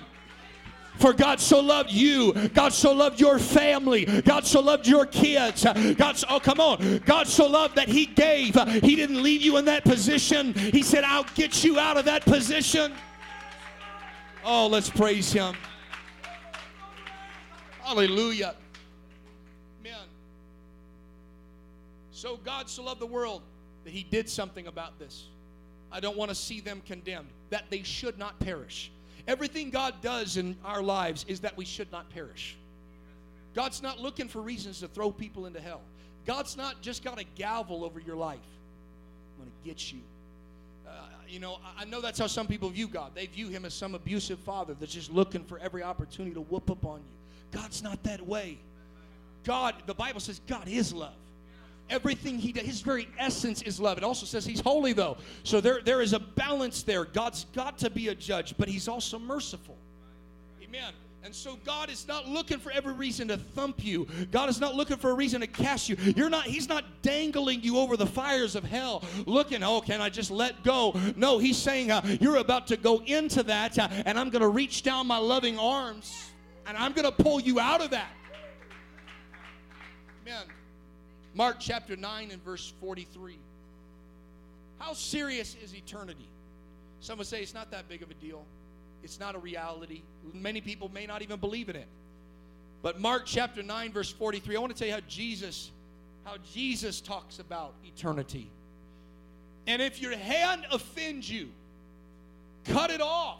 For 0.97 1.13
God 1.13 1.39
so 1.39 1.59
loved 1.59 1.89
you. 1.89 2.33
God 2.49 2.73
so 2.73 2.91
loved 2.93 3.19
your 3.19 3.39
family. 3.39 4.05
God 4.05 4.45
so 4.45 4.59
loved 4.59 4.85
your 4.87 5.07
kids. 5.07 5.63
God, 5.63 6.17
so, 6.17 6.27
oh, 6.29 6.39
come 6.39 6.59
on. 6.59 6.99
God 7.05 7.27
so 7.27 7.47
loved 7.47 7.75
that 7.75 7.87
He 7.87 8.05
gave. 8.05 8.53
He 8.83 8.95
didn't 8.95 9.23
leave 9.23 9.41
you 9.41 9.57
in 9.57 9.65
that 9.65 9.83
position. 9.83 10.53
He 10.53 10.83
said, 10.83 11.03
I'll 11.03 11.25
get 11.33 11.63
you 11.63 11.79
out 11.79 11.97
of 11.97 12.05
that 12.05 12.23
position. 12.23 12.93
Oh, 14.43 14.67
let's 14.67 14.89
praise 14.89 15.31
him. 15.31 15.55
Hallelujah. 17.81 18.55
Amen. 19.79 19.99
So 22.11 22.37
God 22.37 22.69
so 22.69 22.83
loved 22.83 23.01
the 23.01 23.05
world 23.05 23.43
that 23.83 23.93
he 23.93 24.03
did 24.03 24.27
something 24.27 24.67
about 24.67 24.97
this. 24.97 25.25
I 25.91 25.99
don't 25.99 26.17
want 26.17 26.29
to 26.29 26.35
see 26.35 26.59
them 26.59 26.81
condemned, 26.85 27.27
that 27.49 27.65
they 27.69 27.83
should 27.83 28.17
not 28.17 28.39
perish. 28.39 28.91
Everything 29.27 29.69
God 29.69 29.95
does 30.01 30.37
in 30.37 30.55
our 30.65 30.81
lives 30.81 31.25
is 31.27 31.41
that 31.41 31.55
we 31.55 31.65
should 31.65 31.91
not 31.91 32.09
perish. 32.09 32.57
God's 33.53 33.83
not 33.83 33.99
looking 33.99 34.27
for 34.27 34.41
reasons 34.41 34.79
to 34.79 34.87
throw 34.87 35.11
people 35.11 35.45
into 35.45 35.59
hell. 35.59 35.81
God's 36.25 36.55
not 36.57 36.81
just 36.81 37.03
got 37.03 37.19
a 37.19 37.25
gavel 37.35 37.83
over 37.83 37.99
your 37.99 38.15
life. 38.15 38.39
I'm 39.37 39.45
going 39.45 39.51
to 39.51 39.67
get 39.67 39.91
you 39.91 39.99
you 41.31 41.39
know, 41.39 41.59
I 41.77 41.85
know 41.85 42.01
that's 42.01 42.19
how 42.19 42.27
some 42.27 42.45
people 42.45 42.69
view 42.69 42.87
God. 42.87 43.11
They 43.15 43.25
view 43.25 43.47
him 43.47 43.63
as 43.63 43.73
some 43.73 43.95
abusive 43.95 44.39
father 44.39 44.75
that's 44.77 44.93
just 44.93 45.11
looking 45.11 45.43
for 45.45 45.57
every 45.59 45.81
opportunity 45.81 46.33
to 46.33 46.41
whoop 46.41 46.69
up 46.69 46.85
on 46.85 46.99
you. 46.99 47.57
God's 47.59 47.81
not 47.81 48.03
that 48.03 48.25
way. 48.25 48.57
God, 49.43 49.75
the 49.85 49.93
Bible 49.93 50.19
says 50.19 50.41
God 50.47 50.67
is 50.67 50.93
love. 50.93 51.13
Everything 51.89 52.37
he 52.37 52.51
does, 52.51 52.65
his 52.65 52.81
very 52.81 53.07
essence 53.17 53.61
is 53.61 53.79
love. 53.79 53.97
It 53.97 54.03
also 54.03 54.25
says 54.25 54.45
he's 54.45 54.61
holy, 54.61 54.93
though. 54.93 55.17
So 55.43 55.59
there, 55.59 55.81
there 55.81 56.01
is 56.01 56.13
a 56.13 56.19
balance 56.19 56.83
there. 56.83 57.05
God's 57.05 57.45
got 57.53 57.77
to 57.79 57.89
be 57.89 58.09
a 58.09 58.15
judge, 58.15 58.55
but 58.57 58.67
he's 58.67 58.87
also 58.87 59.17
merciful. 59.19 59.75
Amen. 60.61 60.93
And 61.23 61.35
so 61.35 61.57
God 61.63 61.91
is 61.91 62.07
not 62.07 62.27
looking 62.27 62.57
for 62.57 62.71
every 62.71 62.93
reason 62.93 63.27
to 63.27 63.37
thump 63.37 63.83
you. 63.83 64.07
God 64.31 64.49
is 64.49 64.59
not 64.59 64.73
looking 64.73 64.97
for 64.97 65.11
a 65.11 65.13
reason 65.13 65.41
to 65.41 65.47
cast 65.47 65.87
you. 65.87 65.95
You're 66.15 66.31
not 66.31 66.45
he's 66.45 66.67
not 66.67 66.83
dangling 67.03 67.61
you 67.61 67.77
over 67.77 67.95
the 67.95 68.07
fires 68.07 68.55
of 68.55 68.63
hell 68.63 69.03
looking, 69.27 69.61
"Oh, 69.61 69.81
can 69.81 70.01
I 70.01 70.09
just 70.09 70.31
let 70.31 70.63
go?" 70.63 70.99
No, 71.15 71.37
he's 71.37 71.57
saying 71.57 71.91
uh, 71.91 72.01
you're 72.19 72.37
about 72.37 72.65
to 72.67 72.77
go 72.77 73.03
into 73.05 73.43
that 73.43 73.77
uh, 73.77 73.87
and 74.05 74.17
I'm 74.17 74.31
going 74.31 74.41
to 74.41 74.49
reach 74.49 74.81
down 74.81 75.05
my 75.05 75.17
loving 75.17 75.59
arms 75.59 76.31
and 76.65 76.75
I'm 76.75 76.93
going 76.93 77.05
to 77.05 77.11
pull 77.11 77.39
you 77.39 77.59
out 77.59 77.81
of 77.81 77.91
that. 77.91 78.11
Amen. 80.25 80.45
Mark 81.35 81.57
chapter 81.59 81.95
9 81.95 82.31
and 82.31 82.43
verse 82.43 82.73
43. 82.81 83.37
How 84.79 84.93
serious 84.93 85.55
is 85.63 85.75
eternity? 85.75 86.27
Some 86.99 87.19
would 87.19 87.27
say 87.27 87.41
it's 87.41 87.53
not 87.53 87.71
that 87.71 87.87
big 87.87 88.01
of 88.01 88.09
a 88.09 88.15
deal. 88.15 88.43
It's 89.03 89.19
not 89.19 89.35
a 89.35 89.39
reality. 89.39 90.01
Many 90.33 90.61
people 90.61 90.89
may 90.93 91.05
not 91.05 91.21
even 91.21 91.39
believe 91.39 91.69
in 91.69 91.75
it. 91.75 91.87
But 92.81 92.99
Mark 92.99 93.23
chapter 93.25 93.61
9 93.61 93.91
verse 93.91 94.11
43, 94.11 94.55
I 94.55 94.59
want 94.59 94.73
to 94.73 94.77
tell 94.77 94.87
you 94.87 94.93
how 94.93 95.01
Jesus 95.07 95.71
how 96.23 96.35
Jesus 96.53 97.01
talks 97.01 97.39
about 97.39 97.73
eternity. 97.85 98.47
And 99.67 99.81
if 99.81 100.01
your 100.01 100.15
hand 100.15 100.65
offends 100.71 101.29
you, 101.29 101.49
cut 102.65 102.91
it 102.91 103.01
off. 103.01 103.39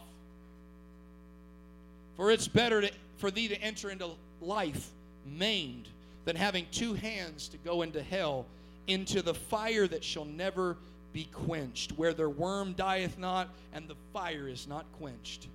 For 2.16 2.30
it's 2.30 2.48
better 2.48 2.82
to, 2.82 2.90
for 3.18 3.30
thee 3.30 3.48
to 3.48 3.60
enter 3.60 3.90
into 3.90 4.10
life 4.40 4.90
maimed 5.26 5.88
than 6.24 6.36
having 6.36 6.66
two 6.72 6.94
hands 6.94 7.48
to 7.48 7.56
go 7.58 7.82
into 7.82 8.02
hell, 8.02 8.46
into 8.86 9.22
the 9.22 9.34
fire 9.34 9.86
that 9.86 10.04
shall 10.04 10.24
never 10.24 10.76
be 11.12 11.24
quenched, 11.32 11.92
where 11.92 12.12
their 12.12 12.30
worm 12.30 12.72
dieth 12.72 13.18
not 13.18 13.48
and 13.72 13.88
the 13.88 13.96
fire 14.12 14.48
is 14.48 14.66
not 14.66 14.86
quenched. 14.98 15.48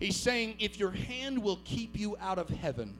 He's 0.00 0.16
saying, 0.16 0.56
if 0.58 0.78
your 0.78 0.90
hand 0.90 1.42
will 1.42 1.58
keep 1.64 1.98
you 1.98 2.16
out 2.20 2.38
of 2.38 2.48
heaven, 2.48 2.96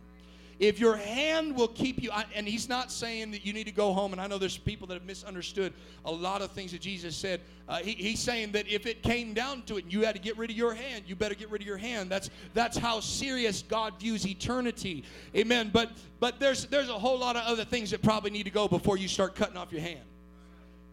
if 0.58 0.80
your 0.80 0.96
hand 0.96 1.54
will 1.54 1.68
keep 1.68 2.02
you, 2.02 2.10
and 2.34 2.46
he's 2.46 2.68
not 2.68 2.90
saying 2.90 3.30
that 3.30 3.46
you 3.46 3.52
need 3.52 3.66
to 3.66 3.72
go 3.72 3.92
home, 3.92 4.10
and 4.10 4.20
I 4.20 4.26
know 4.26 4.38
there's 4.38 4.58
people 4.58 4.88
that 4.88 4.94
have 4.94 5.04
misunderstood 5.04 5.72
a 6.04 6.10
lot 6.10 6.42
of 6.42 6.50
things 6.50 6.72
that 6.72 6.80
Jesus 6.80 7.14
said. 7.14 7.40
Uh, 7.68 7.76
he, 7.78 7.92
he's 7.92 8.18
saying 8.18 8.50
that 8.52 8.66
if 8.66 8.84
it 8.84 9.02
came 9.04 9.34
down 9.34 9.62
to 9.66 9.76
it, 9.76 9.84
and 9.84 9.92
you 9.92 10.04
had 10.04 10.16
to 10.16 10.20
get 10.20 10.36
rid 10.36 10.50
of 10.50 10.56
your 10.56 10.74
hand, 10.74 11.04
you 11.06 11.14
better 11.14 11.36
get 11.36 11.48
rid 11.50 11.62
of 11.62 11.66
your 11.68 11.76
hand. 11.76 12.10
That's 12.10 12.28
that's 12.54 12.76
how 12.76 12.98
serious 12.98 13.62
God 13.62 14.00
views 14.00 14.26
eternity. 14.26 15.04
Amen. 15.36 15.70
But 15.72 15.92
but 16.18 16.40
there's 16.40 16.66
there's 16.66 16.88
a 16.88 16.98
whole 16.98 17.18
lot 17.20 17.36
of 17.36 17.42
other 17.44 17.64
things 17.64 17.92
that 17.92 18.02
probably 18.02 18.30
need 18.30 18.44
to 18.44 18.50
go 18.50 18.66
before 18.66 18.98
you 18.98 19.06
start 19.06 19.36
cutting 19.36 19.56
off 19.56 19.70
your 19.70 19.82
hand. 19.82 20.00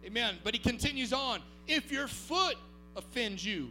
Amen. 0.06 0.36
But 0.44 0.54
he 0.54 0.60
continues 0.60 1.12
on. 1.12 1.40
If 1.66 1.90
your 1.90 2.06
foot 2.06 2.56
offends 2.94 3.44
you, 3.44 3.70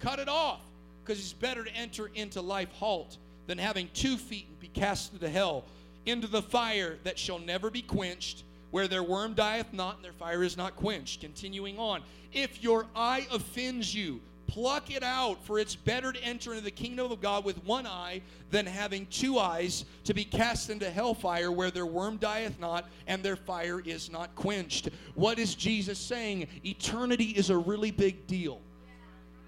cut 0.00 0.18
it 0.18 0.28
off 0.28 0.60
because 1.04 1.20
it's 1.20 1.32
better 1.32 1.62
to 1.62 1.70
enter 1.74 2.10
into 2.14 2.40
life 2.40 2.72
halt 2.72 3.18
than 3.46 3.56
having 3.56 3.88
two 3.94 4.16
feet 4.16 4.46
and 4.48 4.58
be 4.58 4.68
cast 4.68 5.12
into 5.12 5.28
hell, 5.28 5.64
into 6.04 6.26
the 6.26 6.42
fire 6.42 6.98
that 7.04 7.16
shall 7.18 7.38
never 7.38 7.70
be 7.70 7.82
quenched, 7.82 8.42
where 8.72 8.88
their 8.88 9.04
worm 9.04 9.34
dieth 9.34 9.72
not 9.72 9.96
and 9.96 10.04
their 10.04 10.12
fire 10.12 10.42
is 10.42 10.56
not 10.56 10.74
quenched. 10.74 11.20
Continuing 11.20 11.78
on, 11.78 12.02
if 12.32 12.62
your 12.62 12.86
eye 12.96 13.24
offends 13.32 13.94
you, 13.94 14.20
pluck 14.46 14.90
it 14.90 15.02
out, 15.02 15.44
for 15.44 15.58
it's 15.58 15.74
better 15.74 16.12
to 16.12 16.22
enter 16.24 16.52
into 16.52 16.64
the 16.64 16.70
kingdom 16.70 17.10
of 17.10 17.20
God 17.20 17.44
with 17.44 17.62
one 17.64 17.86
eye 17.86 18.22
than 18.50 18.66
having 18.66 19.06
two 19.06 19.38
eyes 19.38 19.84
to 20.04 20.14
be 20.14 20.24
cast 20.24 20.70
into 20.70 20.90
hellfire, 20.90 21.50
where 21.50 21.70
their 21.70 21.86
worm 21.86 22.16
dieth 22.16 22.58
not 22.58 22.88
and 23.06 23.22
their 23.22 23.36
fire 23.36 23.80
is 23.80 24.10
not 24.10 24.34
quenched. 24.34 24.88
What 25.14 25.38
is 25.38 25.54
Jesus 25.54 25.98
saying? 25.98 26.46
Eternity 26.64 27.30
is 27.30 27.50
a 27.50 27.56
really 27.56 27.90
big 27.90 28.26
deal 28.26 28.60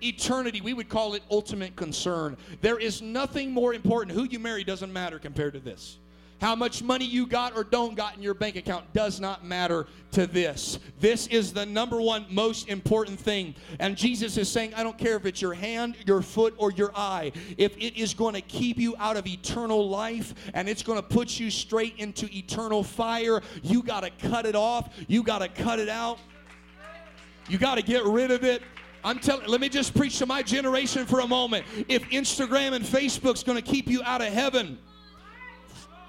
eternity, 0.02 0.60
we 0.60 0.74
would 0.74 0.88
call 0.88 1.14
it 1.14 1.22
ultimate 1.30 1.74
concern. 1.76 2.36
There 2.60 2.78
is 2.78 3.02
nothing 3.02 3.50
more 3.50 3.74
important. 3.74 4.16
Who 4.16 4.24
you 4.24 4.38
marry 4.38 4.64
doesn't 4.64 4.92
matter 4.92 5.18
compared 5.18 5.54
to 5.54 5.60
this. 5.60 5.98
How 6.40 6.54
much 6.54 6.82
money 6.82 7.04
you 7.04 7.26
got 7.26 7.56
or 7.56 7.64
don't 7.64 7.96
got 7.96 8.16
in 8.16 8.22
your 8.22 8.34
bank 8.34 8.56
account 8.56 8.92
does 8.92 9.18
not 9.18 9.44
matter 9.44 9.86
to 10.12 10.26
this. 10.26 10.78
This 11.00 11.26
is 11.26 11.52
the 11.52 11.66
number 11.66 12.00
one 12.00 12.26
most 12.30 12.68
important 12.68 13.18
thing. 13.18 13.54
And 13.80 13.96
Jesus 13.96 14.36
is 14.36 14.48
saying, 14.48 14.72
I 14.74 14.84
don't 14.84 14.96
care 14.96 15.16
if 15.16 15.26
it's 15.26 15.42
your 15.42 15.54
hand, 15.54 15.96
your 16.06 16.22
foot, 16.22 16.54
or 16.56 16.70
your 16.70 16.92
eye. 16.94 17.32
If 17.56 17.76
it 17.76 17.98
is 17.98 18.14
going 18.14 18.34
to 18.34 18.40
keep 18.40 18.78
you 18.78 18.94
out 18.98 19.16
of 19.16 19.26
eternal 19.26 19.88
life 19.88 20.34
and 20.54 20.68
it's 20.68 20.82
going 20.82 21.00
to 21.00 21.06
put 21.06 21.40
you 21.40 21.50
straight 21.50 21.94
into 21.98 22.28
eternal 22.32 22.84
fire, 22.84 23.42
you 23.62 23.82
got 23.82 24.00
to 24.00 24.10
cut 24.28 24.46
it 24.46 24.54
off. 24.54 24.94
You 25.08 25.24
got 25.24 25.40
to 25.40 25.48
cut 25.48 25.80
it 25.80 25.88
out. 25.88 26.18
You 27.48 27.58
got 27.58 27.76
to 27.76 27.82
get 27.82 28.04
rid 28.04 28.30
of 28.30 28.44
it. 28.44 28.62
I'm 29.04 29.18
telling 29.18 29.46
let 29.46 29.60
me 29.60 29.68
just 29.68 29.94
preach 29.94 30.18
to 30.18 30.26
my 30.26 30.42
generation 30.42 31.06
for 31.06 31.20
a 31.20 31.26
moment. 31.26 31.64
If 31.88 32.02
Instagram 32.10 32.72
and 32.72 32.84
Facebook's 32.84 33.42
going 33.42 33.56
to 33.56 33.62
keep 33.62 33.88
you 33.88 34.02
out 34.04 34.20
of 34.20 34.32
heaven, 34.32 34.78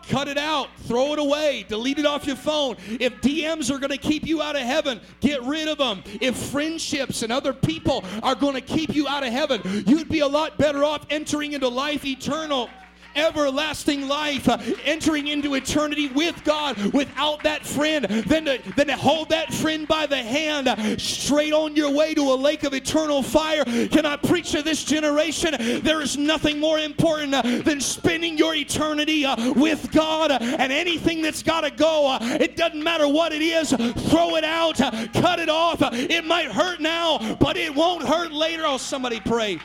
cut 0.10 0.28
it 0.28 0.38
out, 0.38 0.68
throw 0.80 1.14
it 1.14 1.20
away, 1.20 1.66
delete 1.70 2.00
it 2.00 2.06
off 2.06 2.26
your 2.26 2.36
phone. 2.36 2.76
If 3.00 3.22
DMs 3.22 3.74
are 3.74 3.78
going 3.78 3.92
to 3.92 3.98
keep 3.98 4.26
you 4.26 4.42
out 4.42 4.56
of 4.56 4.64
heaven, 4.64 5.00
get 5.22 5.42
rid 5.44 5.68
of 5.68 5.78
them. 5.78 6.04
If 6.20 6.36
friendships 6.36 7.22
and 7.22 7.32
other 7.32 7.54
people 7.54 8.04
are 8.24 8.36
going 8.36 8.56
to 8.56 8.62
keep 8.62 8.94
you 8.96 9.08
out 9.08 9.24
of 9.24 9.32
heaven, 9.32 9.62
you'd 9.86 10.10
be 10.10 10.20
a 10.20 10.28
lot 10.28 10.58
better 10.58 10.84
off 10.84 11.06
entering 11.10 11.54
into 11.54 11.68
life 11.68 12.06
eternal 12.06 12.70
everlasting 13.16 14.08
life, 14.08 14.48
uh, 14.48 14.58
entering 14.84 15.28
into 15.28 15.56
eternity 15.56 16.08
with 16.08 16.44
God 16.44 16.78
without 16.94 17.44
that 17.44 17.66
friend, 17.66 18.06
than 18.06 18.46
to, 18.46 18.62
than 18.76 18.88
to 18.88 18.96
hold 18.96 19.30
that 19.30 19.54
friend 19.54 19.88
by 19.88 20.06
the 20.06 20.18
hand 20.18 20.68
uh, 20.68 20.98
straight 20.98 21.54
on 21.54 21.76
your 21.76 21.92
way 21.92 22.14
to 22.14 22.22
a 22.22 22.36
lake 22.36 22.64
of 22.64 22.74
eternal 22.74 23.24
fire. 23.24 23.64
Can 23.66 24.06
I 24.06 24.16
preach 24.16 24.52
to 24.52 24.62
this 24.62 24.84
generation? 24.84 25.56
There 25.84 26.02
is 26.02 26.18
nothing 26.18 26.60
more 26.60 26.80
important 26.80 27.34
uh, 27.34 27.42
than 27.42 27.82
spending 27.82 28.38
your 28.38 28.56
eternity 28.56 29.26
with 29.56 29.92
God, 29.92 30.32
and 30.32 30.72
anything 30.72 31.22
that's 31.22 31.44
got 31.44 31.62
to 31.62 31.72
go, 31.72 32.18
it 32.22 32.56
doesn't 32.56 32.84
matter 32.84 33.08
what 33.08 33.34
it 33.34 33.42
is, 33.42 33.72
throw 34.10 34.36
it 34.36 34.44
out, 34.44 34.78
cut 34.78 35.40
it 35.40 35.50
off. 35.50 35.80
it 35.82 36.26
might 36.26 36.52
hurt 36.52 36.80
now, 36.80 37.36
but 37.40 37.58
it 37.58 37.74
won't 37.74 38.04
hurt 38.04 38.32
later. 38.32 38.64
Oh, 38.66 38.78
somebody 38.78 39.20
pray. 39.20 39.60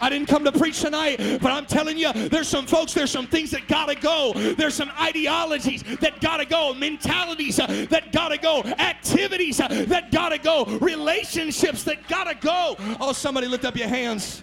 I 0.00 0.08
didn't 0.10 0.28
come 0.28 0.44
to 0.44 0.52
preach 0.52 0.80
tonight, 0.80 1.18
but 1.40 1.50
I'm 1.50 1.66
telling 1.66 1.98
you, 1.98 2.12
there's 2.12 2.48
some 2.48 2.66
folks, 2.66 2.94
there's 2.94 3.10
some 3.10 3.26
things 3.26 3.50
that 3.50 3.68
gotta 3.68 3.94
go. 3.94 4.32
There's 4.34 4.74
some 4.74 4.90
ideologies 5.00 5.82
that 6.00 6.20
gotta 6.20 6.44
go, 6.44 6.74
mentalities 6.74 7.58
uh, 7.58 7.86
that 7.90 8.12
gotta 8.12 8.38
go, 8.38 8.62
activities 8.62 9.60
uh, 9.60 9.68
that 9.88 10.10
gotta 10.12 10.38
go, 10.38 10.64
relationships 10.64 11.82
that 11.84 12.06
gotta 12.08 12.34
go. 12.34 12.76
Oh, 13.00 13.12
somebody 13.12 13.48
lift 13.48 13.64
up 13.64 13.76
your 13.76 13.88
hands. 13.88 14.42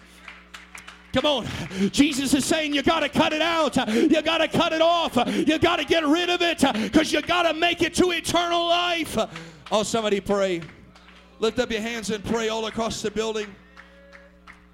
Come 1.14 1.26
on. 1.26 1.48
Jesus 1.92 2.34
is 2.34 2.44
saying 2.44 2.76
you 2.76 2.84
got 2.84 3.00
to 3.00 3.08
cut 3.08 3.32
it 3.32 3.42
out. 3.42 3.78
You 3.88 4.22
got 4.22 4.40
to 4.40 4.50
cut 4.50 4.74
it 4.74 4.82
off. 4.82 5.16
You 5.34 5.58
got 5.60 5.78
to 5.78 5.86
get 5.86 6.06
rid 6.06 6.30
of 6.30 6.42
it 6.42 6.60
because 6.60 7.14
you 7.14 7.22
got 7.22 7.44
to 7.44 7.54
make 7.54 7.82
it 7.82 7.94
to 7.96 8.12
eternal 8.12 8.68
life. 8.68 9.18
Oh, 9.72 9.84
somebody 9.84 10.20
pray. 10.20 10.62
Lift 11.40 11.60
up 11.60 11.72
your 11.72 11.80
hands 11.80 12.10
and 12.10 12.22
pray 12.22 12.50
all 12.50 12.66
across 12.66 13.02
the 13.02 13.10
building. 13.10 13.48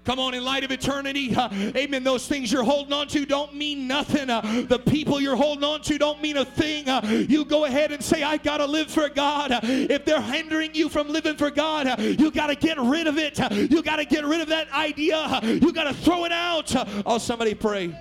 Come 0.04 0.18
on, 0.18 0.34
in 0.34 0.44
light 0.44 0.64
of 0.64 0.72
eternity, 0.72 1.36
uh, 1.36 1.48
amen. 1.76 2.04
Those 2.04 2.28
things 2.28 2.52
you're 2.52 2.64
holding 2.64 2.92
on 2.92 3.08
to 3.10 3.24
don't 3.24 3.54
mean 3.54 3.88
nothing. 3.88 4.32
Uh, 4.32 4.66
the 4.68 4.80
people 4.80 5.22
you're 5.22 5.36
holding 5.36 5.64
on 5.64 5.82
to 5.82 6.00
don't 6.00 6.20
mean 6.24 6.38
a 6.38 6.46
thing. 6.46 6.90
Uh, 6.90 7.02
you 7.30 7.46
go 7.46 7.66
ahead 7.66 7.92
and 7.92 8.04
say, 8.04 8.24
I 8.24 8.38
got 8.38 8.58
to 8.58 8.66
live 8.66 8.90
for 8.90 9.10
God. 9.10 9.52
if 9.62 10.04
they're 10.04 10.22
hindering 10.22 10.74
you 10.74 10.90
from 10.90 11.10
living 11.10 11.38
for 11.38 11.52
God, 11.52 11.86
uh, 11.86 11.96
you 12.00 12.32
got 12.32 12.48
to 12.48 12.56
get 12.56 12.80
rid 12.80 13.06
of 13.06 13.20
it. 13.20 13.38
you 13.72 13.84
got 13.84 13.98
to 13.98 14.06
get 14.06 14.26
rid 14.26 14.42
of 14.42 14.48
that 14.48 14.72
idea. 14.72 15.40
you 15.44 15.72
got 15.72 15.84
to 15.84 15.94
throw 15.94 16.26
it 16.26 16.32
out. 16.32 16.74
oh, 17.06 17.20
somebody 17.20 17.54
pray. 17.54 17.96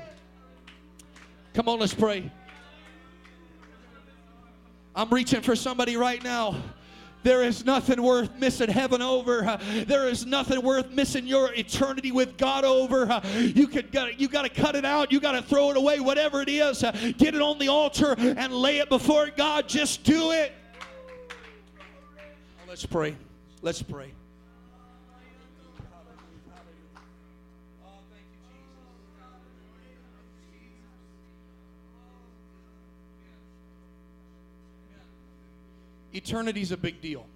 Come 1.53 1.69
on, 1.69 1.81
let's 1.81 1.93
pray. 1.93 2.31
I'm 4.95 5.11
reaching 5.11 5.43
for 5.43 5.55
somebody 5.55 5.97
right 5.97 6.23
now. 6.25 6.57
There 7.23 7.43
is 7.43 7.65
nothing 7.65 8.03
worth 8.03 8.35
missing 8.39 8.69
heaven 8.71 9.03
over. 9.03 9.59
There 9.87 10.09
is 10.09 10.25
nothing 10.27 10.63
worth 10.63 10.91
missing 10.91 11.27
your 11.27 11.53
eternity 11.55 12.13
with 12.13 12.37
God 12.37 12.65
over. 12.65 13.21
You 13.37 13.67
could 13.69 13.95
you 14.17 14.29
got 14.29 14.43
to 14.43 14.49
cut 14.49 14.77
it 14.77 14.85
out. 14.85 15.13
You 15.13 15.21
got 15.21 15.33
to 15.33 15.43
throw 15.43 15.71
it 15.71 15.77
away. 15.77 16.01
Whatever 16.01 16.41
it 16.41 16.49
is, 16.49 16.81
get 17.19 17.35
it 17.35 17.43
on 17.43 17.59
the 17.59 17.69
altar 17.69 18.15
and 18.19 18.53
lay 18.53 18.79
it 18.79 18.89
before 18.89 19.31
God. 19.37 19.69
Just 19.69 20.05
do 20.05 20.33
it. 20.33 20.53
Let's 22.67 22.87
pray. 22.87 23.17
Let's 23.63 23.83
pray. 23.83 24.13
Eternity's 36.15 36.73
a 36.73 36.77
big 36.77 37.01
deal. 37.01 37.27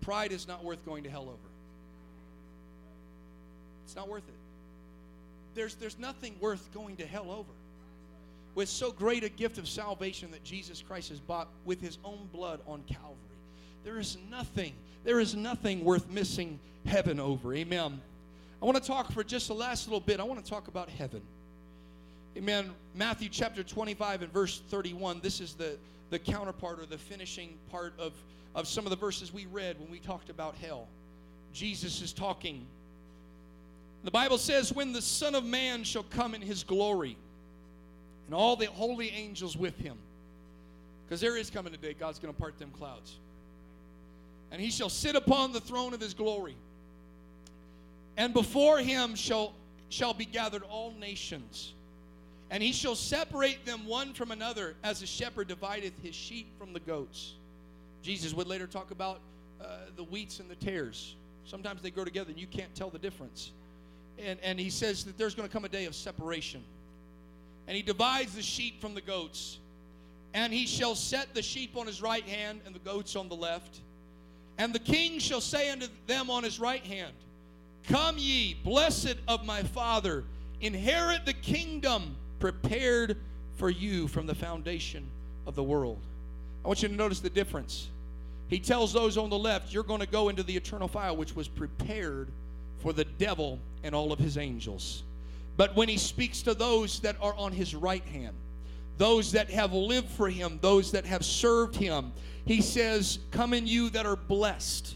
Pride 0.00 0.32
is 0.32 0.46
not 0.46 0.64
worth 0.64 0.84
going 0.84 1.04
to 1.04 1.10
hell 1.10 1.22
over. 1.22 1.50
It's 3.84 3.96
not 3.96 4.08
worth 4.08 4.28
it. 4.28 4.34
There's, 5.54 5.74
there's 5.76 5.98
nothing 5.98 6.36
worth 6.40 6.72
going 6.74 6.96
to 6.96 7.06
hell 7.06 7.30
over. 7.30 7.50
With 8.54 8.68
so 8.68 8.90
great 8.90 9.24
a 9.24 9.28
gift 9.28 9.58
of 9.58 9.68
salvation 9.68 10.30
that 10.30 10.42
Jesus 10.42 10.82
Christ 10.82 11.10
has 11.10 11.20
bought 11.20 11.48
with 11.64 11.80
his 11.80 11.98
own 12.04 12.28
blood 12.32 12.60
on 12.66 12.82
Calvary, 12.88 13.16
there 13.84 13.98
is 13.98 14.18
nothing, 14.30 14.72
there 15.04 15.20
is 15.20 15.34
nothing 15.34 15.84
worth 15.84 16.08
missing 16.10 16.58
heaven 16.86 17.20
over. 17.20 17.54
Amen. 17.54 18.00
I 18.60 18.64
want 18.64 18.76
to 18.76 18.82
talk 18.82 19.12
for 19.12 19.22
just 19.22 19.48
the 19.48 19.54
last 19.54 19.86
little 19.86 20.00
bit. 20.00 20.20
I 20.20 20.24
want 20.24 20.42
to 20.42 20.50
talk 20.50 20.68
about 20.68 20.88
heaven. 20.88 21.20
Amen. 22.36 22.70
Matthew 22.94 23.28
chapter 23.28 23.62
25 23.62 24.22
and 24.22 24.32
verse 24.32 24.62
31. 24.68 25.20
This 25.22 25.40
is 25.40 25.54
the 25.54 25.76
the 26.10 26.18
counterpart 26.18 26.80
or 26.80 26.86
the 26.86 26.98
finishing 26.98 27.58
part 27.70 27.94
of, 27.98 28.12
of 28.54 28.68
some 28.68 28.84
of 28.84 28.90
the 28.90 28.96
verses 28.96 29.32
we 29.32 29.46
read 29.46 29.78
when 29.78 29.90
we 29.90 29.98
talked 29.98 30.30
about 30.30 30.54
hell. 30.56 30.88
Jesus 31.52 32.00
is 32.02 32.12
talking. 32.12 32.66
The 34.04 34.10
Bible 34.10 34.38
says, 34.38 34.72
When 34.72 34.92
the 34.92 35.02
Son 35.02 35.34
of 35.34 35.44
Man 35.44 35.84
shall 35.84 36.04
come 36.04 36.34
in 36.34 36.40
his 36.40 36.62
glory, 36.62 37.16
and 38.26 38.34
all 38.34 38.56
the 38.56 38.66
holy 38.66 39.10
angels 39.10 39.56
with 39.56 39.76
him. 39.78 39.96
Because 41.04 41.20
there 41.20 41.36
is 41.36 41.50
coming 41.50 41.72
a 41.72 41.76
day, 41.76 41.94
God's 41.94 42.18
going 42.18 42.34
to 42.34 42.40
part 42.40 42.58
them 42.58 42.70
clouds. 42.76 43.16
And 44.50 44.60
he 44.60 44.70
shall 44.70 44.88
sit 44.88 45.14
upon 45.14 45.52
the 45.52 45.60
throne 45.60 45.94
of 45.94 46.00
his 46.00 46.14
glory. 46.14 46.56
And 48.16 48.32
before 48.32 48.78
him 48.78 49.14
shall, 49.14 49.54
shall 49.88 50.14
be 50.14 50.24
gathered 50.24 50.62
all 50.64 50.92
nations 50.98 51.74
and 52.50 52.62
he 52.62 52.72
shall 52.72 52.94
separate 52.94 53.64
them 53.64 53.86
one 53.86 54.14
from 54.14 54.30
another 54.30 54.74
as 54.84 55.02
a 55.02 55.06
shepherd 55.06 55.48
divideth 55.48 56.00
his 56.02 56.14
sheep 56.14 56.46
from 56.58 56.72
the 56.72 56.80
goats. 56.80 57.34
Jesus 58.02 58.32
would 58.34 58.46
later 58.46 58.66
talk 58.66 58.92
about 58.92 59.20
uh, 59.60 59.78
the 59.96 60.04
wheats 60.04 60.38
and 60.38 60.48
the 60.48 60.54
tares. 60.54 61.16
Sometimes 61.44 61.82
they 61.82 61.90
grow 61.90 62.04
together 62.04 62.30
and 62.30 62.38
you 62.38 62.46
can't 62.46 62.72
tell 62.74 62.90
the 62.90 62.98
difference. 62.98 63.50
And, 64.18 64.38
and 64.42 64.60
he 64.60 64.70
says 64.70 65.04
that 65.04 65.18
there's 65.18 65.34
going 65.34 65.48
to 65.48 65.52
come 65.52 65.64
a 65.64 65.68
day 65.68 65.86
of 65.86 65.94
separation. 65.94 66.62
And 67.66 67.76
he 67.76 67.82
divides 67.82 68.34
the 68.34 68.42
sheep 68.42 68.80
from 68.80 68.94
the 68.94 69.00
goats. 69.00 69.58
And 70.34 70.52
he 70.52 70.66
shall 70.66 70.94
set 70.94 71.34
the 71.34 71.42
sheep 71.42 71.76
on 71.76 71.86
his 71.86 72.00
right 72.00 72.24
hand 72.24 72.60
and 72.64 72.74
the 72.74 72.80
goats 72.80 73.16
on 73.16 73.28
the 73.28 73.34
left. 73.34 73.80
And 74.58 74.72
the 74.72 74.78
king 74.78 75.18
shall 75.18 75.40
say 75.40 75.70
unto 75.70 75.88
them 76.06 76.30
on 76.30 76.44
his 76.44 76.60
right 76.60 76.84
hand, 76.84 77.12
Come 77.88 78.16
ye, 78.18 78.54
blessed 78.64 79.16
of 79.28 79.44
my 79.44 79.62
Father, 79.62 80.24
inherit 80.60 81.26
the 81.26 81.32
kingdom 81.32 82.16
prepared 82.38 83.16
for 83.56 83.70
you 83.70 84.08
from 84.08 84.26
the 84.26 84.34
foundation 84.34 85.06
of 85.46 85.54
the 85.54 85.62
world. 85.62 85.98
I 86.64 86.68
want 86.68 86.82
you 86.82 86.88
to 86.88 86.94
notice 86.94 87.20
the 87.20 87.30
difference. 87.30 87.88
He 88.48 88.58
tells 88.58 88.92
those 88.92 89.16
on 89.16 89.30
the 89.30 89.38
left, 89.38 89.72
You're 89.72 89.82
going 89.82 90.00
to 90.00 90.06
go 90.06 90.28
into 90.28 90.42
the 90.42 90.56
eternal 90.56 90.88
fire, 90.88 91.14
which 91.14 91.34
was 91.34 91.48
prepared 91.48 92.28
for 92.78 92.92
the 92.92 93.04
devil 93.04 93.58
and 93.82 93.94
all 93.94 94.12
of 94.12 94.18
his 94.18 94.36
angels. 94.36 95.02
But 95.56 95.74
when 95.74 95.88
he 95.88 95.96
speaks 95.96 96.42
to 96.42 96.54
those 96.54 97.00
that 97.00 97.16
are 97.20 97.34
on 97.34 97.52
his 97.52 97.74
right 97.74 98.04
hand, 98.04 98.34
those 98.98 99.32
that 99.32 99.50
have 99.50 99.72
lived 99.72 100.08
for 100.10 100.28
him, 100.28 100.58
those 100.62 100.92
that 100.92 101.04
have 101.04 101.24
served 101.24 101.76
him, 101.76 102.12
he 102.44 102.60
says, 102.60 103.18
Come 103.30 103.54
in 103.54 103.66
you 103.66 103.90
that 103.90 104.06
are 104.06 104.16
blessed. 104.16 104.94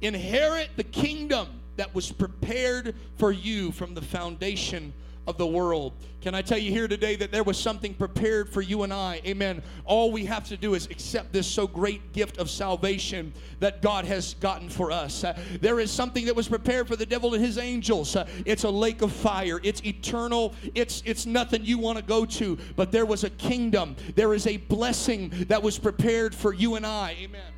Inherit 0.00 0.70
the 0.76 0.84
kingdom 0.84 1.48
that 1.76 1.94
was 1.94 2.12
prepared 2.12 2.94
for 3.16 3.32
you 3.32 3.72
from 3.72 3.94
the 3.94 4.02
foundation 4.02 4.92
of 5.26 5.38
the 5.38 5.46
world. 5.46 5.92
Can 6.20 6.34
I 6.34 6.42
tell 6.42 6.58
you 6.58 6.70
here 6.70 6.88
today 6.88 7.16
that 7.16 7.32
there 7.32 7.42
was 7.42 7.58
something 7.58 7.94
prepared 7.94 8.48
for 8.48 8.62
you 8.62 8.82
and 8.82 8.92
I? 8.92 9.20
Amen. 9.26 9.62
All 9.84 10.10
we 10.10 10.24
have 10.24 10.44
to 10.48 10.56
do 10.56 10.74
is 10.74 10.86
accept 10.86 11.32
this 11.32 11.46
so 11.46 11.66
great 11.66 12.12
gift 12.12 12.38
of 12.38 12.50
salvation 12.50 13.32
that 13.60 13.82
God 13.82 14.04
has 14.04 14.34
gotten 14.34 14.68
for 14.68 14.90
us. 14.90 15.24
Uh, 15.24 15.38
there 15.60 15.80
is 15.80 15.90
something 15.90 16.24
that 16.26 16.34
was 16.34 16.48
prepared 16.48 16.88
for 16.88 16.96
the 16.96 17.06
devil 17.06 17.34
and 17.34 17.44
his 17.44 17.58
angels. 17.58 18.16
Uh, 18.16 18.26
it's 18.44 18.64
a 18.64 18.70
lake 18.70 19.02
of 19.02 19.12
fire. 19.12 19.60
It's 19.62 19.84
eternal. 19.84 20.54
It's 20.74 21.02
it's 21.04 21.26
nothing 21.26 21.64
you 21.64 21.78
want 21.78 21.98
to 21.98 22.04
go 22.04 22.24
to, 22.24 22.58
but 22.76 22.90
there 22.90 23.06
was 23.06 23.24
a 23.24 23.30
kingdom. 23.30 23.96
There 24.14 24.34
is 24.34 24.46
a 24.46 24.56
blessing 24.56 25.30
that 25.48 25.62
was 25.62 25.78
prepared 25.78 26.34
for 26.34 26.52
you 26.52 26.76
and 26.76 26.86
I. 26.86 27.16
Amen. 27.20 27.52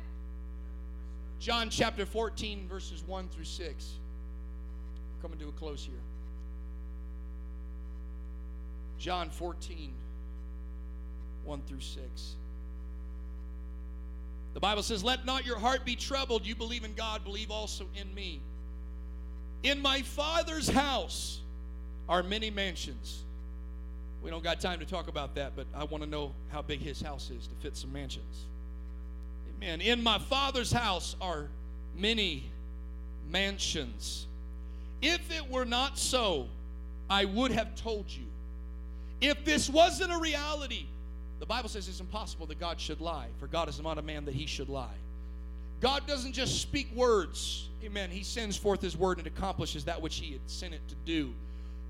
John 1.39 1.69
chapter 1.69 2.05
14 2.05 2.67
verses 2.67 3.03
1 3.05 3.29
through 3.29 3.45
6. 3.45 3.93
coming 5.21 5.39
to 5.39 5.47
a 5.47 5.51
close 5.51 5.85
here. 5.85 6.06
John 8.99 9.29
14, 9.29 9.93
1 11.45 11.61
through 11.67 11.79
6. 11.79 12.35
The 14.53 14.59
Bible 14.59 14.83
says, 14.83 15.03
Let 15.03 15.25
not 15.25 15.45
your 15.45 15.59
heart 15.59 15.85
be 15.85 15.95
troubled. 15.95 16.45
You 16.45 16.55
believe 16.55 16.83
in 16.83 16.93
God, 16.93 17.23
believe 17.23 17.51
also 17.51 17.85
in 17.95 18.13
me. 18.13 18.41
In 19.63 19.81
my 19.81 20.01
Father's 20.01 20.69
house 20.69 21.41
are 22.09 22.23
many 22.23 22.49
mansions. 22.49 23.23
We 24.23 24.31
don't 24.31 24.43
got 24.43 24.59
time 24.59 24.79
to 24.79 24.85
talk 24.85 25.07
about 25.07 25.35
that, 25.35 25.53
but 25.55 25.67
I 25.75 25.83
want 25.83 26.03
to 26.03 26.09
know 26.09 26.33
how 26.49 26.61
big 26.61 26.79
his 26.79 27.01
house 27.01 27.29
is 27.29 27.47
to 27.47 27.55
fit 27.61 27.77
some 27.77 27.93
mansions. 27.93 28.45
Amen. 29.57 29.81
In 29.81 30.03
my 30.03 30.19
Father's 30.19 30.71
house 30.71 31.15
are 31.21 31.47
many 31.95 32.49
mansions. 33.29 34.27
If 35.01 35.31
it 35.31 35.49
were 35.49 35.65
not 35.65 35.97
so, 35.97 36.47
I 37.09 37.25
would 37.25 37.51
have 37.51 37.75
told 37.75 38.05
you. 38.09 38.26
If 39.21 39.43
this 39.45 39.69
wasn't 39.69 40.11
a 40.11 40.17
reality, 40.17 40.85
the 41.39 41.45
Bible 41.45 41.69
says 41.69 41.87
it's 41.87 41.99
impossible 41.99 42.45
that 42.47 42.59
God 42.59 42.79
should 42.79 43.01
lie, 43.01 43.27
for 43.39 43.47
God 43.47 43.69
is 43.69 43.79
not 43.81 43.97
a 43.97 44.01
man 44.01 44.25
that 44.25 44.33
he 44.33 44.45
should 44.45 44.69
lie. 44.69 44.95
God 45.79 46.07
doesn't 46.07 46.33
just 46.33 46.61
speak 46.61 46.89
words. 46.95 47.69
Amen. 47.83 48.09
He 48.09 48.23
sends 48.23 48.57
forth 48.57 48.81
his 48.81 48.97
word 48.97 49.19
and 49.19 49.27
accomplishes 49.27 49.85
that 49.85 50.01
which 50.01 50.15
he 50.15 50.33
had 50.33 50.41
sent 50.47 50.73
it 50.73 50.81
to 50.87 50.95
do. 51.05 51.33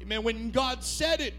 Amen. 0.01 0.23
When 0.23 0.51
God 0.51 0.83
said 0.83 1.21
it, 1.21 1.33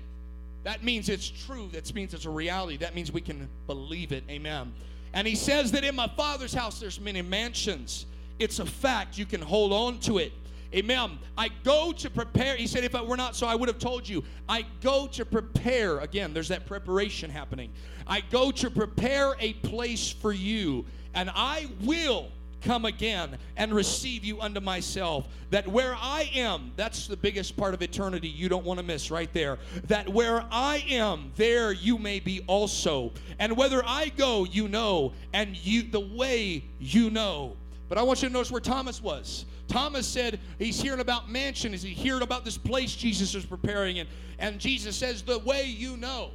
that 0.65 0.83
means 0.83 1.09
it's 1.09 1.29
true. 1.29 1.69
That 1.73 1.95
means 1.95 2.15
it's 2.15 2.25
a 2.25 2.31
reality. 2.31 2.79
That 2.79 2.95
means 2.95 3.13
we 3.13 3.21
can 3.21 3.49
believe 3.67 4.13
it. 4.13 4.25
Amen. 4.29 4.73
And 5.13 5.27
he 5.27 5.35
says 5.35 5.73
that 5.73 5.85
in 5.85 5.95
my 5.95 6.09
father's 6.09 6.53
house 6.53 6.81
there's 6.81 7.01
many 7.01 7.23
mansions. 7.23 8.07
It's 8.39 8.59
a 8.59 8.67
fact. 8.67 9.19
You 9.19 9.27
can 9.27 9.41
hold 9.41 9.73
on 9.73 9.99
to 10.01 10.19
it. 10.19 10.33
Amen. 10.75 11.19
I 11.37 11.49
go 11.65 11.93
to 11.93 12.11
prepare. 12.11 12.57
He 12.57 12.67
said, 12.67 12.85
if 12.85 12.95
I 12.95 13.01
were 13.01 13.17
not 13.17 13.35
so, 13.35 13.47
I 13.47 13.55
would 13.55 13.69
have 13.69 13.79
told 13.79 14.07
you. 14.07 14.23
I 14.49 14.67
go 14.83 15.07
to 15.09 15.25
prepare. 15.25 15.99
Again, 15.99 16.35
there's 16.35 16.49
that 16.49 16.67
preparation 16.67 17.31
happening. 17.31 17.73
I 18.07 18.21
go 18.21 18.51
to 18.51 18.71
prepare 18.71 19.35
a 19.41 19.55
place 19.55 20.11
for 20.11 20.33
you, 20.33 20.85
and 21.15 21.31
I 21.35 21.69
will 21.83 22.29
come 22.61 22.85
again 22.85 23.39
and 23.57 23.73
receive 23.73 24.25
you 24.25 24.41
unto 24.41 24.61
myself. 24.61 25.27
That 25.51 25.67
where 25.69 25.95
I 25.95 26.31
am, 26.35 26.73
that's 26.77 27.07
the 27.07 27.17
biggest 27.17 27.57
part 27.57 27.73
of 27.73 27.81
eternity 27.81 28.29
you 28.29 28.49
don't 28.49 28.65
want 28.65 28.79
to 28.79 28.85
miss 28.85 29.11
right 29.11 29.33
there. 29.33 29.59
That 29.87 30.09
where 30.09 30.45
I 30.51 30.85
am, 30.89 31.33
there 31.37 31.73
you 31.73 31.99
may 31.99 32.21
be 32.21 32.43
also. 32.47 33.13
And 33.39 33.57
whether 33.57 33.83
I 33.87 34.11
go, 34.11 34.45
you 34.45 34.69
know, 34.69 35.13
and 35.33 35.57
you 35.57 35.83
the 35.83 36.01
way 36.01 36.65
you 36.79 37.11
know. 37.11 37.57
But 37.89 37.97
I 37.97 38.03
want 38.03 38.21
you 38.23 38.29
to 38.29 38.35
notice 38.35 38.51
where 38.51 38.61
Thomas 38.61 39.03
was. 39.03 39.47
Thomas 39.69 40.07
said 40.07 40.41
he's 40.59 40.81
hearing 40.81 41.01
about 41.01 41.31
mansion. 41.31 41.75
Is 41.75 41.83
he 41.83 41.91
hearing 41.91 42.23
about 42.23 42.45
this 42.45 42.59
place 42.59 42.95
Jesus 42.95 43.35
is 43.35 43.45
preparing? 43.45 43.99
And, 43.99 44.09
and 44.39 44.59
Jesus 44.59 44.97
says, 44.97 45.23
The 45.23 45.39
way 45.41 45.65
you 45.65 45.97
know. 45.97 46.31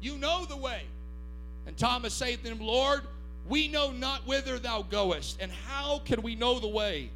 You 0.00 0.16
know 0.18 0.44
the 0.44 0.56
way. 0.56 0.82
And 1.66 1.76
Thomas 1.76 2.14
saith 2.14 2.42
to 2.44 2.48
him, 2.48 2.60
Lord, 2.60 3.02
we 3.48 3.68
know 3.68 3.90
not 3.90 4.26
whither 4.26 4.58
thou 4.58 4.82
goest, 4.82 5.38
and 5.40 5.50
how 5.50 6.00
can 6.04 6.22
we 6.22 6.34
know 6.34 6.58
the 6.58 6.68
way? 6.68 7.10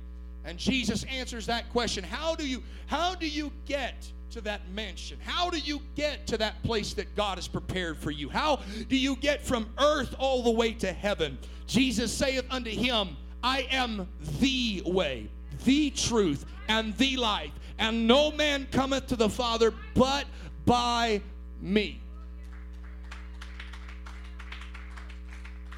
And 0.45 0.59
Jesus 0.59 1.05
answers 1.05 1.47
that 1.47 1.71
question. 1.71 2.03
How 2.03 2.35
do 2.35 2.47
you 2.47 2.63
how 2.87 3.15
do 3.15 3.29
you 3.29 3.53
get 3.67 4.11
to 4.31 4.41
that 4.43 4.69
mansion? 4.71 5.19
How 5.25 5.51
do 5.51 5.59
you 5.59 5.81
get 5.97 6.27
to 6.29 6.39
that 6.39 6.63
place 6.63 6.95
that 6.95 7.15
God 7.15 7.37
has 7.39 7.49
prepared 7.49 7.99
for 7.99 8.11
you? 8.11 8.29
How 8.29 8.61
do 8.89 8.97
you 8.97 9.17
get 9.17 9.45
from 9.45 9.69
earth 9.79 10.15
all 10.19 10.43
the 10.43 10.51
way 10.51 10.73
to 10.75 10.93
heaven? 10.93 11.39
Jesus 11.67 12.13
saith 12.13 12.47
unto 12.51 12.71
him, 12.71 13.17
I 13.43 13.67
am 13.71 14.09
the 14.41 14.83
way, 14.87 15.29
the 15.65 15.91
truth, 15.91 16.45
and 16.69 16.97
the 16.99 17.17
life, 17.17 17.53
and 17.79 18.07
no 18.07 18.31
man 18.31 18.67
cometh 18.71 19.09
to 19.09 19.17
the 19.17 19.29
Father 19.29 19.73
but 19.95 20.25
by 20.65 21.21
me. 21.61 22.01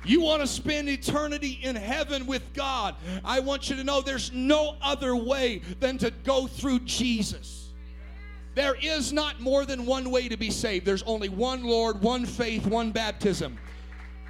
You 0.04 0.20
want 0.20 0.42
to 0.42 0.48
spend 0.48 0.88
eternity 0.88 1.60
in 1.62 1.76
heaven 1.76 2.26
with 2.26 2.52
God. 2.54 2.96
I 3.24 3.40
want 3.40 3.70
you 3.70 3.76
to 3.76 3.84
know 3.84 4.00
there's 4.00 4.32
no 4.32 4.76
other 4.82 5.14
way 5.14 5.62
than 5.78 5.96
to 5.98 6.10
go 6.10 6.46
through 6.46 6.80
Jesus. 6.80 7.70
There 8.54 8.74
is 8.74 9.12
not 9.12 9.40
more 9.40 9.64
than 9.64 9.86
one 9.86 10.10
way 10.10 10.28
to 10.28 10.36
be 10.36 10.50
saved. 10.50 10.84
There's 10.84 11.04
only 11.04 11.28
one 11.28 11.62
Lord, 11.62 12.02
one 12.02 12.26
faith, 12.26 12.66
one 12.66 12.90
baptism. 12.90 13.58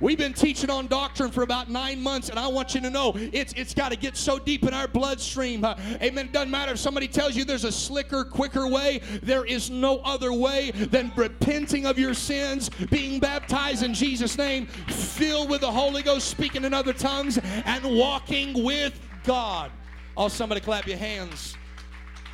We've 0.03 0.19
been 0.19 0.33
teaching 0.33 0.69
on 0.69 0.89
doctrine 0.89 1.31
for 1.31 1.45
about 1.45 1.71
nine 1.71 2.03
months, 2.03 2.29
and 2.29 2.37
I 2.37 2.49
want 2.49 2.75
you 2.75 2.81
to 2.81 2.91
know 2.91 3.13
it's 3.15 3.53
it's 3.53 3.73
got 3.73 3.93
to 3.93 3.97
get 3.97 4.17
so 4.17 4.37
deep 4.37 4.65
in 4.65 4.75
our 4.75 4.89
bloodstream. 4.89 5.65
Uh, 5.65 5.77
amen. 6.03 6.27
It 6.27 6.33
doesn't 6.33 6.51
matter 6.51 6.73
if 6.73 6.81
somebody 6.81 7.07
tells 7.07 7.37
you 7.37 7.45
there's 7.45 7.63
a 7.63 7.71
slicker, 7.71 8.25
quicker 8.25 8.67
way. 8.67 9.01
There 9.23 9.45
is 9.45 9.71
no 9.71 9.99
other 9.99 10.33
way 10.33 10.73
than 10.73 11.13
repenting 11.15 11.87
of 11.87 12.01
your 12.01 12.15
sins, 12.15 12.69
being 12.91 13.21
baptized 13.21 13.85
in 13.85 13.95
Jesus' 13.95 14.37
name, 14.37 14.67
filled 14.67 15.49
with 15.49 15.61
the 15.61 15.71
Holy 15.71 16.03
Ghost, 16.03 16.27
speaking 16.27 16.65
in 16.65 16.75
other 16.75 16.93
tongues, 16.93 17.39
and 17.39 17.85
walking 17.85 18.65
with 18.65 18.99
God. 19.23 19.71
Oh, 20.17 20.27
somebody 20.27 20.61
clap 20.61 20.89
your 20.89 20.99
hands 20.99 21.57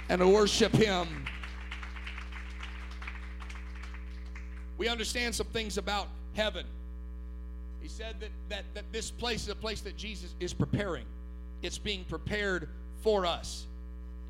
and 0.08 0.26
worship 0.32 0.72
Him. 0.72 1.26
We 4.78 4.88
understand 4.88 5.34
some 5.34 5.48
things 5.48 5.76
about 5.76 6.08
heaven. 6.32 6.64
He 7.80 7.88
said 7.88 8.16
that, 8.20 8.30
that, 8.48 8.64
that 8.74 8.84
this 8.92 9.10
place 9.10 9.42
is 9.42 9.48
a 9.48 9.54
place 9.54 9.80
that 9.82 9.96
Jesus 9.96 10.34
is 10.40 10.52
preparing. 10.52 11.04
It's 11.62 11.78
being 11.78 12.04
prepared 12.04 12.68
for 13.02 13.26
us. 13.26 13.66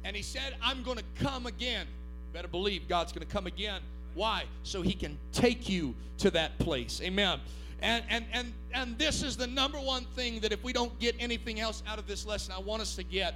And 0.04 0.14
he 0.14 0.22
said, 0.22 0.54
I'm 0.62 0.82
going 0.82 0.98
to 0.98 1.04
come 1.20 1.46
again. 1.46 1.86
Better 2.32 2.48
believe 2.48 2.88
God's 2.88 3.12
going 3.12 3.26
to 3.26 3.32
come 3.32 3.46
again. 3.46 3.80
Why? 4.14 4.44
So 4.62 4.82
he 4.82 4.94
can 4.94 5.18
take 5.32 5.68
you 5.68 5.94
to 6.18 6.30
that 6.32 6.58
place. 6.58 7.00
Amen. 7.02 7.40
And, 7.80 8.04
and, 8.08 8.24
and, 8.32 8.52
and 8.74 8.98
this 8.98 9.22
is 9.22 9.36
the 9.36 9.46
number 9.46 9.78
one 9.78 10.04
thing 10.16 10.40
that 10.40 10.52
if 10.52 10.62
we 10.64 10.72
don't 10.72 10.98
get 10.98 11.14
anything 11.20 11.60
else 11.60 11.82
out 11.86 11.98
of 11.98 12.06
this 12.06 12.26
lesson, 12.26 12.52
I 12.56 12.60
want 12.60 12.82
us 12.82 12.96
to 12.96 13.04
get. 13.04 13.34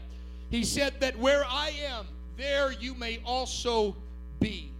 He 0.50 0.64
said 0.64 0.94
that 1.00 1.16
where 1.18 1.44
I 1.44 1.72
am, 1.86 2.06
there 2.36 2.72
you 2.72 2.94
may 2.94 3.20
also 3.24 3.96
be. 4.40 4.71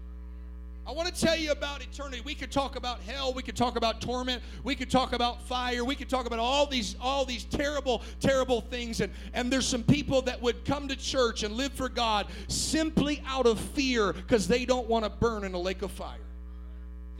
I 0.84 0.90
want 0.90 1.14
to 1.14 1.20
tell 1.20 1.36
you 1.36 1.52
about 1.52 1.80
eternity. 1.80 2.22
We 2.24 2.34
could 2.34 2.50
talk 2.50 2.74
about 2.74 3.00
hell, 3.00 3.32
we 3.32 3.42
could 3.42 3.56
talk 3.56 3.76
about 3.76 4.00
torment, 4.00 4.42
we 4.64 4.74
could 4.74 4.90
talk 4.90 5.12
about 5.12 5.40
fire, 5.46 5.84
we 5.84 5.94
could 5.94 6.08
talk 6.08 6.26
about 6.26 6.40
all 6.40 6.66
these 6.66 6.96
all 7.00 7.24
these 7.24 7.44
terrible 7.44 8.02
terrible 8.18 8.60
things 8.60 9.00
and 9.00 9.12
and 9.32 9.52
there's 9.52 9.66
some 9.66 9.84
people 9.84 10.22
that 10.22 10.42
would 10.42 10.64
come 10.64 10.88
to 10.88 10.96
church 10.96 11.44
and 11.44 11.54
live 11.54 11.72
for 11.72 11.88
God 11.88 12.26
simply 12.48 13.22
out 13.26 13.46
of 13.46 13.60
fear 13.60 14.12
because 14.12 14.48
they 14.48 14.64
don't 14.64 14.88
want 14.88 15.04
to 15.04 15.10
burn 15.10 15.44
in 15.44 15.54
a 15.54 15.58
lake 15.58 15.82
of 15.82 15.92
fire. 15.92 16.18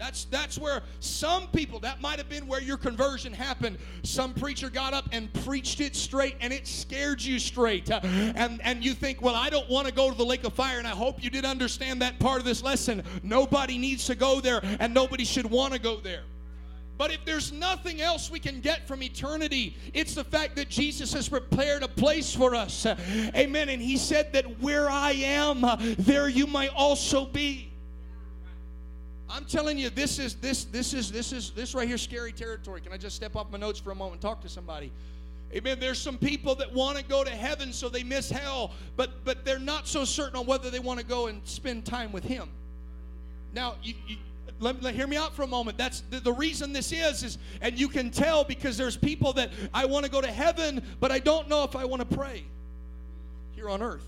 That's 0.03 0.25
that's 0.25 0.59
where 0.59 0.83
some 0.99 1.47
people 1.53 1.79
that 1.79 2.01
might 2.01 2.19
have 2.19 2.29
been 2.29 2.49
where 2.49 2.61
your 2.61 2.77
conversion 2.77 3.33
happened. 3.33 3.79
Some 4.03 4.35
preacher 4.35 4.69
got 4.69 4.93
up 4.93 5.09
and 5.13 5.33
preached 5.45 5.81
it 5.81 5.95
straight 5.95 6.35
and 6.41 6.53
it 6.53 6.67
scared 6.67 7.23
you 7.23 7.39
straight. 7.39 7.89
Uh, 7.89 8.01
and 8.03 8.61
and 8.65 8.85
you 8.85 8.95
think, 8.95 9.23
"Well, 9.23 9.37
I 9.37 9.49
don't 9.49 9.71
want 9.71 9.87
to 9.87 9.93
go 9.93 10.11
to 10.11 10.19
the 10.19 10.25
lake 10.25 10.43
of 10.43 10.55
fire." 10.55 10.79
And 10.79 10.89
I 10.89 10.91
hope 10.91 11.23
you 11.23 11.31
did 11.31 11.45
understand 11.45 12.03
that 12.03 12.19
part 12.19 12.41
of 12.41 12.45
this 12.45 12.65
lesson. 12.65 13.05
Nobody 13.23 13.79
needs 13.79 14.05
to 14.07 14.17
go 14.17 14.41
there 14.41 14.61
and 14.81 14.93
nobody 14.93 15.25
should 15.25 15.47
want 15.47 15.73
to 15.73 15.79
go 15.79 16.01
there. 16.01 16.25
But 16.99 17.13
if 17.13 17.25
there's 17.25 17.53
nothing 17.53 18.01
else 18.01 18.29
we 18.29 18.41
can 18.41 18.61
get 18.61 18.89
from 18.89 19.05
eternity, 19.05 19.77
it's 19.95 20.17
the 20.17 20.25
fact 20.25 20.57
that 20.57 20.69
Jesus 20.69 21.13
has 21.13 21.29
prepared 21.29 21.85
a 21.85 21.89
place 21.89 22.35
for 22.35 22.57
us. 22.57 22.87
Amen. 23.37 23.69
And 23.69 23.81
he 23.81 23.97
said 23.97 24.33
that 24.33 24.61
where 24.61 24.91
I 24.91 25.13
am, 25.13 25.65
uh, 25.65 25.77
there 25.81 26.29
you 26.29 26.49
might 26.49 26.71
also 26.75 27.25
be. 27.25 27.72
I'm 29.33 29.47
telling 29.47 29.79
you, 29.79 29.89
this 29.89 30.19
is 30.19 30.35
this 30.35 30.65
this 30.65 30.93
is 30.93 31.11
this 31.11 31.33
is 31.33 31.53
this 31.53 31.75
right 31.75 31.89
here 31.89 31.97
scary 31.97 32.33
territory. 32.33 32.83
Can 32.83 32.93
I 32.93 32.99
just 32.99 33.17
step 33.17 33.35
off 33.35 33.51
my 33.51 33.57
notes 33.57 33.81
for 33.81 33.91
a 33.91 33.95
moment 33.95 34.15
and 34.15 34.21
talk 34.21 34.43
to 34.43 34.49
somebody? 34.49 34.93
Amen. 35.55 35.81
There's 35.81 35.99
some 35.99 36.19
people 36.19 36.55
that 36.57 36.73
want 36.73 36.99
to 36.99 37.05
go 37.05 37.25
to 37.25 37.31
heaven 37.31 37.73
so 37.73 37.89
they 37.89 38.03
miss 38.03 38.31
hell, 38.31 38.73
but 38.95 39.25
but 39.25 39.45
they're 39.45 39.59
not 39.59 39.89
so 39.89 40.05
certain 40.05 40.37
on 40.37 40.47
whether 40.47 40.69
they 40.69 40.81
want 40.81 41.01
to 41.01 41.07
go 41.07 41.29
and 41.29 41.41
spend 41.47 41.87
time 41.87 42.13
with 42.13 42.25
Him. 42.25 42.47
Now, 43.55 43.77
you, 43.83 43.95
you 44.07 44.17
let, 44.61 44.83
let, 44.83 44.95
hear 44.95 45.07
me 45.07 45.17
out 45.17 45.35
for 45.35 45.43
a 45.43 45.47
moment. 45.47 45.79
That's 45.79 46.03
the, 46.11 46.21
the 46.21 46.33
reason 46.33 46.75
this 46.75 46.93
is 46.93 47.23
is, 47.23 47.39
and 47.63 47.79
you 47.79 47.89
can 47.89 48.11
tell 48.11 48.45
because 48.45 48.77
there's 48.77 48.97
people 48.97 49.33
that 49.35 49.51
I 49.73 49.87
want 49.87 50.05
to 50.05 50.11
go 50.11 50.21
to 50.21 50.31
heaven, 50.31 50.83
but 51.01 51.11
I 51.11 51.19
don't 51.19 51.49
know 51.49 51.65
if 51.65 51.75
I 51.75 51.87
want 51.87 52.09
to 52.09 52.17
pray 52.17 52.45
here 53.55 53.71
on 53.71 53.83
earth. 53.83 54.07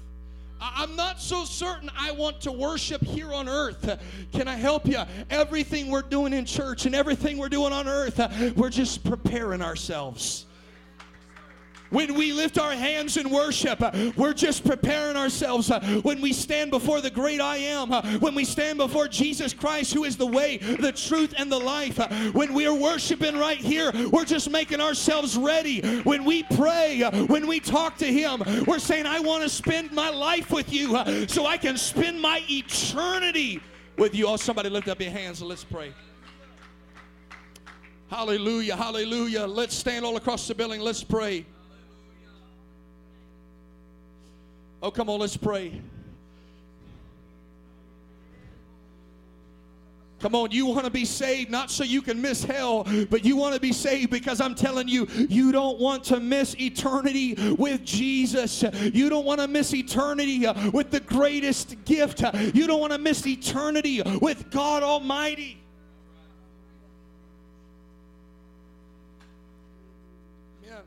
I'm 0.61 0.97
not 0.97 1.21
so 1.21 1.45
certain 1.45 1.91
I 1.99 2.13
want 2.13 2.41
to 2.43 2.53
worship 2.53 3.03
here 3.03 3.33
on 3.33 3.49
earth. 3.49 3.99
Can 4.33 4.49
I 4.49 4.55
help 4.55 4.87
you? 4.87 5.01
Everything 5.31 5.91
we're 5.91 6.03
doing 6.03 6.33
in 6.33 6.45
church 6.45 6.87
and 6.87 6.95
everything 6.95 7.39
we're 7.39 7.49
doing 7.49 7.73
on 7.73 7.87
earth, 7.87 8.21
we're 8.57 8.71
just 8.71 9.05
preparing 9.05 9.63
ourselves. 9.63 10.47
When 11.91 12.15
we 12.15 12.33
lift 12.33 12.59
our 12.59 12.73
hands 12.73 13.17
in 13.17 13.31
worship, 13.31 13.81
uh, 13.81 14.13
we're 14.17 14.33
just 14.33 14.65
preparing 14.65 15.17
ourselves. 15.17 15.71
Uh, 15.71 15.81
when 16.03 16.21
we 16.21 16.33
stand 16.33 16.71
before 16.71 17.01
the 17.01 17.11
great 17.11 17.41
I 17.41 17.59
am, 17.59 17.93
uh, 17.93 18.03
when 18.19 18.35
we 18.35 18.45
stand 18.45 18.79
before 18.79 19.07
Jesus 19.07 19.55
Christ, 19.55 19.93
who 19.95 20.05
is 20.05 20.17
the 20.17 20.27
way, 20.27 20.57
the 20.57 20.93
truth, 20.93 21.35
and 21.37 21.53
the 21.53 21.59
life, 21.59 21.99
when 22.33 22.53
we 22.53 22.67
are 22.67 22.75
worshiping 22.75 23.37
right 23.37 23.59
here, 23.59 23.93
we're 24.11 24.25
just 24.25 24.51
making 24.51 24.81
ourselves 24.81 25.37
ready. 25.37 25.81
When 26.01 26.25
we 26.25 26.43
pray, 26.43 27.03
when 27.29 27.47
we 27.47 27.61
talk 27.61 27.97
to 27.99 28.07
Him, 28.07 28.43
we're 28.67 28.79
saying, 28.79 29.07
I 29.07 29.21
want 29.21 29.43
to 29.43 29.49
spend 29.49 29.93
my 29.93 30.11
life 30.11 30.51
with 30.51 30.73
you 30.73 31.29
so 31.29 31.47
I 31.47 31.59
can 31.59 31.77
spend 31.77 32.21
my 32.21 32.43
eternity 32.49 33.61
with 33.97 34.15
you. 34.15 34.27
Oh, 34.27 34.37
somebody 34.37 34.69
lift 34.69 34.89
up 34.89 35.01
your 35.01 35.11
hands 35.11 35.41
and 35.41 35.49
let's 35.49 35.65
pray. 35.65 35.93
Hallelujah, 38.11 38.77
hallelujah. 38.77 39.47
Let's 39.47 39.75
stand 39.75 40.05
all 40.05 40.17
across 40.17 40.49
the 40.49 40.55
building. 40.55 40.81
Let's 40.81 41.05
pray. 41.05 41.47
Oh, 44.85 44.91
come 44.91 45.09
on, 45.09 45.19
let's 45.19 45.35
pray. 45.35 45.81
Come 50.21 50.35
on, 50.35 50.51
you 50.51 50.67
want 50.67 50.85
to 50.85 50.91
be 50.91 51.07
saved 51.07 51.51
not 51.51 51.71
so 51.71 51.85
you 51.85 52.03
can 52.03 52.21
miss 52.21 52.45
hell, 52.45 52.87
but 53.09 53.25
you 53.25 53.35
want 53.35 53.55
to 53.55 53.61
be 53.61 53.73
saved 53.73 54.11
because 54.11 54.43
I'm 54.43 54.55
telling 54.55 54.87
you, 54.87 55.07
you 55.31 55.53
don't 55.53 55.79
want 55.79 56.05
to 56.05 56.21
miss 56.21 56.55
eternity 56.61 57.35
with 57.57 57.83
Jesus. 57.83 58.63
You 58.93 59.09
don't 59.09 59.25
want 59.25 59.41
to 59.41 59.49
miss 59.49 59.73
eternity 59.73 60.47
uh, 60.47 60.71
with 60.73 60.91
the 60.91 61.01
greatest 61.01 61.83
gift. 61.87 62.23
You 62.55 62.67
don't 62.67 62.81
want 62.81 62.93
to 62.93 62.99
miss 62.99 63.27
eternity 63.27 64.03
with 64.21 64.51
God 64.51 64.83
Almighty. 64.83 65.63
Yeah. 70.63 70.81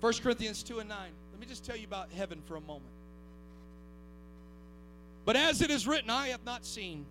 1 0.00 0.12
Corinthians 0.22 0.62
2 0.62 0.78
and 0.78 0.88
9. 0.88 1.10
Me 1.44 1.50
just 1.50 1.66
tell 1.66 1.76
you 1.76 1.86
about 1.86 2.08
heaven 2.10 2.40
for 2.46 2.56
a 2.56 2.60
moment. 2.62 2.94
But 5.26 5.36
as 5.36 5.60
it 5.60 5.70
is 5.70 5.86
written, 5.86 6.08
I 6.08 6.28
have 6.28 6.42
not 6.46 6.64
seen 6.64 7.04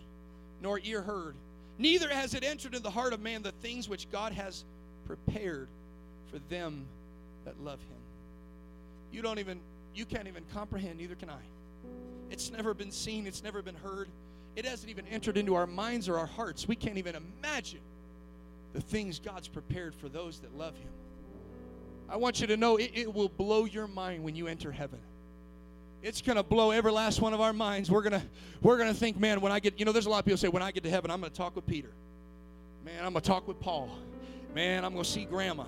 nor 0.59 0.79
ear 0.83 1.03
heard. 1.03 1.35
Neither 1.77 2.09
has 2.09 2.33
it 2.33 2.43
entered 2.43 2.73
into 2.73 2.81
the 2.81 2.89
heart 2.89 3.13
of 3.13 3.21
man 3.21 3.43
the 3.43 3.51
things 3.51 3.87
which 3.87 4.09
God 4.11 4.33
has 4.33 4.65
prepared 5.05 5.67
for 6.31 6.39
them 6.49 6.87
that 7.45 7.61
love 7.61 7.77
him. 7.77 7.97
You 9.11 9.21
don't 9.21 9.37
even, 9.37 9.59
you 9.93 10.03
can't 10.03 10.27
even 10.27 10.45
comprehend, 10.51 10.97
neither 10.97 11.13
can 11.13 11.29
I. 11.29 11.41
It's 12.31 12.49
never 12.49 12.73
been 12.73 12.91
seen, 12.91 13.27
it's 13.27 13.43
never 13.43 13.61
been 13.61 13.75
heard. 13.75 14.07
It 14.55 14.65
hasn't 14.65 14.89
even 14.89 15.05
entered 15.09 15.37
into 15.37 15.53
our 15.53 15.67
minds 15.67 16.09
or 16.09 16.17
our 16.17 16.25
hearts. 16.25 16.67
We 16.67 16.75
can't 16.75 16.97
even 16.97 17.15
imagine 17.15 17.81
the 18.73 18.81
things 18.81 19.19
God's 19.19 19.47
prepared 19.47 19.93
for 19.93 20.09
those 20.09 20.39
that 20.39 20.57
love 20.57 20.75
him. 20.75 20.89
I 22.09 22.17
want 22.17 22.41
you 22.41 22.47
to 22.47 22.57
know 22.57 22.77
it, 22.77 22.91
it 22.93 23.13
will 23.13 23.29
blow 23.29 23.65
your 23.65 23.87
mind 23.87 24.23
when 24.23 24.35
you 24.35 24.47
enter 24.47 24.71
heaven 24.71 24.99
it's 26.03 26.21
going 26.21 26.35
to 26.35 26.43
blow 26.43 26.71
every 26.71 26.91
last 26.91 27.21
one 27.21 27.33
of 27.33 27.39
our 27.39 27.53
minds. 27.53 27.89
We're 27.89 28.01
going 28.01 28.19
to 28.19 28.27
we're 28.61 28.77
going 28.77 28.89
to 28.89 28.95
think, 28.95 29.17
man, 29.17 29.39
when 29.41 29.51
I 29.51 29.59
get, 29.59 29.79
you 29.79 29.85
know, 29.85 29.91
there's 29.91 30.05
a 30.05 30.09
lot 30.09 30.19
of 30.19 30.25
people 30.25 30.37
say 30.37 30.49
when 30.49 30.61
I 30.61 30.71
get 30.71 30.83
to 30.83 30.89
heaven, 30.89 31.09
I'm 31.09 31.21
going 31.21 31.31
to 31.31 31.37
talk 31.37 31.55
with 31.55 31.65
Peter. 31.65 31.91
Man, 32.85 33.03
I'm 33.03 33.13
going 33.13 33.23
to 33.23 33.27
talk 33.27 33.47
with 33.47 33.59
Paul. 33.59 33.89
Man, 34.53 34.83
I'm 34.83 34.91
going 34.91 35.05
to 35.05 35.09
see 35.09 35.25
grandma. 35.25 35.63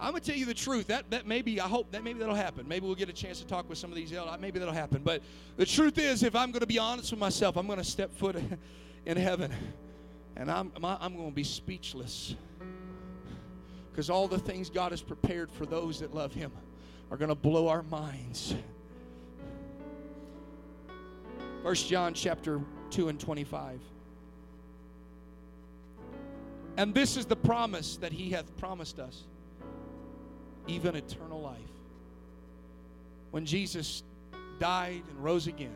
I'm 0.00 0.10
going 0.10 0.22
to 0.22 0.30
tell 0.30 0.38
you 0.38 0.44
the 0.44 0.54
truth. 0.54 0.88
That 0.88 1.10
that 1.10 1.26
maybe 1.26 1.60
I 1.60 1.68
hope 1.68 1.92
that 1.92 2.02
maybe 2.02 2.18
that'll 2.18 2.34
happen. 2.34 2.66
Maybe 2.66 2.84
we'll 2.84 2.96
get 2.96 3.08
a 3.08 3.12
chance 3.12 3.38
to 3.40 3.46
talk 3.46 3.68
with 3.68 3.78
some 3.78 3.90
of 3.90 3.96
these 3.96 4.12
elders. 4.12 4.34
Maybe 4.40 4.58
that'll 4.58 4.74
happen. 4.74 5.02
But 5.04 5.22
the 5.56 5.66
truth 5.66 5.98
is, 5.98 6.24
if 6.24 6.34
I'm 6.34 6.50
going 6.50 6.60
to 6.60 6.66
be 6.66 6.78
honest 6.78 7.12
with 7.12 7.20
myself, 7.20 7.56
I'm 7.56 7.66
going 7.66 7.78
to 7.78 7.84
step 7.84 8.12
foot 8.12 8.36
in 9.06 9.16
heaven, 9.16 9.52
and 10.36 10.50
I'm 10.50 10.72
I'm 10.82 11.16
going 11.16 11.30
to 11.30 11.34
be 11.34 11.44
speechless 11.44 12.34
because 13.98 14.10
all 14.10 14.28
the 14.28 14.38
things 14.38 14.70
God 14.70 14.92
has 14.92 15.02
prepared 15.02 15.50
for 15.50 15.66
those 15.66 15.98
that 15.98 16.14
love 16.14 16.32
Him 16.32 16.52
are 17.10 17.16
going 17.16 17.30
to 17.30 17.34
blow 17.34 17.66
our 17.66 17.82
minds. 17.82 18.54
First 21.64 21.88
John 21.88 22.14
chapter 22.14 22.60
2 22.90 23.08
and 23.08 23.18
25. 23.18 23.80
And 26.76 26.94
this 26.94 27.16
is 27.16 27.26
the 27.26 27.34
promise 27.34 27.96
that 27.96 28.12
he 28.12 28.30
hath 28.30 28.56
promised 28.58 29.00
us, 29.00 29.24
even 30.68 30.94
eternal 30.94 31.40
life. 31.40 31.58
When 33.32 33.44
Jesus 33.44 34.04
died 34.60 35.02
and 35.10 35.24
rose 35.24 35.48
again, 35.48 35.74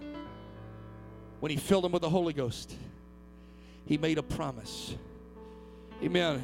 when 1.41 1.51
he 1.51 1.57
filled 1.57 1.83
them 1.83 1.91
with 1.91 2.03
the 2.03 2.11
Holy 2.11 2.35
Ghost, 2.35 2.73
he 3.85 3.99
made 3.99 4.19
a 4.19 4.23
promise. 4.23 4.95
Amen. 6.05 6.41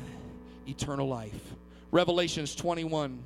Eternal 0.66 1.07
life. 1.07 1.55
Revelations 1.91 2.55
21. 2.55 3.22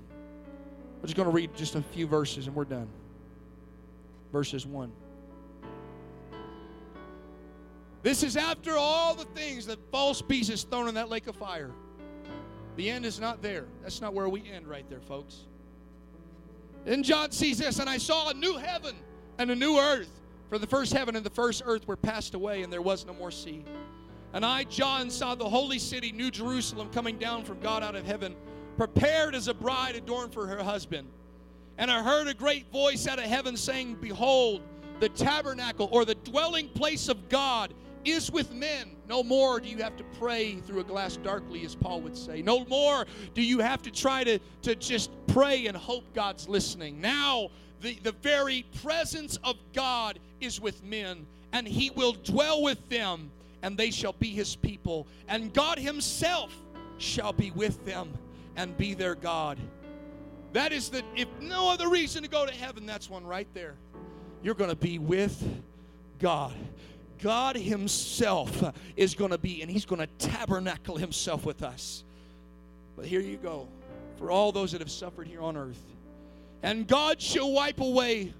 We're 1.00 1.06
just 1.06 1.16
going 1.16 1.28
to 1.28 1.34
read 1.34 1.54
just 1.56 1.74
a 1.74 1.82
few 1.82 2.06
verses 2.06 2.46
and 2.46 2.54
we're 2.54 2.64
done. 2.64 2.88
Verses 4.32 4.64
1. 4.64 4.92
This 8.02 8.22
is 8.22 8.36
after 8.36 8.76
all 8.76 9.14
the 9.14 9.24
things 9.26 9.66
that 9.66 9.78
false 9.90 10.22
beast 10.22 10.50
is 10.50 10.64
thrown 10.64 10.88
in 10.88 10.94
that 10.94 11.08
lake 11.08 11.26
of 11.28 11.36
fire. 11.36 11.70
The 12.76 12.88
end 12.88 13.04
is 13.04 13.20
not 13.20 13.42
there. 13.42 13.66
That's 13.82 14.00
not 14.00 14.14
where 14.14 14.28
we 14.28 14.48
end 14.50 14.66
right 14.66 14.88
there, 14.88 15.00
folks. 15.00 15.46
Then 16.84 17.02
John 17.02 17.30
sees 17.30 17.58
this, 17.58 17.78
and 17.78 17.88
I 17.88 17.98
saw 17.98 18.30
a 18.30 18.34
new 18.34 18.56
heaven 18.56 18.96
and 19.38 19.50
a 19.50 19.54
new 19.54 19.78
earth. 19.78 20.08
For 20.48 20.58
the 20.58 20.66
first 20.66 20.92
heaven 20.92 21.16
and 21.16 21.24
the 21.24 21.30
first 21.30 21.62
earth 21.64 21.86
were 21.86 21.96
passed 21.96 22.34
away, 22.34 22.62
and 22.62 22.72
there 22.72 22.82
was 22.82 23.06
no 23.06 23.14
more 23.14 23.30
sea. 23.30 23.64
And 24.32 24.44
I, 24.44 24.64
John, 24.64 25.10
saw 25.10 25.34
the 25.34 25.48
holy 25.48 25.78
city, 25.78 26.10
New 26.10 26.30
Jerusalem, 26.30 26.90
coming 26.90 27.18
down 27.18 27.44
from 27.44 27.60
God 27.60 27.82
out 27.82 27.94
of 27.94 28.04
heaven, 28.04 28.34
prepared 28.76 29.34
as 29.34 29.48
a 29.48 29.54
bride 29.54 29.96
adorned 29.96 30.32
for 30.32 30.46
her 30.46 30.62
husband. 30.62 31.08
And 31.78 31.90
I 31.90 32.02
heard 32.02 32.28
a 32.28 32.34
great 32.34 32.70
voice 32.70 33.06
out 33.06 33.18
of 33.18 33.24
heaven 33.24 33.56
saying, 33.56 33.96
Behold, 34.00 34.62
the 35.00 35.08
tabernacle 35.08 35.88
or 35.90 36.04
the 36.04 36.14
dwelling 36.14 36.68
place 36.68 37.08
of 37.08 37.28
God 37.28 37.74
is 38.04 38.30
with 38.30 38.52
men. 38.52 38.96
No 39.08 39.22
more 39.22 39.60
do 39.60 39.68
you 39.68 39.78
have 39.78 39.96
to 39.96 40.04
pray 40.18 40.56
through 40.56 40.80
a 40.80 40.84
glass 40.84 41.16
darkly, 41.16 41.64
as 41.64 41.74
Paul 41.74 42.00
would 42.02 42.16
say. 42.16 42.42
No 42.42 42.64
more 42.66 43.06
do 43.34 43.42
you 43.42 43.60
have 43.60 43.82
to 43.82 43.90
try 43.90 44.24
to, 44.24 44.38
to 44.62 44.74
just 44.74 45.10
pray 45.28 45.66
and 45.66 45.76
hope 45.76 46.04
God's 46.14 46.48
listening. 46.48 47.00
Now, 47.00 47.48
the, 47.80 47.98
the 48.02 48.12
very 48.12 48.64
presence 48.82 49.38
of 49.44 49.56
God 49.72 50.18
is 50.40 50.60
with 50.60 50.82
men, 50.84 51.26
and 51.52 51.66
he 51.66 51.90
will 51.90 52.12
dwell 52.12 52.62
with 52.62 52.88
them, 52.88 53.30
and 53.62 53.76
they 53.76 53.90
shall 53.90 54.14
be 54.14 54.30
his 54.30 54.56
people. 54.56 55.06
And 55.28 55.52
God 55.52 55.78
himself 55.78 56.54
shall 56.98 57.32
be 57.32 57.50
with 57.52 57.84
them 57.84 58.12
and 58.56 58.76
be 58.76 58.94
their 58.94 59.14
God. 59.14 59.58
That 60.52 60.72
is 60.72 60.90
the, 60.90 61.02
if 61.16 61.28
no 61.40 61.70
other 61.70 61.88
reason 61.88 62.22
to 62.22 62.28
go 62.28 62.44
to 62.44 62.52
heaven, 62.52 62.84
that's 62.84 63.08
one 63.08 63.26
right 63.26 63.48
there. 63.54 63.74
You're 64.42 64.54
going 64.54 64.70
to 64.70 64.76
be 64.76 64.98
with 64.98 65.42
God. 66.18 66.54
God 67.22 67.56
Himself 67.56 68.74
is 68.96 69.14
going 69.14 69.30
to 69.30 69.38
be, 69.38 69.62
and 69.62 69.70
He's 69.70 69.86
going 69.86 70.00
to 70.00 70.08
tabernacle 70.18 70.96
Himself 70.96 71.46
with 71.46 71.62
us. 71.62 72.04
But 72.96 73.06
here 73.06 73.20
you 73.20 73.36
go 73.36 73.68
for 74.18 74.30
all 74.30 74.52
those 74.52 74.72
that 74.72 74.80
have 74.80 74.90
suffered 74.90 75.26
here 75.26 75.40
on 75.40 75.56
earth. 75.56 75.82
And 76.62 76.86
God 76.86 77.20
shall 77.20 77.50
wipe 77.50 77.80
away 77.80 78.32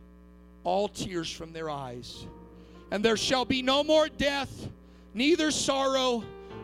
all 0.64 0.88
tears 0.88 1.30
from 1.30 1.52
their 1.52 1.70
eyes. 1.70 2.26
And 2.90 3.04
there 3.04 3.16
shall 3.16 3.44
be 3.44 3.62
no 3.62 3.82
more 3.82 4.08
death, 4.08 4.68
neither 5.14 5.50
sorrow, 5.50 6.22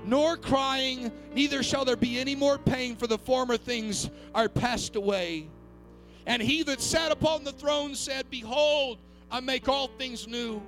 nor 0.08 0.36
crying, 0.36 1.12
neither 1.34 1.62
shall 1.62 1.84
there 1.84 1.96
be 1.96 2.18
any 2.18 2.34
more 2.34 2.56
pain, 2.56 2.96
for 2.96 3.06
the 3.06 3.18
former 3.18 3.56
things 3.56 4.08
are 4.34 4.48
passed 4.48 4.96
away. 4.96 5.48
And 6.26 6.40
he 6.40 6.62
that 6.62 6.80
sat 6.80 7.12
upon 7.12 7.44
the 7.44 7.52
throne 7.52 7.94
said, 7.94 8.30
Behold, 8.30 8.98
I 9.30 9.40
make 9.40 9.68
all 9.68 9.88
things 9.88 10.26
new. 10.26 10.62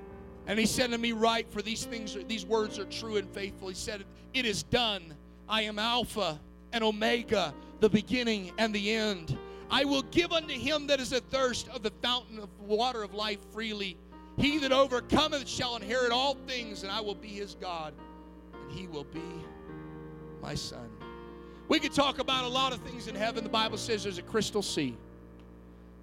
And 0.45 0.59
he 0.59 0.65
said 0.65 0.91
to 0.91 0.97
me, 0.97 1.11
Write, 1.11 1.51
for 1.51 1.61
these 1.61 1.85
things, 1.85 2.17
these 2.27 2.45
words 2.45 2.77
are 2.77 2.85
true 2.85 3.17
and 3.17 3.27
faithful. 3.29 3.69
He 3.69 3.75
said, 3.75 4.03
It 4.33 4.45
is 4.45 4.63
done. 4.63 5.15
I 5.49 5.63
am 5.63 5.79
Alpha 5.79 6.39
and 6.71 6.83
Omega, 6.83 7.53
the 7.79 7.89
beginning 7.89 8.51
and 8.57 8.73
the 8.73 8.91
end. 8.91 9.37
I 9.71 9.85
will 9.85 10.03
give 10.03 10.33
unto 10.33 10.53
him 10.53 10.87
that 10.87 10.99
is 10.99 11.13
athirst 11.13 11.67
of 11.69 11.81
the 11.81 11.91
fountain 12.01 12.39
of 12.39 12.49
water 12.59 13.01
of 13.03 13.13
life 13.13 13.39
freely. 13.51 13.97
He 14.37 14.59
that 14.59 14.71
overcometh 14.71 15.47
shall 15.47 15.75
inherit 15.75 16.11
all 16.11 16.35
things, 16.47 16.83
and 16.83 16.91
I 16.91 17.01
will 17.01 17.15
be 17.15 17.29
his 17.29 17.55
God, 17.55 17.93
he 18.73 18.87
will 18.87 19.03
be 19.05 19.21
my 20.41 20.55
son. 20.55 20.89
We 21.67 21.79
could 21.79 21.93
talk 21.93 22.19
about 22.19 22.43
a 22.43 22.49
lot 22.49 22.73
of 22.73 22.81
things 22.81 23.07
in 23.07 23.15
heaven. 23.15 23.43
The 23.43 23.49
Bible 23.49 23.77
says 23.77 24.03
there's 24.03 24.17
a 24.17 24.23
crystal 24.23 24.61
sea. 24.61 24.97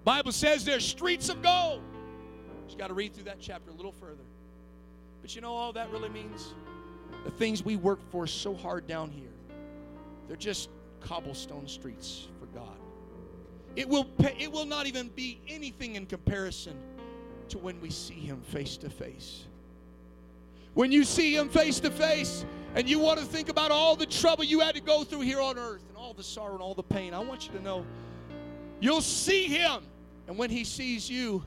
Bible 0.04 0.32
says 0.32 0.64
there's 0.64 0.86
streets 0.86 1.28
of 1.28 1.42
gold. 1.42 1.82
Just 2.66 2.78
got 2.78 2.88
to 2.88 2.94
read 2.94 3.14
through 3.14 3.24
that 3.24 3.40
chapter 3.40 3.70
a 3.70 3.74
little 3.74 3.92
further. 3.92 4.24
But 5.20 5.34
you 5.34 5.42
know 5.42 5.52
all 5.52 5.72
that 5.74 5.90
really 5.90 6.08
means? 6.08 6.54
The 7.24 7.30
things 7.30 7.62
we 7.62 7.76
work 7.76 8.00
for 8.10 8.26
so 8.26 8.54
hard 8.54 8.86
down 8.86 9.10
here, 9.10 9.28
they're 10.26 10.36
just 10.36 10.70
cobblestone 11.00 11.66
streets 11.66 12.28
for 12.40 12.46
God. 12.46 12.76
It 13.76 13.88
will, 13.88 14.06
it 14.18 14.50
will 14.50 14.64
not 14.64 14.86
even 14.86 15.08
be 15.08 15.40
anything 15.48 15.96
in 15.96 16.06
comparison 16.06 16.76
to 17.50 17.58
when 17.58 17.80
we 17.80 17.90
see 17.90 18.14
Him 18.14 18.40
face 18.40 18.76
to 18.78 18.90
face. 18.90 19.44
When 20.74 20.90
you 20.92 21.04
see 21.04 21.36
Him 21.36 21.48
face 21.48 21.80
to 21.80 21.90
face 21.90 22.44
and 22.78 22.88
you 22.88 23.00
want 23.00 23.18
to 23.18 23.24
think 23.24 23.48
about 23.48 23.72
all 23.72 23.96
the 23.96 24.06
trouble 24.06 24.44
you 24.44 24.60
had 24.60 24.72
to 24.76 24.80
go 24.80 25.02
through 25.02 25.22
here 25.22 25.40
on 25.40 25.58
earth 25.58 25.82
and 25.88 25.96
all 25.96 26.14
the 26.14 26.22
sorrow 26.22 26.52
and 26.52 26.62
all 26.62 26.74
the 26.74 26.82
pain, 26.82 27.12
I 27.12 27.18
want 27.18 27.44
you 27.44 27.58
to 27.58 27.60
know 27.60 27.84
you'll 28.78 29.00
see 29.00 29.48
Him. 29.48 29.82
And 30.28 30.38
when 30.38 30.48
He 30.48 30.62
sees 30.62 31.10
you, 31.10 31.44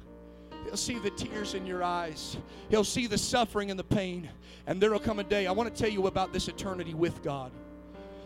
He'll 0.66 0.76
see 0.76 1.00
the 1.00 1.12
tears 1.12 1.54
in 1.54 1.66
your 1.66 1.84
eyes. 1.84 2.36
He'll 2.70 2.84
see 2.84 3.08
the 3.08 3.18
suffering 3.18 3.72
and 3.72 3.80
the 3.80 3.84
pain. 3.86 4.30
And 4.68 4.82
there 4.82 4.92
will 4.92 5.00
come 5.00 5.20
a 5.20 5.24
day. 5.24 5.48
I 5.48 5.54
want 5.54 5.74
to 5.74 5.82
tell 5.82 5.90
you 5.90 6.08
about 6.08 6.34
this 6.34 6.50
eternity 6.50 6.94
with 6.94 7.24
God. 7.24 7.54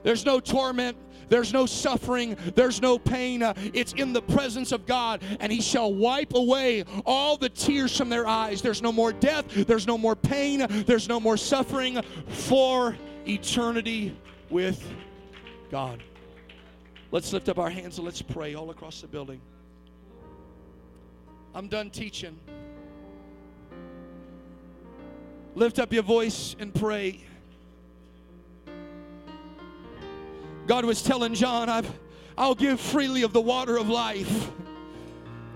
There's 0.05 0.23
no 0.23 0.39
torment. 0.39 0.95
There's 1.29 1.51
no 1.51 1.65
suffering. 1.65 2.37
There's 2.53 2.79
no 2.79 2.99
pain. 2.99 3.41
Uh, 3.41 3.55
it's 3.73 3.93
in 3.93 4.13
the 4.13 4.21
presence 4.21 4.71
of 4.71 4.85
God, 4.85 5.23
and 5.39 5.51
He 5.51 5.61
shall 5.61 5.91
wipe 5.91 6.35
away 6.35 6.83
all 7.07 7.37
the 7.37 7.49
tears 7.49 7.97
from 7.97 8.09
their 8.09 8.27
eyes. 8.27 8.61
There's 8.61 8.83
no 8.83 8.91
more 8.91 9.11
death. 9.11 9.47
There's 9.49 9.87
no 9.87 9.97
more 9.97 10.15
pain. 10.15 10.67
There's 10.85 11.09
no 11.09 11.19
more 11.19 11.37
suffering 11.37 11.99
for 12.27 12.95
eternity 13.27 14.15
with 14.51 14.87
God. 15.71 16.03
Let's 17.09 17.33
lift 17.33 17.49
up 17.49 17.57
our 17.57 17.71
hands 17.71 17.97
and 17.97 18.05
let's 18.05 18.21
pray 18.21 18.53
all 18.53 18.69
across 18.69 19.01
the 19.01 19.07
building. 19.07 19.41
I'm 21.55 21.67
done 21.67 21.89
teaching. 21.89 22.37
Lift 25.55 25.79
up 25.79 25.91
your 25.91 26.03
voice 26.03 26.55
and 26.59 26.71
pray. 26.75 27.23
God 30.67 30.85
was 30.85 31.01
telling 31.01 31.33
John, 31.33 31.69
I've, 31.69 31.91
I'll 32.37 32.55
give 32.55 32.79
freely 32.79 33.23
of 33.23 33.33
the 33.33 33.41
water 33.41 33.77
of 33.77 33.89
life. 33.89 34.51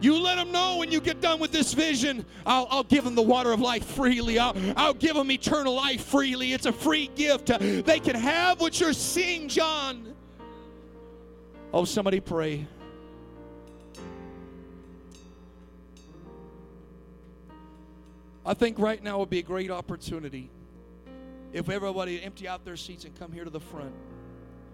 You 0.02 0.18
let 0.18 0.36
them 0.36 0.52
know 0.52 0.78
when 0.78 0.92
you 0.92 1.02
get 1.02 1.20
done 1.20 1.40
with 1.40 1.52
this 1.52 1.74
vision, 1.74 2.26
I'll, 2.46 2.68
I'll 2.70 2.84
give 2.84 3.04
them 3.04 3.16
the 3.16 3.22
water 3.22 3.52
of 3.52 3.60
life 3.60 3.84
freely. 3.84 4.40
I'll, 4.40 4.56
I'll 4.78 4.94
give 4.94 5.16
them 5.16 5.30
eternal 5.30 5.74
life 5.76 6.06
freely. 6.06 6.54
It's 6.54 6.66
a 6.66 6.72
free 6.72 7.10
gift. 7.16 7.48
They 7.48 8.00
can 8.00 8.16
have 8.16 8.62
what 8.62 8.80
you're 8.80 8.94
seeing, 8.94 9.50
John. 9.50 10.16
Oh, 11.74 11.84
somebody 11.84 12.20
pray. 12.22 12.66
I 18.46 18.54
think 18.54 18.80
right 18.80 19.04
now 19.04 19.20
would 19.20 19.30
be 19.30 19.40
a 19.40 19.44
great 19.44 19.70
opportunity 19.70 20.50
if 21.52 21.70
everybody 21.70 22.24
empty 22.24 22.48
out 22.48 22.64
their 22.64 22.78
seats 22.78 23.04
and 23.04 23.14
come 23.20 23.32
here 23.34 23.44
to 23.44 23.50
the 23.50 23.60
front. 23.60 23.94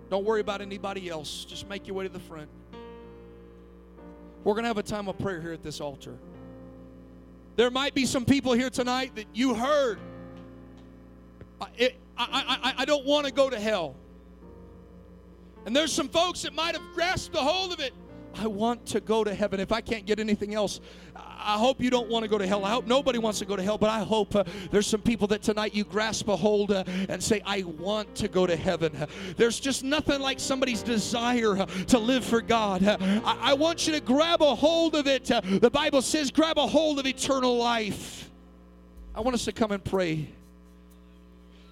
Don't 0.10 0.26
worry 0.26 0.42
about 0.42 0.62
anybody 0.62 1.10
else. 1.10 1.46
Just 1.46 1.68
make 1.68 1.88
your 1.88 1.96
way 1.96 2.04
to 2.04 2.14
the 2.14 2.20
front. 2.20 2.50
We're 4.44 4.54
going 4.54 4.64
to 4.64 4.68
have 4.68 4.78
a 4.78 4.84
time 4.84 5.08
of 5.08 5.18
prayer 5.18 5.42
here 5.42 5.54
at 5.54 5.64
this 5.64 5.82
altar. 5.82 6.18
There 7.56 7.72
might 7.72 7.94
be 7.94 8.06
some 8.06 8.26
people 8.26 8.54
here 8.54 8.70
tonight 8.70 9.16
that 9.16 9.26
you 9.34 9.56
heard. 9.56 10.00
I, 11.60 11.68
I, 11.80 11.94
I, 12.18 12.74
I 12.80 12.86
don't 12.86 13.06
want 13.06 13.26
to 13.26 13.32
go 13.32 13.50
to 13.50 13.60
hell. 13.60 13.96
And 15.66 15.76
there's 15.76 15.92
some 15.92 16.10
folks 16.10 16.44
that 16.44 16.54
might 16.54 16.76
have 16.76 16.84
grasped 16.94 17.34
the 17.34 17.42
hold 17.42 17.74
of 17.74 17.80
it. 17.80 17.94
I 18.38 18.48
want 18.48 18.86
to 18.88 19.00
go 19.00 19.24
to 19.24 19.34
heaven. 19.34 19.60
If 19.60 19.72
I 19.72 19.82
can't 19.82 20.06
get 20.06 20.20
anything 20.20 20.54
else, 20.54 20.80
I 21.16 21.58
hope 21.58 21.80
you 21.80 21.90
don't 21.90 22.10
want 22.10 22.24
to 22.24 22.30
go 22.30 22.38
to 22.38 22.48
hell. 22.48 22.66
I 22.66 22.72
hope 22.72 22.88
nobody 22.88 23.20
wants 23.20 23.40
to 23.40 23.46
go 23.46 23.56
to 23.56 23.62
hell, 23.62 23.78
but 23.78 23.90
I 23.90 24.00
hope 24.00 24.36
uh, 24.36 24.44
there's 24.72 24.88
some 24.88 25.02
people 25.02 25.28
that 25.28 25.42
tonight 25.42 25.76
you 25.76 25.84
grasp 25.84 26.28
a 26.28 26.36
hold 26.36 26.72
uh, 26.72 26.84
and 27.08 27.24
say, 27.24 27.42
I 27.46 27.64
want 27.64 28.16
to 28.16 28.28
go 28.28 28.46
to 28.48 28.56
heaven. 28.56 29.08
There's 29.38 29.60
just 29.60 29.84
nothing 29.84 30.20
like 30.20 30.40
somebody's 30.40 30.84
desire 30.84 31.58
uh, 31.58 31.66
to 31.88 32.00
live 32.00 32.26
for 32.26 32.42
God. 32.42 32.84
I, 32.84 33.38
I, 33.42 33.54
want 33.54 33.88
you 33.88 33.94
to 33.94 34.02
grab 34.02 34.42
a 34.42 34.56
hold 34.56 34.96
of 34.96 35.08
it. 35.08 35.30
Uh, 35.32 35.42
the 35.42 35.70
Bible 35.70 36.02
says, 36.02 36.32
grab 36.32 36.58
a 36.58 36.68
hold 36.68 37.00
of 37.00 37.06
eternal 37.06 37.58
life. 37.58 38.30
I 39.14 39.22
want 39.22 39.36
us 39.36 39.46
to 39.46 39.52
come 39.52 39.72
and 39.72 39.84
pray. 39.84 40.28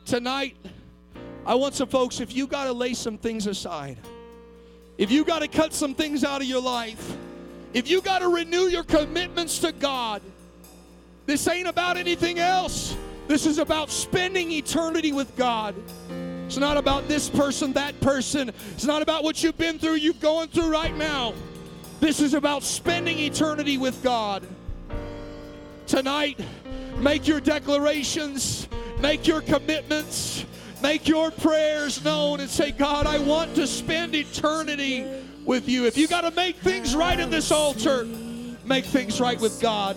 Tonight, 0.05 0.55
I 1.45 1.55
want 1.55 1.74
some 1.74 1.89
folks, 1.89 2.20
if 2.20 2.36
you 2.36 2.47
got 2.47 2.66
to 2.66 2.74
lay 2.74 2.93
some 2.93 3.18
things 3.18 3.47
aside, 3.47 3.97
if 4.98 5.12
you 5.12 5.24
got 5.26 5.39
to 5.39 5.48
cut 5.48 5.74
some 5.74 5.96
things 5.96 6.24
out 6.24 6.41
of 6.41 6.48
your 6.48 6.62
life, 6.62 7.18
if 7.74 7.89
you 7.89 8.02
got 8.02 8.20
to 8.20 8.30
renew 8.30 8.68
your 8.68 8.84
commitments 8.84 9.60
to 9.60 9.72
God, 9.72 10.22
this 11.26 11.48
ain't 11.48 11.68
about 11.68 11.98
anything 11.98 12.39
else. 12.39 12.96
This 13.28 13.46
is 13.46 13.58
about 13.58 13.89
spending 13.89 14.52
eternity 14.52 15.12
with 15.14 15.36
God. 15.36 15.76
It's 16.46 16.58
not 16.58 16.78
about 16.78 17.08
this 17.08 17.30
person, 17.30 17.74
that 17.74 18.00
person. 18.02 18.52
It's 18.74 18.86
not 18.86 19.02
about 19.02 19.24
what 19.24 19.41
you've 19.41 19.58
been 19.58 19.80
through, 19.80 19.96
you've 19.96 20.20
going 20.20 20.50
through 20.50 20.72
right 20.72 20.96
now. 20.96 21.34
This 22.00 22.20
is 22.20 22.34
about 22.34 22.64
spending 22.64 23.18
eternity 23.18 23.78
with 23.78 24.04
God. 24.04 24.46
Tonight, 25.88 26.39
make 26.98 27.28
your 27.28 27.39
declarations, 27.39 28.68
make 29.00 29.26
your 29.26 29.41
commitments, 29.41 30.46
make 30.84 31.07
your 31.07 31.31
prayers 31.31 32.03
known, 32.03 32.41
and 32.41 32.49
say, 32.49 32.71
God, 32.71 33.07
I 33.07 33.17
want 33.17 33.55
to 33.55 33.65
spend 33.65 34.13
eternity 34.13 35.07
with 35.45 35.69
you. 35.69 35.86
If 35.86 35.97
you 35.97 36.09
got 36.09 36.21
to 36.21 36.31
make 36.31 36.57
things 36.57 36.93
right 36.93 37.17
in 37.17 37.29
this 37.29 37.51
altar, 37.51 38.03
make 38.65 38.84
things 38.84 39.21
right 39.21 39.39
with 39.39 39.61
God. 39.61 39.95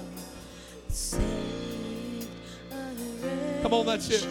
Come 3.63 3.75
on, 3.75 3.85
that's 3.85 4.09
it. 4.11 4.29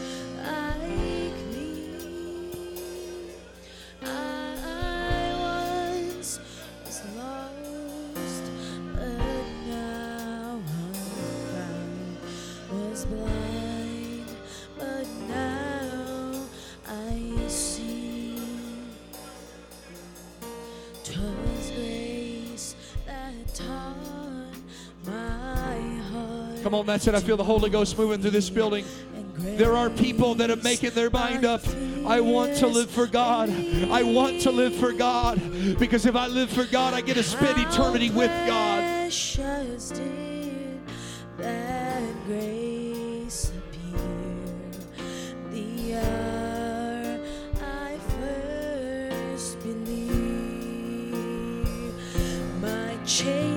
Come 26.66 26.74
on, 26.74 26.88
that's 26.88 27.06
it. 27.06 27.14
I 27.14 27.20
feel 27.20 27.38
the 27.38 27.44
Holy 27.44 27.70
Ghost 27.70 27.96
moving 27.96 28.20
through 28.24 28.32
this 28.32 28.50
building. 28.50 28.86
There 29.38 29.76
are 29.76 29.88
people 29.88 30.34
that 30.34 30.50
are 30.50 30.56
making 30.56 30.90
their 30.96 31.12
mind 31.12 31.46
up. 31.46 31.62
I 32.08 32.20
want 32.20 32.56
to 32.56 32.66
live 32.66 32.90
for 32.90 33.06
God. 33.06 33.52
I 33.92 34.02
want 34.02 34.42
to 34.42 34.52
live 34.52 34.74
for 34.74 34.92
God. 34.92 35.40
Because 35.78 36.08
if 36.08 36.16
I 36.16 36.26
live 36.26 36.50
for 36.50 36.66
God, 36.66 36.96
I 36.96 37.02
get 37.02 37.18
to 37.18 37.24
spend 37.24 37.60
eternity 37.60 38.10
with 38.10 38.32
God. 38.48 39.12
chains 53.06 53.55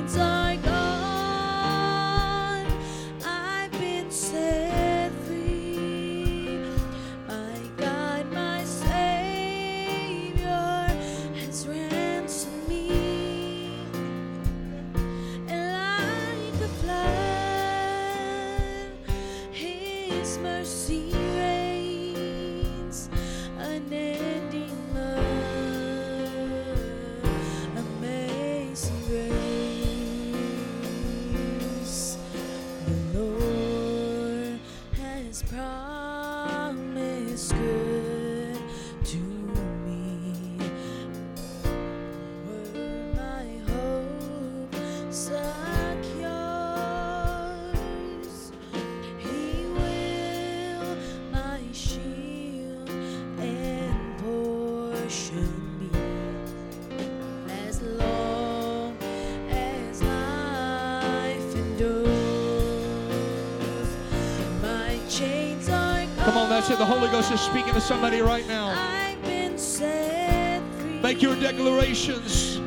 The 66.76 66.84
Holy 66.84 67.08
Ghost 67.08 67.32
is 67.32 67.40
speaking 67.40 67.72
to 67.74 67.80
somebody 67.80 68.20
right 68.20 68.46
now. 68.46 68.74
Make 71.02 71.22
your 71.22 71.34
declarations. 71.36 72.60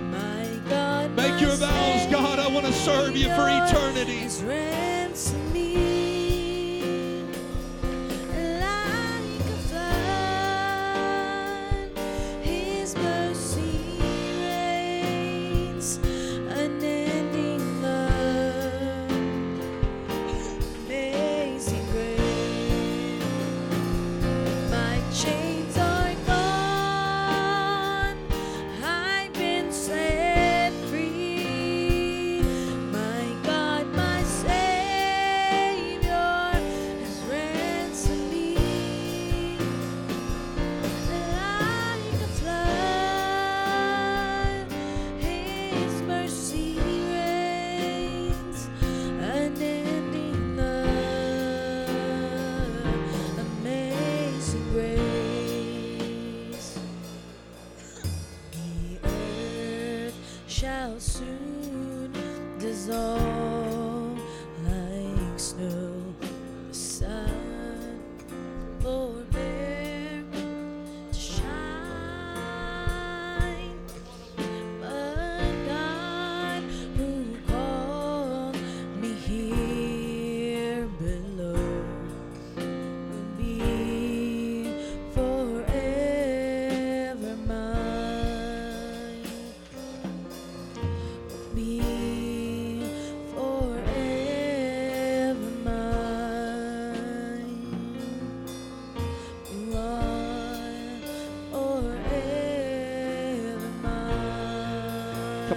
Make 1.15 1.39
your 1.39 1.51
vows. 1.51 2.11
God, 2.11 2.39
I 2.39 2.47
want 2.47 2.65
to 2.65 2.73
serve 2.73 3.15
you 3.15 3.27
for 3.35 3.47
eternity. 3.47 4.90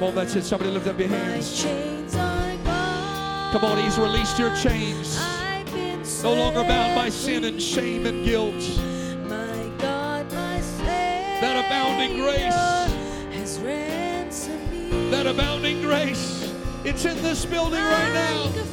Come 0.05 0.11
on, 0.11 0.17
that's 0.17 0.37
it. 0.37 0.45
Somebody 0.45 0.71
lift 0.71 0.87
up 0.87 0.99
your 0.99 1.09
hands. 1.09 1.63
chains 1.63 2.15
are 2.15 2.57
gone. 2.59 3.53
Come 3.53 3.65
on, 3.65 3.83
He's 3.83 3.97
released 3.97 4.39
your 4.39 4.55
chains. 4.55 5.19
I've 5.19 5.65
been 5.73 6.03
No 6.23 6.35
longer 6.35 6.63
bound 6.63 6.95
by 6.95 7.09
sin 7.09 7.45
and 7.45 7.61
shame 7.61 8.05
and 8.05 8.23
guilt. 8.23 8.53
My 9.27 9.71
God, 9.79 10.31
my 10.31 10.61
Savior, 10.61 11.41
That 11.41 11.65
abounding 11.65 12.19
grace. 12.21 12.53
has 13.33 13.59
ransomed 13.61 14.71
me. 14.71 15.11
That 15.11 15.27
abounding 15.27 15.81
grace, 15.81 16.53
it's 16.85 17.07
in 17.07 17.17
this 17.23 17.47
building 17.47 17.81
right 17.83 18.13
now. 18.13 18.64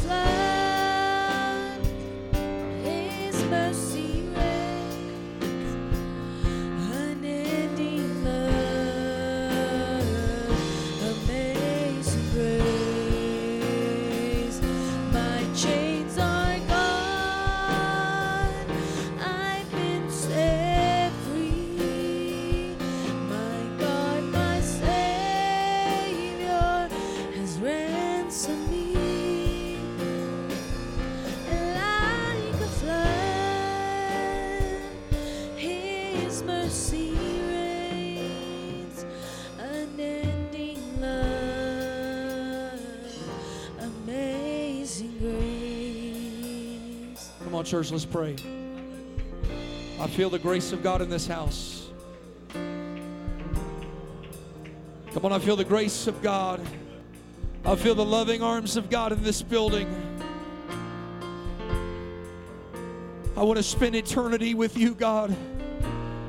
Church, 47.71 47.89
let's 47.89 48.03
pray. 48.03 48.35
I 49.97 50.07
feel 50.07 50.29
the 50.29 50.39
grace 50.39 50.73
of 50.73 50.83
God 50.83 51.01
in 51.01 51.09
this 51.09 51.25
house. 51.25 51.87
Come 55.13 55.23
on, 55.23 55.31
I 55.31 55.39
feel 55.39 55.55
the 55.55 55.63
grace 55.63 56.05
of 56.05 56.21
God. 56.21 56.59
I 57.63 57.77
feel 57.77 57.95
the 57.95 58.03
loving 58.03 58.43
arms 58.43 58.75
of 58.75 58.89
God 58.89 59.13
in 59.13 59.23
this 59.23 59.41
building. 59.41 59.87
I 63.37 63.43
want 63.43 63.55
to 63.55 63.63
spend 63.63 63.95
eternity 63.95 64.53
with 64.53 64.75
you, 64.75 64.93
God. 64.93 65.33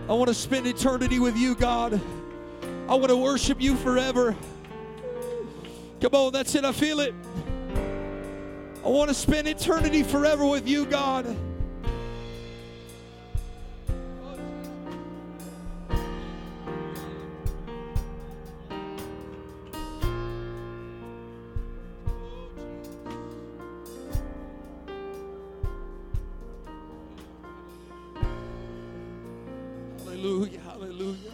I 0.09 0.13
want 0.13 0.29
to 0.29 0.35
spend 0.35 0.69
eternity 0.69 1.19
with 1.19 1.37
you, 1.37 1.57
God. 1.57 2.01
I 2.89 2.95
want 2.95 3.09
to 3.09 3.17
worship 3.17 3.61
you 3.61 3.75
forever. 3.75 4.37
Come 6.01 6.15
on, 6.15 6.33
that's 6.33 6.55
it. 6.55 6.65
I 6.65 6.71
feel 6.71 7.01
it. 7.01 7.13
I 8.85 8.89
want 8.89 9.11
to 9.11 9.15
spend 9.15 9.47
eternity 9.47 10.03
forever 10.03 10.45
with 10.45 10.67
you, 10.67 10.85
God. 10.87 11.25
Hallelujah, 30.05 30.61
hallelujah. 30.61 31.31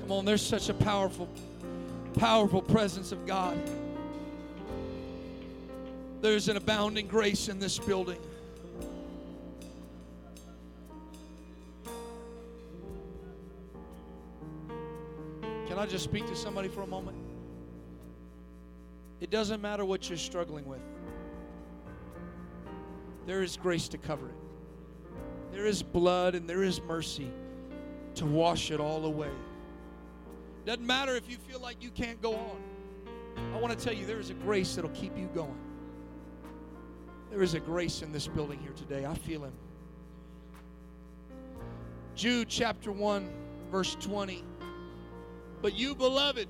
Come 0.00 0.12
on, 0.12 0.24
there's 0.24 0.40
such 0.40 0.68
a 0.68 0.74
powerful, 0.74 1.28
powerful 2.22 2.62
presence 2.62 3.10
of 3.10 3.26
God. 3.26 3.60
There's 6.20 6.48
an 6.48 6.56
abounding 6.56 7.08
grace 7.08 7.48
in 7.48 7.58
this 7.58 7.80
building. 7.80 8.20
Can 15.66 15.76
I 15.76 15.86
just 15.86 16.04
speak 16.04 16.24
to 16.28 16.36
somebody 16.36 16.68
for 16.68 16.82
a 16.82 16.86
moment? 16.86 17.16
It 19.20 19.30
doesn't 19.30 19.60
matter 19.60 19.84
what 19.84 20.08
you're 20.08 20.16
struggling 20.16 20.64
with, 20.64 20.78
there 23.26 23.42
is 23.42 23.56
grace 23.56 23.88
to 23.88 23.98
cover 23.98 24.28
it. 24.28 24.34
There 25.50 25.66
is 25.66 25.82
blood 25.82 26.36
and 26.36 26.48
there 26.48 26.62
is 26.62 26.80
mercy 26.82 27.32
to 28.14 28.26
wash 28.26 28.70
it 28.70 28.78
all 28.78 29.06
away. 29.06 29.32
Doesn't 30.64 30.86
matter 30.86 31.16
if 31.16 31.28
you 31.28 31.36
feel 31.36 31.60
like 31.60 31.82
you 31.82 31.90
can't 31.90 32.20
go 32.22 32.34
on. 32.34 32.62
I 33.54 33.58
want 33.58 33.76
to 33.76 33.84
tell 33.84 33.94
you 33.94 34.06
there 34.06 34.20
is 34.20 34.30
a 34.30 34.34
grace 34.34 34.74
that'll 34.74 34.90
keep 34.90 35.16
you 35.16 35.28
going. 35.34 35.58
There 37.30 37.42
is 37.42 37.54
a 37.54 37.60
grace 37.60 38.02
in 38.02 38.12
this 38.12 38.28
building 38.28 38.58
here 38.60 38.72
today. 38.72 39.06
I 39.06 39.14
feel 39.14 39.44
him. 39.44 39.52
Jude 42.14 42.48
chapter 42.48 42.92
1, 42.92 43.28
verse 43.70 43.96
20. 44.00 44.44
But 45.62 45.74
you, 45.74 45.94
beloved, 45.94 46.48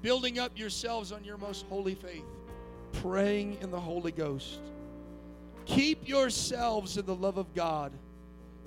building 0.00 0.38
up 0.38 0.56
yourselves 0.56 1.10
on 1.10 1.24
your 1.24 1.36
most 1.36 1.66
holy 1.68 1.94
faith, 1.94 2.24
praying 2.92 3.58
in 3.60 3.70
the 3.70 3.80
Holy 3.80 4.12
Ghost. 4.12 4.60
Keep 5.64 6.08
yourselves 6.08 6.96
in 6.96 7.04
the 7.04 7.14
love 7.14 7.36
of 7.36 7.52
God, 7.54 7.92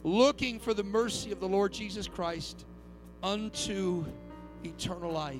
looking 0.04 0.60
for 0.60 0.74
the 0.74 0.84
mercy 0.84 1.32
of 1.32 1.40
the 1.40 1.48
Lord 1.48 1.72
Jesus 1.72 2.08
Christ 2.08 2.66
unto 3.24 4.04
eternal 4.64 5.12
life. 5.12 5.40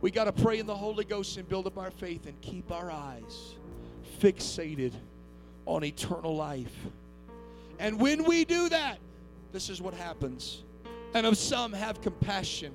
We 0.00 0.10
got 0.10 0.24
to 0.24 0.32
pray 0.32 0.58
in 0.58 0.66
the 0.66 0.74
Holy 0.74 1.04
Ghost 1.04 1.36
and 1.36 1.48
build 1.48 1.66
up 1.66 1.76
our 1.76 1.90
faith 1.90 2.26
and 2.26 2.40
keep 2.40 2.72
our 2.72 2.90
eyes 2.90 3.54
fixated 4.20 4.92
on 5.66 5.84
eternal 5.84 6.34
life. 6.34 6.74
And 7.78 8.00
when 8.00 8.24
we 8.24 8.44
do 8.44 8.68
that, 8.68 8.98
this 9.52 9.68
is 9.68 9.80
what 9.80 9.94
happens. 9.94 10.64
And 11.14 11.26
of 11.26 11.36
some 11.36 11.72
have 11.72 12.00
compassion, 12.00 12.72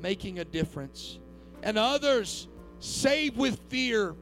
making 0.00 0.38
a 0.38 0.44
difference. 0.44 1.18
And 1.62 1.78
others 1.78 2.48
save 2.78 3.36
with 3.36 3.58
fear, 3.68 4.14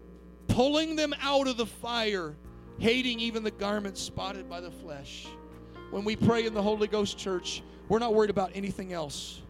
pulling 0.48 0.96
them 0.96 1.14
out 1.20 1.46
of 1.46 1.56
the 1.56 1.66
fire, 1.66 2.36
hating 2.78 3.20
even 3.20 3.42
the 3.42 3.50
garments 3.50 4.00
spotted 4.00 4.48
by 4.48 4.60
the 4.60 4.70
flesh. 4.70 5.26
When 5.90 6.04
we 6.04 6.16
pray 6.16 6.46
in 6.46 6.54
the 6.54 6.62
Holy 6.62 6.88
Ghost 6.88 7.18
church, 7.18 7.62
we're 7.88 7.98
not 7.98 8.14
worried 8.14 8.30
about 8.30 8.50
anything 8.54 8.92
else. 8.92 9.42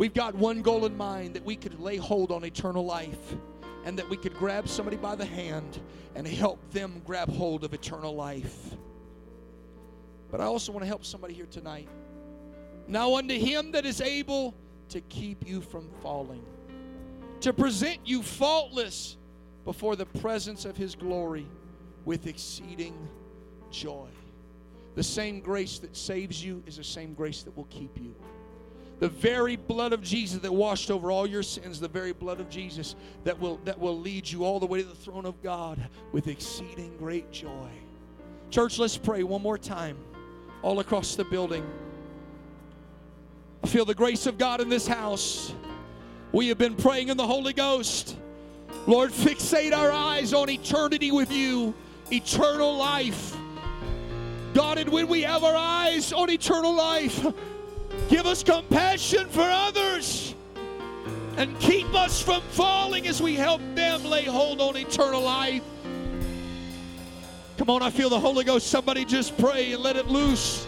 We've 0.00 0.14
got 0.14 0.34
one 0.34 0.62
goal 0.62 0.86
in 0.86 0.96
mind 0.96 1.34
that 1.34 1.44
we 1.44 1.56
could 1.56 1.78
lay 1.78 1.98
hold 1.98 2.32
on 2.32 2.42
eternal 2.42 2.86
life 2.86 3.36
and 3.84 3.98
that 3.98 4.08
we 4.08 4.16
could 4.16 4.32
grab 4.32 4.66
somebody 4.66 4.96
by 4.96 5.14
the 5.14 5.26
hand 5.26 5.78
and 6.14 6.26
help 6.26 6.58
them 6.70 7.02
grab 7.04 7.28
hold 7.28 7.64
of 7.64 7.74
eternal 7.74 8.14
life. 8.14 8.74
But 10.30 10.40
I 10.40 10.44
also 10.44 10.72
want 10.72 10.84
to 10.84 10.86
help 10.86 11.04
somebody 11.04 11.34
here 11.34 11.44
tonight. 11.50 11.86
Now, 12.88 13.16
unto 13.16 13.38
him 13.38 13.72
that 13.72 13.84
is 13.84 14.00
able 14.00 14.54
to 14.88 15.02
keep 15.02 15.46
you 15.46 15.60
from 15.60 15.90
falling, 16.00 16.46
to 17.42 17.52
present 17.52 17.98
you 18.06 18.22
faultless 18.22 19.18
before 19.66 19.96
the 19.96 20.06
presence 20.06 20.64
of 20.64 20.78
his 20.78 20.94
glory 20.94 21.46
with 22.06 22.26
exceeding 22.26 22.96
joy. 23.70 24.08
The 24.94 25.02
same 25.02 25.40
grace 25.40 25.78
that 25.80 25.94
saves 25.94 26.42
you 26.42 26.62
is 26.66 26.78
the 26.78 26.84
same 26.84 27.12
grace 27.12 27.42
that 27.42 27.54
will 27.54 27.68
keep 27.68 27.98
you. 27.98 28.14
The 29.00 29.08
very 29.08 29.56
blood 29.56 29.92
of 29.92 30.02
Jesus 30.02 30.40
that 30.40 30.52
washed 30.52 30.90
over 30.90 31.10
all 31.10 31.26
your 31.26 31.42
sins, 31.42 31.80
the 31.80 31.88
very 31.88 32.12
blood 32.12 32.38
of 32.38 32.50
Jesus 32.50 32.94
that 33.24 33.38
will 33.40 33.58
that 33.64 33.78
will 33.78 33.98
lead 33.98 34.30
you 34.30 34.44
all 34.44 34.60
the 34.60 34.66
way 34.66 34.82
to 34.82 34.88
the 34.88 34.94
throne 34.94 35.24
of 35.24 35.42
God 35.42 35.88
with 36.12 36.28
exceeding 36.28 36.96
great 36.98 37.32
joy. 37.32 37.70
Church, 38.50 38.78
let's 38.78 38.98
pray 38.98 39.22
one 39.22 39.42
more 39.42 39.56
time 39.56 39.96
all 40.62 40.80
across 40.80 41.16
the 41.16 41.24
building. 41.24 41.64
I 43.64 43.68
feel 43.68 43.84
the 43.84 43.94
grace 43.94 44.26
of 44.26 44.36
God 44.36 44.60
in 44.60 44.68
this 44.68 44.86
house. 44.86 45.54
We 46.32 46.48
have 46.48 46.58
been 46.58 46.76
praying 46.76 47.08
in 47.08 47.16
the 47.16 47.26
Holy 47.26 47.52
Ghost. 47.52 48.16
Lord, 48.86 49.12
fixate 49.12 49.72
our 49.72 49.90
eyes 49.90 50.32
on 50.32 50.48
eternity 50.48 51.10
with 51.10 51.32
you, 51.32 51.74
eternal 52.12 52.76
life. 52.76 53.36
God, 54.54 54.78
and 54.78 54.90
when 54.90 55.08
we 55.08 55.22
have 55.22 55.44
our 55.44 55.56
eyes 55.56 56.12
on 56.12 56.30
eternal 56.30 56.74
life, 56.74 57.24
give 58.08 58.26
us 58.26 58.42
compassion 58.42 59.28
for 59.28 59.42
others 59.42 60.34
and 61.36 61.58
keep 61.60 61.92
us 61.94 62.20
from 62.20 62.42
falling 62.50 63.06
as 63.06 63.22
we 63.22 63.34
help 63.34 63.60
them 63.74 64.04
lay 64.04 64.24
hold 64.24 64.60
on 64.60 64.76
eternal 64.76 65.22
life. 65.22 65.62
Come 67.56 67.70
on, 67.70 67.82
I 67.82 67.90
feel 67.90 68.08
the 68.08 68.18
Holy 68.18 68.44
Ghost. 68.44 68.68
Somebody 68.68 69.04
just 69.04 69.36
pray 69.36 69.72
and 69.72 69.82
let 69.82 69.96
it 69.96 70.06
loose. 70.06 70.66